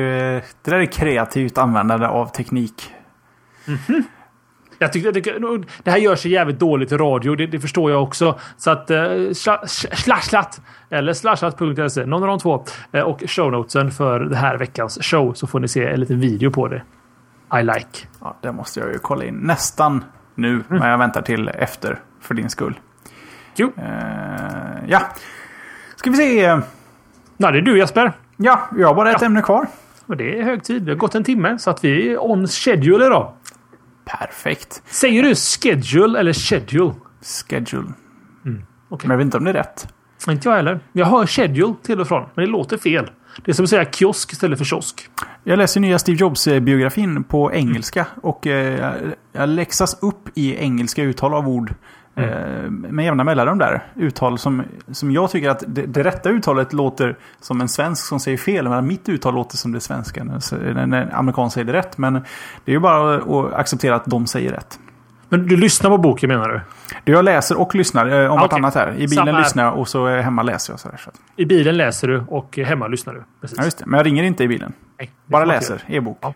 det 0.62 0.72
där 0.72 0.80
är 0.80 0.86
kreativt 0.86 1.58
användande 1.58 2.08
av 2.08 2.26
teknik. 2.26 2.94
Mm 3.68 3.80
-hmm. 3.80 4.04
Jag 4.82 4.94
tycker, 4.94 5.84
det 5.84 5.92
här 5.92 5.98
gör 5.98 6.16
sig 6.16 6.32
jävligt 6.32 6.60
dåligt 6.60 6.92
i 6.92 6.98
radio. 6.98 7.36
Det, 7.36 7.48
det 7.48 7.60
förstår 7.60 7.92
jag 7.92 8.04
också. 8.04 8.40
Så 8.58 8.72
att 8.72 8.92
eh, 8.92 9.04
slashlat 9.94 10.62
eller 10.90 11.14
slashat.se. 11.14 12.06
Någon 12.06 12.24
av 12.24 12.28
de 12.28 12.40
två. 12.40 12.66
Eh, 12.92 13.02
och 13.02 13.24
shownotesen 13.28 13.92
för 13.92 14.20
det 14.20 14.36
här 14.36 14.58
veckans 14.58 15.00
show 15.02 15.34
så 15.34 15.48
får 15.48 15.60
ni 15.60 15.68
se 15.68 15.86
en 15.86 16.00
liten 16.00 16.20
video 16.20 16.52
på 16.52 16.68
det. 16.68 16.82
I 17.60 17.64
like. 17.64 18.08
Ja, 18.22 18.38
det 18.42 18.52
måste 18.52 18.80
jag 18.80 18.92
ju 18.92 18.98
kolla 18.98 19.26
in 19.26 19.36
nästan 19.36 20.04
nu. 20.36 20.50
Mm. 20.50 20.64
Men 20.68 20.90
jag 20.90 20.98
väntar 20.98 21.22
till 21.22 21.48
efter 21.48 22.00
för 22.22 22.34
din 22.34 22.50
skull. 22.50 22.80
Jo. 23.56 23.68
Uh, 23.68 23.84
ja. 24.88 25.02
Ska 25.96 26.10
vi 26.10 26.16
se. 26.16 26.56
Nej, 27.38 27.52
det 27.52 27.58
är 27.58 27.62
du 27.62 27.78
Jesper. 27.78 28.14
Ja, 28.38 28.70
jag 28.78 28.88
har 28.88 28.96
bara 28.96 29.12
ett 29.12 29.22
ja. 29.22 29.26
ämne 29.26 29.42
kvar. 29.42 29.68
Och 30.06 30.18
det 30.18 30.40
är 30.40 30.44
hög 30.44 30.64
tid. 30.64 30.84
Det 30.84 30.92
har 30.92 30.98
gått 30.98 31.16
en 31.16 31.24
timme 31.24 31.60
så 31.60 31.70
att 31.70 31.84
vi 31.84 32.12
är 32.12 32.24
on 32.24 32.48
schedule 32.48 33.06
idag. 33.06 33.34
Perfekt. 34.20 34.82
Säger 34.86 35.24
du 35.24 35.36
schedule 35.36 36.20
eller 36.20 36.34
schedule? 36.34 36.94
Schedule. 37.22 37.94
Mm, 38.46 38.64
okay. 38.90 39.08
Men 39.08 39.14
jag 39.14 39.18
vet 39.18 39.26
inte 39.26 39.38
om 39.38 39.44
det 39.44 39.50
är 39.50 39.54
rätt. 39.54 39.88
Inte 40.30 40.50
jag 40.50 40.56
heller. 40.56 40.80
Jag 40.94 41.06
hör 41.06 41.26
schedule 41.26 41.76
till 41.84 42.02
och 42.02 42.08
från, 42.08 42.30
men 42.36 42.46
det 42.46 42.52
låter 42.52 42.78
fel. 42.78 43.12
Det 43.46 43.52
är 43.52 43.56
som 43.56 43.64
att 43.64 43.70
säga 43.70 43.86
kiosk 43.86 44.32
istället 44.32 44.58
för 44.58 44.66
kiosk. 44.66 45.10
Jag 45.44 45.58
läser 45.58 45.80
nya 45.80 46.00
Steve 46.00 46.18
Jobs-biografin 46.18 47.24
på 47.24 47.54
engelska. 47.54 48.06
Och 48.22 48.48
eh, 48.48 48.94
jag 49.32 49.50
läxas 49.50 50.04
upp 50.04 50.30
i 50.34 50.56
engelska 50.56 51.04
uttal 51.04 51.34
av 51.34 51.48
ord. 51.48 51.74
Mm. 52.16 52.30
Eh, 52.86 52.92
med 52.92 53.06
jämna 53.06 53.24
mellanrum 53.24 53.58
där. 53.58 53.84
Uttal 53.96 54.38
som, 54.38 54.64
som 54.92 55.12
jag 55.12 55.32
tycker 55.32 55.50
att 55.50 55.64
det, 55.68 55.86
det, 55.86 56.04
rätta 56.04 56.30
uttalet 56.30 56.74
låter 56.74 57.18
som 57.40 57.62
en 57.62 57.70
svensk 57.70 58.06
som 58.06 58.20
säger 58.20 58.38
fel. 58.38 58.70
Men 58.70 58.88
mitt 58.88 59.10
uttal 59.10 59.34
låter 59.34 59.58
som 59.58 59.72
det 59.72 59.80
svenska 59.80 60.24
när, 60.24 60.78
en 60.78 60.94
amerikan 60.94 61.52
säger 61.52 61.66
det 61.66 61.74
rätt. 61.74 61.98
Men 61.98 62.14
det 62.66 62.72
är 62.72 62.74
ju 62.74 62.80
bara 62.80 63.16
att 63.16 63.54
acceptera 63.54 63.96
att 63.96 64.06
de 64.06 64.28
säger 64.28 64.52
rätt. 64.52 64.80
Men 65.30 65.48
du 65.48 65.58
lyssnar 65.58 65.90
på 65.90 65.98
boken 65.98 66.28
menar 66.28 66.50
du? 66.50 66.62
Jag 67.12 67.26
läser 67.26 67.60
och 67.60 67.76
lyssnar 67.76 68.24
eh, 68.24 68.32
om 68.32 68.38
ah, 68.38 68.42
vartannat 68.42 68.76
här. 68.76 68.96
I 68.98 69.08
bilen 69.08 69.36
lyssnar 69.36 69.64
jag 69.64 69.78
och 69.78 69.88
så 69.88 70.08
hemma 70.08 70.44
läser 70.44 70.74
jag. 70.74 70.80
Så 70.80 70.90
här, 70.90 70.98
så. 70.98 71.12
I 71.36 71.46
bilen 71.46 71.78
läser 71.78 72.08
du 72.08 72.24
och 72.28 72.58
hemma 72.58 72.88
lyssnar 72.88 73.14
du? 73.14 73.24
Precis. 73.42 73.58
Ja, 73.58 73.64
just 73.64 73.78
det. 73.78 73.86
Men 73.86 73.98
jag 73.98 74.06
ringer 74.06 74.24
inte 74.24 74.44
i 74.44 74.48
bilen. 74.48 74.74
Nej, 75.00 75.12
Bara 75.26 75.46
läser. 75.46 75.84
E-bok. 75.88 76.18
Ja, 76.22 76.34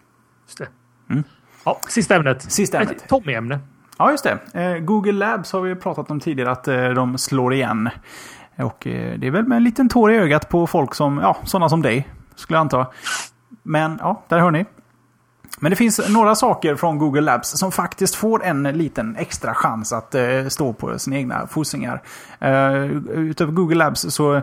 just 0.48 0.58
det. 0.58 0.68
Mm. 1.10 1.24
Ja, 1.66 1.80
sista 1.88 2.16
ämnet. 2.16 2.42
Sista 2.42 2.80
ämnet. 2.80 3.08
Tommy-ämne. 3.08 3.60
Ja, 3.98 4.12
just 4.12 4.24
det. 4.24 4.40
Eh, 4.54 4.78
Google 4.78 5.12
Labs 5.12 5.54
har 5.54 5.62
vi 5.62 5.76
pratat 5.76 6.12
om 6.12 6.20
tidigare 6.20 6.52
att 6.52 6.68
eh, 6.68 6.90
de 6.90 7.18
slår 7.18 7.54
igen. 7.54 7.90
Och 8.58 8.88
eh, 8.88 9.20
det 9.20 9.28
är 9.28 9.32
väl 9.32 9.48
med 9.48 9.56
en 9.56 9.64
liten 9.64 9.90
tår 9.90 10.12
i 10.12 10.16
ögat 10.16 10.50
på 10.50 10.68
folk 10.68 10.96
som, 10.96 11.18
ja, 11.18 11.38
sådana 11.44 11.70
som 11.70 11.82
dig. 11.82 12.08
Skulle 12.36 12.58
jag 12.58 12.62
anta. 12.62 12.88
Men 13.64 13.98
ja, 14.02 14.24
där 14.28 14.40
hör 14.40 14.52
ni. 14.52 14.66
Men 15.60 15.70
det 15.70 15.76
finns 15.76 16.10
några 16.10 16.36
saker 16.36 16.76
från 16.76 16.98
Google 16.98 17.22
Labs 17.22 17.50
som 17.50 17.72
faktiskt 17.72 18.16
får 18.16 18.44
en 18.44 18.64
liten 18.64 19.16
extra 19.16 19.54
chans 19.54 19.94
att 19.94 20.16
eh, 20.16 20.48
stå 20.48 20.74
på 20.74 21.00
sina 21.00 21.16
egna 21.16 21.48
fossingar. 21.48 22.02
Eh, 22.40 22.84
utöver 23.14 23.52
Google 23.52 23.76
Labs 23.76 24.06
så, 24.10 24.36
eh, 24.36 24.42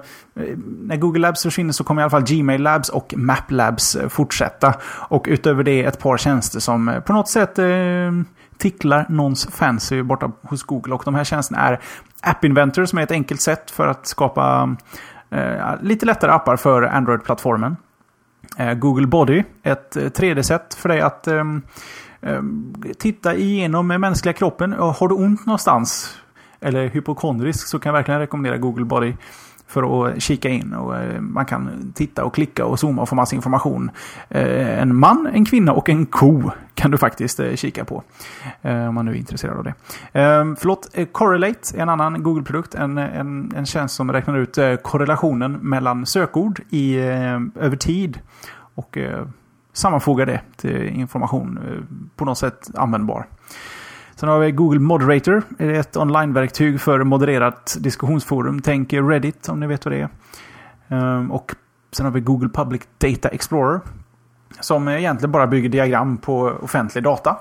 när 0.82 0.96
Google 0.96 1.20
Labs 1.20 1.42
försvinner 1.42 1.72
så 1.72 1.84
kommer 1.84 2.02
i 2.02 2.04
alla 2.04 2.10
fall 2.10 2.24
Gmail 2.24 2.62
Labs 2.62 2.88
och 2.88 3.14
Map 3.16 3.50
Labs 3.50 3.96
fortsätta. 4.08 4.74
Och 5.08 5.24
utöver 5.28 5.64
det 5.64 5.84
ett 5.84 5.98
par 5.98 6.16
tjänster 6.16 6.60
som 6.60 7.02
på 7.06 7.12
något 7.12 7.28
sätt 7.28 7.58
ticklar 8.58 9.06
någons 9.08 9.46
fancy 9.46 10.02
borta 10.02 10.32
hos 10.42 10.62
Google. 10.62 10.94
Och 10.94 11.02
de 11.04 11.14
här 11.14 11.24
tjänsterna 11.24 11.60
är 11.60 11.80
App 12.22 12.44
Inventor 12.44 12.84
som 12.84 12.98
är 12.98 13.02
ett 13.02 13.10
enkelt 13.10 13.40
sätt 13.40 13.70
för 13.70 13.86
att 13.86 14.06
skapa 14.06 14.76
lite 15.80 16.06
lättare 16.06 16.30
appar 16.30 16.56
för 16.56 16.82
Android-plattformen. 16.82 17.76
Eh, 18.58 18.74
Google 18.74 19.06
Body, 19.06 19.44
ett 19.62 19.96
eh, 19.96 20.02
3D-sätt 20.02 20.74
för 20.74 20.88
dig 20.88 21.00
att 21.00 21.26
ehm, 21.26 21.62
ehm, 22.20 22.74
titta 22.98 23.34
igenom 23.34 23.86
mänskliga 23.86 24.32
kroppen. 24.32 24.72
Har 24.72 25.08
du 25.08 25.14
ont 25.14 25.46
någonstans 25.46 26.18
eller 26.60 26.88
hypokondrisk 26.88 27.66
så 27.68 27.78
kan 27.78 27.90
jag 27.90 27.94
verkligen 27.94 28.20
rekommendera 28.20 28.58
Google 28.58 28.84
Body 28.84 29.14
för 29.72 30.06
att 30.06 30.22
kika 30.22 30.48
in. 30.48 30.74
Och 30.74 30.96
eh, 30.96 31.20
man 31.20 31.44
kan 31.44 31.92
titta 31.94 32.24
och 32.24 32.34
klicka 32.34 32.64
och 32.64 32.80
zooma 32.80 33.02
och 33.02 33.08
få 33.08 33.14
massa 33.14 33.36
information. 33.36 33.90
Eh, 34.28 34.78
en 34.78 34.96
man, 34.96 35.26
en 35.34 35.44
kvinna 35.44 35.72
och 35.72 35.88
en 35.88 36.06
ko 36.06 36.50
kan 36.74 36.90
du 36.90 36.98
faktiskt 36.98 37.40
eh, 37.40 37.54
kika 37.54 37.84
på. 37.84 38.02
Om 38.62 38.94
man 38.94 39.04
nu 39.04 39.12
är 39.12 39.16
intresserad 39.16 39.56
av 39.56 39.64
det. 39.64 39.74
Förlåt, 40.58 40.88
Correlate 41.12 41.76
är 41.76 41.82
en 41.82 41.88
annan 41.88 42.22
Google-produkt. 42.22 42.74
En, 42.74 42.98
en, 42.98 43.52
en 43.56 43.66
tjänst 43.66 43.94
som 43.94 44.12
räknar 44.12 44.38
ut 44.38 44.58
korrelationen 44.82 45.52
mellan 45.52 46.06
sökord 46.06 46.60
i, 46.70 46.98
över 47.60 47.76
tid. 47.76 48.18
Och 48.74 48.98
sammanfogar 49.72 50.26
det 50.26 50.40
till 50.56 50.88
information 50.88 51.58
på 52.16 52.24
något 52.24 52.38
sätt 52.38 52.70
användbar. 52.74 53.26
Sen 54.22 54.28
har 54.28 54.38
vi 54.38 54.52
Google 54.52 54.80
Moderator. 54.80 55.42
Ett 55.58 55.96
onlineverktyg 55.96 56.80
för 56.80 57.04
modererat 57.04 57.76
diskussionsforum. 57.80 58.62
Tänk 58.62 58.92
Reddit 58.92 59.48
om 59.48 59.60
ni 59.60 59.66
vet 59.66 59.84
vad 59.84 59.94
det 59.94 60.00
är. 60.00 60.08
Ehm, 60.88 61.32
och 61.32 61.54
sen 61.92 62.06
har 62.06 62.12
vi 62.12 62.20
Google 62.20 62.48
Public 62.48 62.82
Data 62.98 63.28
Explorer. 63.28 63.80
Som 64.60 64.88
egentligen 64.88 65.32
bara 65.32 65.46
bygger 65.46 65.68
diagram 65.68 66.16
på 66.16 66.58
offentlig 66.62 67.04
data. 67.04 67.36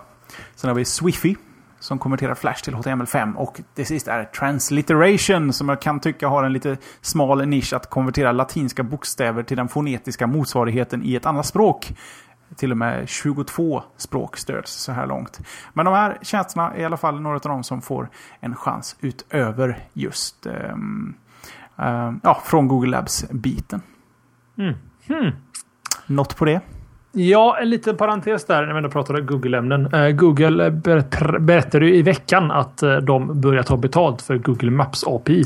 Sen 0.55 0.67
har 0.67 0.75
vi 0.75 0.85
Swiffy. 0.85 1.35
Som 1.79 1.99
konverterar 1.99 2.35
Flash 2.35 2.63
till 2.63 2.73
HTML5. 2.73 3.35
Och 3.35 3.61
det 3.75 3.85
sista 3.85 4.13
är 4.13 4.23
Transliteration. 4.23 5.53
Som 5.53 5.69
jag 5.69 5.81
kan 5.81 5.99
tycka 5.99 6.27
har 6.27 6.43
en 6.43 6.53
lite 6.53 6.77
smal 7.01 7.47
nisch 7.47 7.73
att 7.73 7.89
konvertera 7.89 8.31
latinska 8.31 8.83
bokstäver 8.83 9.43
till 9.43 9.57
den 9.57 9.67
fonetiska 9.67 10.27
motsvarigheten 10.27 11.03
i 11.03 11.15
ett 11.15 11.25
annat 11.25 11.45
språk 11.45 11.93
till 12.55 12.71
och 12.71 12.77
med 12.77 13.09
22 13.09 13.83
språk 13.97 14.37
stöds 14.37 14.71
så 14.71 14.91
här 14.91 15.07
långt. 15.07 15.39
Men 15.73 15.85
de 15.85 15.93
här 15.93 16.17
tjänsterna 16.21 16.73
är 16.73 16.79
i 16.79 16.85
alla 16.85 16.97
fall 16.97 17.21
några 17.21 17.35
av 17.35 17.41
de 17.41 17.63
som 17.63 17.81
får 17.81 18.09
en 18.39 18.55
chans 18.55 18.95
utöver 18.99 19.79
just 19.93 20.45
um, 20.45 21.13
uh, 21.79 22.13
ja, 22.23 22.41
från 22.45 22.67
Google 22.67 22.89
Labs-biten. 22.89 23.81
Mm. 24.57 24.73
Hmm. 25.07 25.31
Något 26.07 26.37
på 26.37 26.45
det? 26.45 26.61
Ja, 27.13 27.57
en 27.61 27.69
liten 27.69 27.97
parentes 27.97 28.45
där 28.45 28.65
när 28.65 28.73
vi 28.73 28.77
ändå 28.77 28.89
pratade 28.89 29.21
Google-ämnen. 29.21 29.93
Eh, 29.93 30.09
Google 30.09 30.71
berättade 31.39 31.95
i 31.95 32.01
veckan 32.01 32.51
att 32.51 32.83
eh, 32.83 32.95
de 32.95 33.41
börjar 33.41 33.63
ta 33.63 33.77
betalt 33.77 34.21
för 34.21 34.37
Google 34.37 34.71
Maps 34.71 35.03
API. 35.07 35.45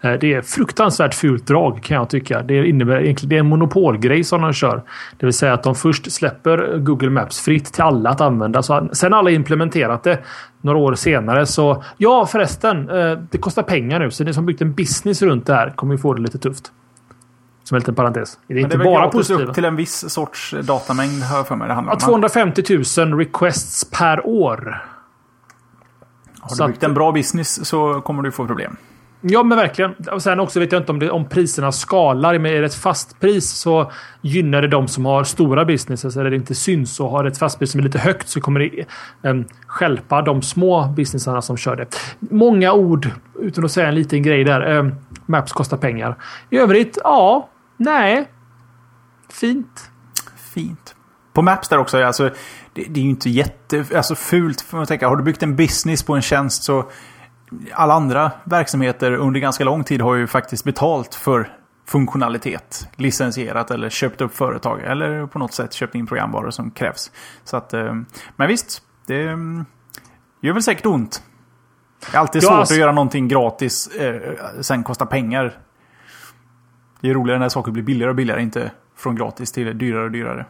Eh, 0.00 0.12
det 0.12 0.34
är 0.34 0.42
fruktansvärt 0.42 1.14
fult 1.14 1.46
drag 1.46 1.82
kan 1.82 1.96
jag 1.96 2.10
tycka. 2.10 2.42
Det 2.42 2.68
innebär 2.68 3.00
egentligen 3.00 3.28
det 3.28 3.36
är 3.36 3.40
en 3.40 3.46
monopolgrej 3.46 4.24
som 4.24 4.42
de 4.42 4.52
kör. 4.52 4.82
Det 5.16 5.26
vill 5.26 5.32
säga 5.32 5.52
att 5.52 5.62
de 5.62 5.74
först 5.74 6.12
släpper 6.12 6.78
Google 6.78 7.10
Maps 7.10 7.40
fritt 7.40 7.72
till 7.72 7.82
alla 7.82 8.10
att 8.10 8.20
använda. 8.20 8.62
Så 8.62 8.88
sen 8.92 9.14
alla 9.14 9.30
implementerat 9.30 10.02
det 10.02 10.18
några 10.60 10.78
år 10.78 10.94
senare 10.94 11.46
så 11.46 11.82
ja 11.96 12.26
förresten, 12.26 12.86
det 13.30 13.38
kostar 13.38 13.62
pengar 13.62 13.98
nu 13.98 14.10
så 14.10 14.24
ni 14.24 14.32
som 14.32 14.46
byggt 14.46 14.62
en 14.62 14.74
business 14.74 15.22
runt 15.22 15.46
det 15.46 15.54
här 15.54 15.70
kommer 15.70 15.94
ju 15.94 15.98
få 15.98 16.14
det 16.14 16.22
lite 16.22 16.38
tufft. 16.38 16.72
Som 17.64 17.74
en 17.74 17.80
liten 17.80 17.94
parentes. 17.94 18.38
Det 18.46 18.54
är 18.54 18.58
inte 18.58 18.76
det 18.76 18.84
bara 18.84 19.08
positivt. 19.08 19.48
upp 19.48 19.54
till 19.54 19.64
en 19.64 19.76
viss 19.76 20.10
sorts 20.10 20.54
datamängd 20.62 21.22
har 21.22 21.36
jag 21.36 21.48
för 21.48 21.56
mig 21.56 21.68
det 21.68 21.74
handlar 21.74 21.92
om. 21.92 21.98
250 21.98 22.62
000 22.98 23.18
requests 23.18 23.84
per 23.84 24.26
år. 24.26 24.84
Har 26.40 26.66
du 26.66 26.72
byggt 26.72 26.82
en 26.82 26.94
bra 26.94 27.12
business 27.12 27.66
så 27.66 28.00
kommer 28.00 28.22
du 28.22 28.32
få 28.32 28.46
problem. 28.46 28.76
Ja, 29.26 29.42
men 29.42 29.58
verkligen. 29.58 29.94
Och 30.12 30.22
sen 30.22 30.40
också 30.40 30.60
vet 30.60 30.72
jag 30.72 30.82
inte 30.82 30.92
om, 30.92 30.98
det, 30.98 31.10
om 31.10 31.28
priserna 31.28 31.72
skalar. 31.72 32.38
Men 32.38 32.52
är 32.52 32.60
det 32.60 32.66
ett 32.66 32.74
fast 32.74 33.20
pris 33.20 33.50
så 33.50 33.92
gynnar 34.20 34.62
det 34.62 34.68
de 34.68 34.88
som 34.88 35.04
har 35.04 35.24
stora 35.24 35.64
businesses. 35.64 36.16
Eller 36.16 36.30
det 36.30 36.36
inte 36.36 36.54
syns 36.54 37.00
och 37.00 37.10
har 37.10 37.24
ett 37.24 37.38
fast 37.38 37.58
pris 37.58 37.70
som 37.70 37.80
är 37.80 37.84
lite 37.84 37.98
högt 37.98 38.28
så 38.28 38.40
kommer 38.40 38.60
det 38.60 38.84
um, 39.30 39.44
skälpa 39.66 40.22
de 40.22 40.42
små 40.42 40.88
businessarna 40.96 41.42
som 41.42 41.56
kör 41.56 41.76
det. 41.76 41.86
Många 42.18 42.72
ord 42.72 43.10
utan 43.40 43.64
att 43.64 43.70
säga 43.72 43.88
en 43.88 43.94
liten 43.94 44.22
grej 44.22 44.44
där. 44.44 44.78
Um, 44.78 44.94
Maps 45.26 45.52
kostar 45.52 45.76
pengar. 45.76 46.16
I 46.50 46.58
övrigt, 46.58 46.98
ja. 47.04 47.48
Nej. 47.76 48.30
Fint. 49.28 49.90
Fint. 50.36 50.94
På 51.32 51.42
Maps 51.42 51.68
där 51.68 51.78
också, 51.78 52.04
alltså, 52.04 52.30
det, 52.72 52.84
det 52.88 53.00
är 53.00 53.04
ju 53.04 53.10
inte 53.10 53.30
jätte... 53.30 53.84
Alltså 53.96 54.14
fult, 54.14 54.60
får 54.60 54.76
man 54.76 54.86
tänka. 54.86 55.08
Har 55.08 55.16
du 55.16 55.22
byggt 55.22 55.42
en 55.42 55.56
business 55.56 56.02
på 56.02 56.14
en 56.14 56.22
tjänst 56.22 56.62
så... 56.62 56.90
Alla 57.72 57.94
andra 57.94 58.30
verksamheter 58.44 59.12
under 59.12 59.40
ganska 59.40 59.64
lång 59.64 59.84
tid 59.84 60.00
har 60.00 60.14
ju 60.14 60.26
faktiskt 60.26 60.64
betalt 60.64 61.14
för 61.14 61.52
funktionalitet. 61.86 62.88
Licensierat 62.96 63.70
eller 63.70 63.90
köpt 63.90 64.20
upp 64.20 64.36
företag. 64.36 64.82
Eller 64.82 65.26
på 65.26 65.38
något 65.38 65.54
sätt 65.54 65.72
köpt 65.72 65.94
in 65.94 66.06
programvaror 66.06 66.50
som 66.50 66.70
krävs. 66.70 67.10
Så 67.44 67.56
att, 67.56 67.74
eh, 67.74 67.94
men 68.36 68.48
visst, 68.48 68.82
det 69.06 69.22
gör 70.40 70.52
väl 70.52 70.62
säkert 70.62 70.86
ont. 70.86 71.22
Det 72.10 72.16
är 72.16 72.20
alltid 72.20 72.42
ja, 72.42 72.48
svårt 72.48 72.58
alltså... 72.58 72.74
att 72.74 72.80
göra 72.80 72.92
någonting 72.92 73.28
gratis, 73.28 73.88
eh, 73.88 74.20
sen 74.60 74.84
kostar 74.84 75.06
pengar. 75.06 75.58
Det 77.04 77.10
är 77.10 77.14
roligare 77.14 77.38
när 77.38 77.48
saker 77.48 77.72
blir 77.72 77.82
billigare 77.82 78.10
och 78.10 78.16
billigare, 78.16 78.42
inte 78.42 78.70
från 78.96 79.16
gratis 79.16 79.52
till 79.52 79.78
dyrare 79.78 80.04
och 80.04 80.10
dyrare. 80.10 80.46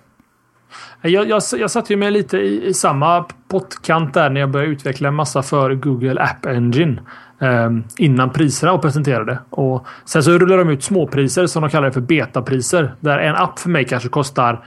Jag, 1.02 1.28
jag, 1.28 1.42
jag 1.57 1.70
satt 1.70 1.90
ju 1.90 1.96
med 1.96 2.12
lite 2.12 2.38
i, 2.38 2.66
i, 2.66 2.74
samma 2.74 3.24
pottkant 3.48 4.14
där 4.14 4.30
när 4.30 4.40
jag 4.40 4.50
började 4.50 4.72
utveckla 4.72 5.09
en 5.09 5.14
massa 5.14 5.42
för 5.42 5.74
Google 5.74 6.22
App 6.22 6.46
Engine. 6.46 7.00
Eh, 7.38 7.70
innan 7.98 8.30
priserna 8.30 8.72
var 8.72 8.78
presenterade. 8.78 9.38
Och 9.50 9.86
sen 10.05 10.22
så 10.22 10.30
rullar 10.30 10.59
de 10.59 10.70
ut 10.70 10.84
småpriser 10.84 11.46
som 11.46 11.62
de 11.62 11.70
kallar 11.70 11.86
det 11.86 11.92
för 11.92 12.00
betapriser. 12.00 12.94
Där 13.00 13.18
en 13.18 13.36
app 13.36 13.59
för 13.59 13.70
mig 13.70 13.84
kanske 13.84 14.09
kostar 14.09 14.64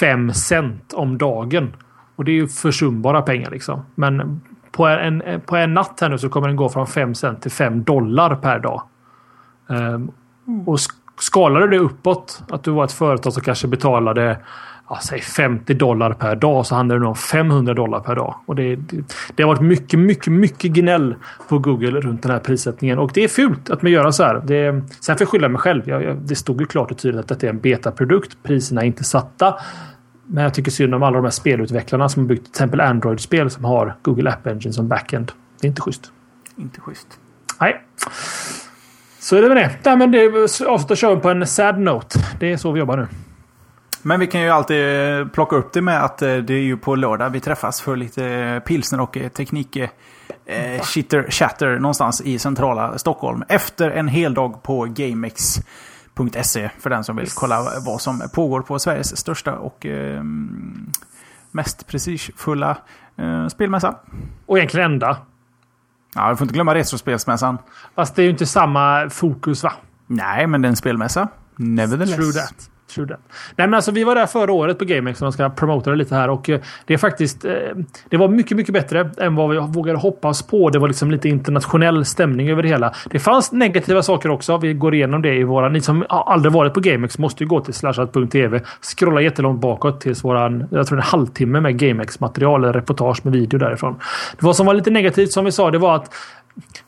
5 0.00 0.32
cent 0.32 0.92
om 0.92 1.18
dagen. 1.18 1.76
Och 2.16 2.24
det 2.24 2.30
är 2.30 2.36
ju 2.36 2.48
försumbara 2.48 3.22
pengar 3.22 3.50
liksom. 3.50 3.82
Men 3.94 4.40
på 4.72 4.86
en, 4.86 5.22
på 5.46 5.56
en 5.56 5.74
natt 5.74 5.98
här 6.00 6.08
nu 6.08 6.18
så 6.18 6.28
kommer 6.28 6.48
den 6.48 6.56
gå 6.56 6.68
från 6.68 6.86
5 6.86 7.14
cent 7.14 7.42
till 7.42 7.50
5 7.50 7.84
dollar 7.84 8.36
per 8.36 8.58
dag. 8.58 8.82
Eh, 9.70 9.98
och 10.66 10.80
Skalade 11.20 11.68
det 11.68 11.78
uppåt, 11.78 12.42
att 12.50 12.64
du 12.64 12.70
var 12.70 12.84
ett 12.84 12.92
företag 12.92 13.32
som 13.32 13.42
kanske 13.42 13.68
betalade 13.68 14.38
ja, 14.90 14.98
säg 15.02 15.20
50 15.20 15.74
dollar 15.74 16.12
per 16.12 16.36
dag 16.36 16.66
så 16.66 16.74
handlar 16.74 16.98
det 16.98 17.06
om 17.06 17.14
500 17.14 17.74
dollar 17.74 18.00
per 18.00 18.16
dag. 18.16 18.34
Och 18.46 18.56
det, 18.56 18.76
det, 18.76 19.04
det, 19.34 19.42
har 19.42 19.48
varit 19.48 19.62
mycket, 19.62 19.98
mycket, 19.98 20.32
mycket 20.32 20.72
gnäll 20.72 21.14
på 21.48 21.58
Google 21.58 22.00
runt 22.00 22.22
den 22.22 22.32
här 22.32 22.38
prissättningen. 22.38 22.98
Och 22.98 23.10
det 23.14 23.24
är 23.24 23.28
fult 23.28 23.70
att 23.70 23.82
man 23.82 23.92
gör 23.92 24.10
så 24.10 24.22
här. 24.22 24.42
Det, 24.44 24.82
sen 25.00 25.16
får 25.16 25.22
jag 25.22 25.28
skylla 25.28 25.48
mig 25.48 25.60
själv. 25.60 25.88
Jag, 25.88 26.02
jag, 26.02 26.16
det 26.16 26.36
stod 26.36 26.60
ju 26.60 26.66
klart 26.66 26.90
och 26.90 26.98
tydligt 26.98 27.20
att 27.20 27.28
detta 27.28 27.46
är 27.46 27.50
en 27.50 27.60
betaprodukt. 27.60 28.36
Priserna 28.42 28.82
är 28.82 28.86
inte 28.86 29.04
satta. 29.04 29.54
Men 30.26 30.44
jag 30.44 30.54
tycker 30.54 30.70
synd 30.70 30.94
om 30.94 31.02
alla 31.02 31.16
de 31.16 31.24
här 31.24 31.30
spelutvecklarna 31.30 32.08
som 32.08 32.22
har 32.22 32.28
byggt 32.28 32.44
till 32.44 32.50
exempel 32.50 32.80
Android-spel 32.80 33.50
som 33.50 33.64
har 33.64 33.96
Google 34.02 34.30
App 34.30 34.46
Engine 34.46 34.72
som 34.72 34.88
backend. 34.88 35.32
Det 35.60 35.66
är 35.66 35.68
inte 35.68 35.82
schysst. 35.82 36.12
Inte 36.56 36.80
schysst. 36.80 37.08
Nej. 37.60 37.80
Så 39.30 39.36
är 39.36 39.42
det 39.42 39.48
med 39.48 39.56
det. 39.56 39.70
Nej, 39.82 39.96
men 39.96 40.10
det 40.10 40.26
avslutar 40.66 40.94
köra 40.94 41.16
på 41.16 41.30
en 41.30 41.46
sad 41.46 41.78
note. 41.78 42.18
Det 42.40 42.52
är 42.52 42.56
så 42.56 42.72
vi 42.72 42.78
jobbar 42.78 42.96
nu. 42.96 43.08
Men 44.02 44.20
vi 44.20 44.26
kan 44.26 44.40
ju 44.40 44.50
alltid 44.50 44.78
plocka 45.32 45.56
upp 45.56 45.72
det 45.72 45.82
med 45.82 46.04
att 46.04 46.22
eh, 46.22 46.36
det 46.36 46.54
är 46.54 46.62
ju 46.62 46.76
på 46.76 46.94
lördag 46.94 47.30
vi 47.30 47.40
träffas 47.40 47.80
för 47.80 47.96
lite 47.96 48.62
pilsner 48.66 49.00
och 49.00 49.18
teknik 49.34 49.76
eh, 49.76 50.82
chitter 50.82 51.30
chatter 51.30 51.78
någonstans 51.78 52.20
i 52.20 52.38
centrala 52.38 52.98
Stockholm. 52.98 53.42
Efter 53.48 53.90
en 53.90 54.08
hel 54.08 54.34
dag 54.34 54.62
på 54.62 54.84
GameX.se 54.84 56.70
för 56.78 56.90
den 56.90 57.04
som 57.04 57.16
vill 57.16 57.30
kolla 57.34 57.66
vad 57.86 58.00
som 58.00 58.22
pågår 58.34 58.60
på 58.60 58.78
Sveriges 58.78 59.16
största 59.16 59.54
och 59.54 59.86
eh, 59.86 60.22
mest 61.50 61.86
prestigefulla 61.86 62.76
eh, 63.16 63.48
spelmässa. 63.48 63.94
Och 64.46 64.58
egentligen 64.58 64.92
enda. 64.92 65.16
Ja, 66.14 66.30
du 66.30 66.36
får 66.36 66.44
inte 66.44 66.54
glömma 66.54 66.74
Retrospelsmässan. 66.74 67.58
Fast 67.94 68.16
det 68.16 68.22
är 68.22 68.24
ju 68.24 68.30
inte 68.30 68.46
samma 68.46 69.10
fokus 69.10 69.62
va? 69.62 69.72
Nej, 70.06 70.46
men 70.46 70.62
det 70.62 70.66
är 70.66 70.70
en 70.70 70.76
spelmässa. 70.76 71.28
Nevertheless. 71.56 72.16
True 72.16 72.32
that. 72.32 72.70
True 72.94 73.08
that. 73.08 73.20
Nej, 73.56 73.66
men 73.66 73.74
alltså, 73.74 73.90
vi 73.90 74.04
var 74.04 74.14
där 74.14 74.26
förra 74.26 74.52
året 74.52 74.78
på 74.78 74.84
GameX 74.84 75.22
och 75.22 75.24
de 75.24 75.32
ska 75.32 75.50
promota 75.50 75.90
det 75.90 75.96
lite 75.96 76.14
här 76.14 76.30
och 76.30 76.50
eh, 76.50 76.60
det 76.86 76.94
är 76.94 76.98
faktiskt. 76.98 77.44
Eh, 77.44 77.52
det 78.08 78.16
var 78.16 78.28
mycket, 78.28 78.56
mycket 78.56 78.72
bättre 78.72 79.10
än 79.18 79.34
vad 79.34 79.50
vi 79.50 79.58
vågade 79.58 79.98
hoppas 79.98 80.42
på. 80.42 80.70
Det 80.70 80.78
var 80.78 80.88
liksom 80.88 81.10
lite 81.10 81.28
internationell 81.28 82.04
stämning 82.04 82.50
över 82.50 82.62
det 82.62 82.68
hela. 82.68 82.94
Det 83.10 83.18
fanns 83.18 83.52
negativa 83.52 84.02
saker 84.02 84.30
också. 84.30 84.56
Vi 84.56 84.74
går 84.74 84.94
igenom 84.94 85.22
det 85.22 85.34
i 85.34 85.44
våra. 85.44 85.68
Ni 85.68 85.80
som 85.80 86.04
aldrig 86.08 86.52
varit 86.52 86.74
på 86.74 86.80
GameX 86.80 87.18
måste 87.18 87.44
ju 87.44 87.48
gå 87.48 87.60
till 87.60 87.74
slashat.tv. 87.74 88.60
Scrolla 88.80 89.20
jättelångt 89.20 89.60
bakåt 89.60 90.00
tills 90.00 90.24
våran. 90.24 90.64
Jag 90.70 90.86
tror 90.86 90.98
en 90.98 91.04
halvtimme 91.04 91.60
med 91.60 91.78
GameX 91.78 92.20
material 92.20 92.64
eller 92.64 92.72
reportage 92.72 93.20
med 93.22 93.32
video 93.32 93.58
därifrån. 93.58 93.94
Det 94.38 94.46
var 94.46 94.52
som 94.52 94.66
var 94.66 94.74
lite 94.74 94.90
negativt 94.90 95.32
som 95.32 95.44
vi 95.44 95.52
sa. 95.52 95.70
Det 95.70 95.78
var 95.78 95.96
att 95.96 96.14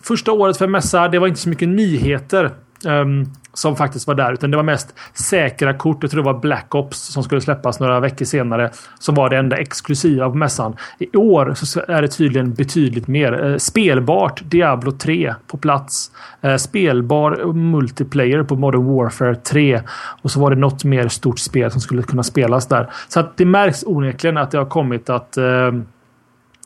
första 0.02 0.32
året 0.32 0.56
för 0.56 0.66
mässa. 0.66 1.08
Det 1.08 1.18
var 1.18 1.28
inte 1.28 1.40
så 1.40 1.48
mycket 1.48 1.68
nyheter. 1.68 2.50
Um, 2.86 3.32
som 3.54 3.76
faktiskt 3.76 4.06
var 4.06 4.14
där. 4.14 4.32
Utan 4.32 4.50
det 4.50 4.56
var 4.56 4.64
mest 4.64 4.94
säkra 5.14 5.74
kort. 5.74 5.98
Jag 6.00 6.10
tror 6.10 6.22
det 6.22 6.32
var 6.32 6.40
Black 6.40 6.74
Ops 6.74 6.98
som 6.98 7.22
skulle 7.22 7.40
släppas 7.40 7.80
några 7.80 8.00
veckor 8.00 8.24
senare. 8.24 8.70
Som 8.98 9.14
var 9.14 9.30
det 9.30 9.36
enda 9.36 9.56
exklusiva 9.56 10.30
på 10.30 10.36
mässan. 10.36 10.76
I 10.98 11.16
år 11.16 11.54
så 11.54 11.82
är 11.88 12.02
det 12.02 12.08
tydligen 12.08 12.54
betydligt 12.54 13.08
mer. 13.08 13.44
Eh, 13.44 13.56
spelbart 13.56 14.42
Diablo 14.44 14.92
3 14.92 15.34
på 15.46 15.56
plats. 15.56 16.10
Eh, 16.40 16.56
spelbar 16.56 17.52
multiplayer 17.52 18.42
på 18.42 18.56
Modern 18.56 18.96
Warfare 18.96 19.34
3. 19.34 19.82
Och 20.22 20.30
så 20.30 20.40
var 20.40 20.50
det 20.50 20.56
något 20.56 20.84
mer 20.84 21.08
stort 21.08 21.38
spel 21.38 21.70
som 21.70 21.80
skulle 21.80 22.02
kunna 22.02 22.22
spelas 22.22 22.66
där. 22.66 22.90
Så 23.08 23.20
att 23.20 23.36
det 23.36 23.44
märks 23.44 23.84
onekligen 23.86 24.36
att 24.36 24.50
det 24.50 24.58
har 24.58 24.64
kommit 24.64 25.10
att 25.10 25.36
eh, 25.36 25.72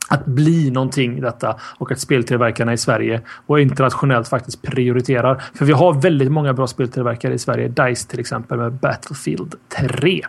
att 0.09 0.27
bli 0.27 0.71
någonting 0.71 1.19
i 1.19 1.21
detta 1.21 1.57
och 1.79 1.93
att 1.93 2.01
speltillverkarna 2.01 2.73
i 2.73 2.77
Sverige 2.77 3.21
och 3.47 3.61
internationellt 3.61 4.29
faktiskt 4.29 4.63
prioriterar. 4.63 5.43
För 5.55 5.65
vi 5.65 5.73
har 5.73 5.95
väldigt 5.95 6.33
många 6.33 6.53
bra 6.53 6.67
speltillverkare 6.67 7.35
i 7.35 7.39
Sverige. 7.39 7.69
DICE 7.69 8.09
till 8.09 8.21
exempel 8.21 8.59
med 8.59 8.73
Battlefield 8.73 9.55
3. 9.69 10.23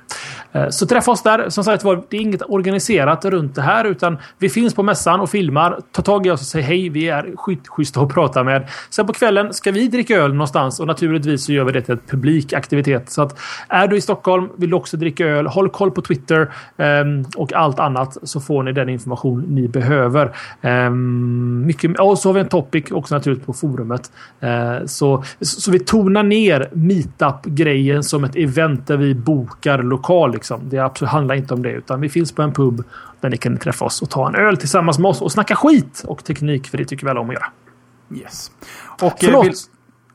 Eh, 0.51 0.69
så 0.69 0.85
träffa 0.87 1.11
oss 1.11 1.23
där. 1.23 1.49
Som 1.49 1.63
sagt 1.63 1.83
var, 1.83 2.03
det 2.09 2.17
är 2.17 2.21
inget 2.21 2.41
organiserat 2.47 3.25
runt 3.25 3.55
det 3.55 3.61
här 3.61 3.85
utan 3.85 4.17
vi 4.37 4.49
finns 4.49 4.75
på 4.75 4.83
mässan 4.83 5.19
och 5.19 5.29
filmar. 5.29 5.79
Ta 5.91 6.01
tag 6.01 6.27
i 6.27 6.29
oss 6.29 6.41
och 6.41 6.47
säg 6.47 6.61
hej. 6.61 6.89
Vi 6.89 7.09
är 7.09 7.33
skitschyssta 7.35 8.01
att 8.01 8.13
prata 8.13 8.43
med. 8.43 8.69
Sen 8.89 9.07
på 9.07 9.13
kvällen 9.13 9.53
ska 9.53 9.71
vi 9.71 9.87
dricka 9.87 10.15
öl 10.15 10.33
någonstans 10.33 10.79
och 10.79 10.87
naturligtvis 10.87 11.45
så 11.45 11.53
gör 11.53 11.63
vi 11.63 11.71
det 11.71 11.81
till 11.81 11.93
en 11.93 11.99
publikaktivitet. 12.07 13.09
Så 13.09 13.21
att 13.21 13.39
är 13.67 13.87
du 13.87 13.97
i 13.97 14.01
Stockholm, 14.01 14.49
vill 14.57 14.69
du 14.69 14.75
också 14.75 14.97
dricka 14.97 15.25
öl, 15.25 15.47
håll 15.47 15.69
koll 15.69 15.91
på 15.91 16.01
Twitter 16.01 16.51
ehm, 16.77 17.25
och 17.35 17.53
allt 17.53 17.79
annat 17.79 18.17
så 18.23 18.39
får 18.39 18.63
ni 18.63 18.71
den 18.71 18.89
information 18.89 19.45
ni 19.47 19.66
behöver. 19.67 20.35
Um, 20.61 21.65
mycket, 21.65 21.99
och 21.99 22.19
så 22.19 22.29
har 22.29 22.33
vi 22.33 22.39
en 22.39 22.49
topic 22.49 22.91
också 22.91 23.15
naturligtvis 23.15 23.45
på 23.45 23.53
forumet. 23.53 24.11
Uh, 24.43 24.85
så, 24.85 25.23
så 25.41 25.71
vi 25.71 25.79
tonar 25.79 26.23
ner 26.23 26.69
meetup-grejen 26.73 28.03
som 28.03 28.23
ett 28.23 28.35
event 28.35 28.87
där 28.87 28.97
vi 28.97 29.15
bokar 29.15 29.83
lokal. 29.83 30.33
Liksom. 30.33 30.61
Det 30.69 30.79
absolut 30.79 31.11
handlar 31.11 31.35
inte 31.35 31.53
om 31.53 31.63
det, 31.63 31.71
utan 31.71 32.01
vi 32.01 32.09
finns 32.09 32.31
på 32.31 32.41
en 32.41 32.53
pub 32.53 32.83
där 33.21 33.29
ni 33.29 33.37
kan 33.37 33.57
träffa 33.57 33.85
oss 33.85 34.01
och 34.01 34.09
ta 34.09 34.27
en 34.27 34.35
öl 34.35 34.57
tillsammans 34.57 34.99
med 34.99 35.09
oss 35.09 35.21
och 35.21 35.31
snacka 35.31 35.55
skit 35.55 36.03
och 36.07 36.23
teknik, 36.23 36.67
för 36.67 36.77
det 36.77 36.85
tycker 36.85 37.05
vi 37.05 37.09
alla 37.09 37.19
om 37.19 37.29
att 37.29 37.35
göra. 37.35 37.51
Yes. 38.15 38.51
Och, 39.01 39.05
eh, 39.05 39.13
Förlåt! 39.19 39.45
Vill... 39.45 39.53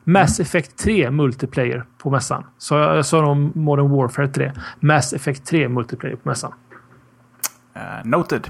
Mass 0.05 0.39
Effect 0.39 0.77
3 0.77 1.11
multiplayer 1.11 1.85
på 1.97 2.09
mässan. 2.09 2.43
Så 2.57 2.75
jag 2.75 3.05
sa 3.05 3.21
nog 3.21 3.55
Modern 3.55 3.89
Warfare 3.89 4.27
3. 4.27 4.51
Mass 4.79 5.13
Effect 5.13 5.45
3 5.45 5.69
multiplayer 5.69 6.15
på 6.15 6.29
mässan. 6.29 6.53
Uh, 7.75 7.81
noted. 8.03 8.47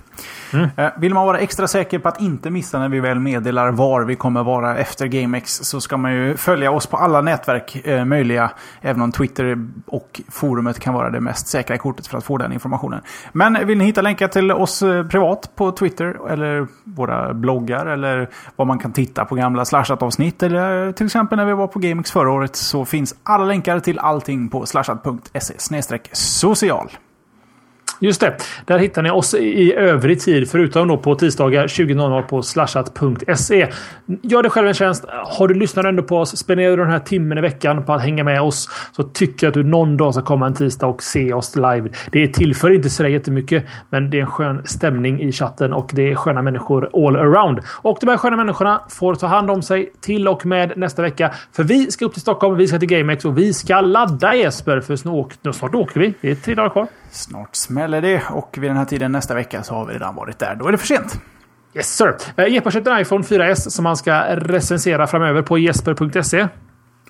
Mm. 0.53 0.69
Uh, 0.79 0.87
vill 0.97 1.13
man 1.13 1.25
vara 1.25 1.39
extra 1.39 1.67
säker 1.67 1.99
på 1.99 2.09
att 2.09 2.21
inte 2.21 2.49
missa 2.49 2.79
när 2.79 2.89
vi 2.89 2.99
väl 2.99 3.19
meddelar 3.19 3.71
var 3.71 4.01
vi 4.01 4.15
kommer 4.15 4.43
vara 4.43 4.77
efter 4.77 5.07
GameX 5.07 5.55
så 5.55 5.81
ska 5.81 5.97
man 5.97 6.13
ju 6.13 6.37
följa 6.37 6.71
oss 6.71 6.87
på 6.87 6.97
alla 6.97 7.21
nätverk 7.21 7.87
uh, 7.87 8.05
möjliga. 8.05 8.51
Även 8.81 9.01
om 9.01 9.11
Twitter 9.11 9.67
och 9.85 10.21
forumet 10.29 10.79
kan 10.79 10.93
vara 10.93 11.09
det 11.09 11.19
mest 11.19 11.47
säkra 11.47 11.77
kortet 11.77 12.07
för 12.07 12.17
att 12.17 12.23
få 12.23 12.37
den 12.37 12.53
informationen. 12.53 13.01
Men 13.31 13.67
vill 13.67 13.77
ni 13.77 13.85
hitta 13.85 14.01
länkar 14.01 14.27
till 14.27 14.51
oss 14.51 14.79
privat 15.09 15.51
på 15.55 15.71
Twitter 15.71 16.29
eller 16.29 16.67
våra 16.83 17.33
bloggar 17.33 17.85
eller 17.85 18.29
vad 18.55 18.67
man 18.67 18.79
kan 18.79 18.93
titta 18.93 19.25
på 19.25 19.35
gamla 19.35 19.65
slashat-avsnitt 19.65 20.43
eller 20.43 20.91
till 20.91 21.05
exempel 21.05 21.37
när 21.37 21.45
vi 21.45 21.53
var 21.53 21.67
på 21.67 21.79
GameX 21.79 22.11
förra 22.11 22.31
året 22.31 22.55
så 22.55 22.85
finns 22.85 23.15
alla 23.23 23.45
länkar 23.45 23.79
till 23.79 23.99
allting 23.99 24.49
på 24.49 24.65
slashat.se 24.65 25.53
social. 26.13 26.89
Just 28.03 28.21
det. 28.21 28.33
Där 28.65 28.79
hittar 28.79 29.01
ni 29.01 29.11
oss 29.11 29.33
i 29.33 29.73
övrig 29.73 30.21
tid, 30.21 30.49
förutom 30.49 30.87
då 30.87 30.97
på 30.97 31.15
tisdagar 31.15 31.67
20.00 31.67 32.21
på 32.21 32.41
slashat.se. 32.41 33.67
Gör 34.21 34.43
dig 34.43 34.51
själv 34.51 34.67
en 34.67 34.73
tjänst. 34.73 35.05
Har 35.09 35.47
du 35.47 35.53
lyssnat 35.53 35.85
ändå 35.85 36.03
på 36.03 36.17
oss, 36.17 36.37
spenderar 36.37 36.77
du 36.77 36.83
den 36.83 36.91
här 36.91 36.99
timmen 36.99 37.37
i 37.37 37.41
veckan 37.41 37.85
på 37.85 37.93
att 37.93 38.01
hänga 38.01 38.23
med 38.23 38.41
oss, 38.41 38.69
så 38.91 39.03
tycker 39.03 39.47
jag 39.47 39.51
att 39.51 39.53
du 39.53 39.63
någon 39.63 39.97
dag 39.97 40.13
ska 40.13 40.23
komma 40.23 40.47
en 40.47 40.53
tisdag 40.53 40.87
och 40.87 41.03
se 41.03 41.33
oss 41.33 41.55
live. 41.55 41.89
Det 42.11 42.27
tillför 42.27 42.69
inte 42.69 42.89
så 42.89 43.07
jättemycket, 43.07 43.65
men 43.89 44.09
det 44.09 44.17
är 44.17 44.21
en 44.21 44.27
skön 44.27 44.61
stämning 44.65 45.21
i 45.21 45.31
chatten 45.31 45.73
och 45.73 45.91
det 45.93 46.11
är 46.11 46.15
sköna 46.15 46.41
människor 46.41 47.07
all 47.07 47.15
around. 47.15 47.59
Och 47.67 47.97
de 48.01 48.09
här 48.09 48.17
sköna 48.17 48.37
människorna 48.37 48.81
får 48.89 49.15
ta 49.15 49.27
hand 49.27 49.51
om 49.51 49.61
sig 49.61 49.91
till 50.01 50.27
och 50.27 50.45
med 50.45 50.73
nästa 50.77 51.01
vecka. 51.01 51.33
För 51.55 51.63
vi 51.63 51.91
ska 51.91 52.05
upp 52.05 52.13
till 52.13 52.21
Stockholm, 52.21 52.57
vi 52.57 52.67
ska 52.67 52.79
till 52.79 52.89
GameX 52.89 53.25
och 53.25 53.37
vi 53.37 53.53
ska 53.53 53.81
ladda 53.81 54.35
Jesper, 54.35 54.81
för 54.81 54.95
snart 54.95 55.75
åker 55.75 55.99
vi. 55.99 56.13
Det 56.21 56.31
är 56.31 56.35
tre 56.35 56.55
dagar 56.55 56.69
kvar. 56.69 56.87
Snart 57.13 57.55
smäller 57.55 58.01
det 58.01 58.23
och 58.29 58.57
vid 58.57 58.69
den 58.69 58.77
här 58.77 58.85
tiden 58.85 59.11
nästa 59.11 59.35
vecka 59.35 59.63
så 59.63 59.73
har 59.73 59.85
vi 59.85 59.93
redan 59.93 60.15
varit 60.15 60.39
där. 60.39 60.55
Då 60.55 60.67
är 60.67 60.71
det 60.71 60.77
för 60.77 60.87
sent. 60.87 61.21
Yes 61.73 61.95
sir! 61.95 62.15
Eh, 62.37 62.47
Jesper 62.47 62.71
köpte 62.71 62.91
en 62.91 62.99
iPhone 63.01 63.23
4S 63.23 63.69
som 63.69 63.83
man 63.83 63.97
ska 63.97 64.35
recensera 64.35 65.07
framöver 65.07 65.41
på 65.41 65.57
jesper.se. 65.57 66.47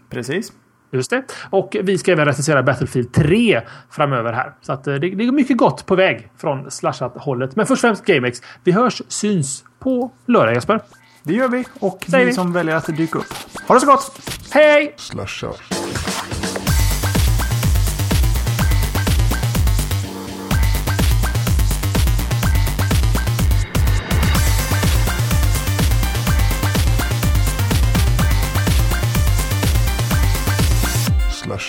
Precis. 0.10 0.52
Just 0.92 1.10
det. 1.10 1.24
Och 1.50 1.76
vi 1.84 1.98
ska 1.98 2.12
även 2.12 2.26
recensera 2.26 2.64
Battlefield 2.64 3.14
3 3.14 3.62
framöver 3.90 4.34
här. 4.34 4.54
Så 4.62 4.74
att 4.74 4.88
eh, 4.88 4.94
det, 4.94 5.10
det 5.10 5.24
är 5.24 5.32
mycket 5.32 5.58
gott 5.58 5.86
på 5.86 5.96
väg 5.96 6.32
från 6.38 6.72
slashat-hållet. 6.72 7.56
Men 7.56 7.66
först 7.66 7.84
och 7.84 7.88
främst 7.88 8.06
GameX. 8.06 8.42
Vi 8.64 8.72
hörs, 8.72 9.02
syns 9.08 9.64
på 9.80 10.12
lördag 10.26 10.54
Jesper. 10.54 10.82
Det 11.24 11.34
gör 11.34 11.48
vi. 11.48 11.66
Och 11.80 12.06
ni 12.08 12.34
som 12.34 12.54
väljer 12.54 12.76
att 12.76 12.98
dyka 12.98 13.20
upp. 13.20 13.34
Ha 13.68 13.76
det 13.76 13.82
så 13.82 13.88
gott! 13.88 14.20
Hej! 14.52 14.94
Slashat. 14.98 15.62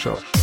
shot 0.04 0.33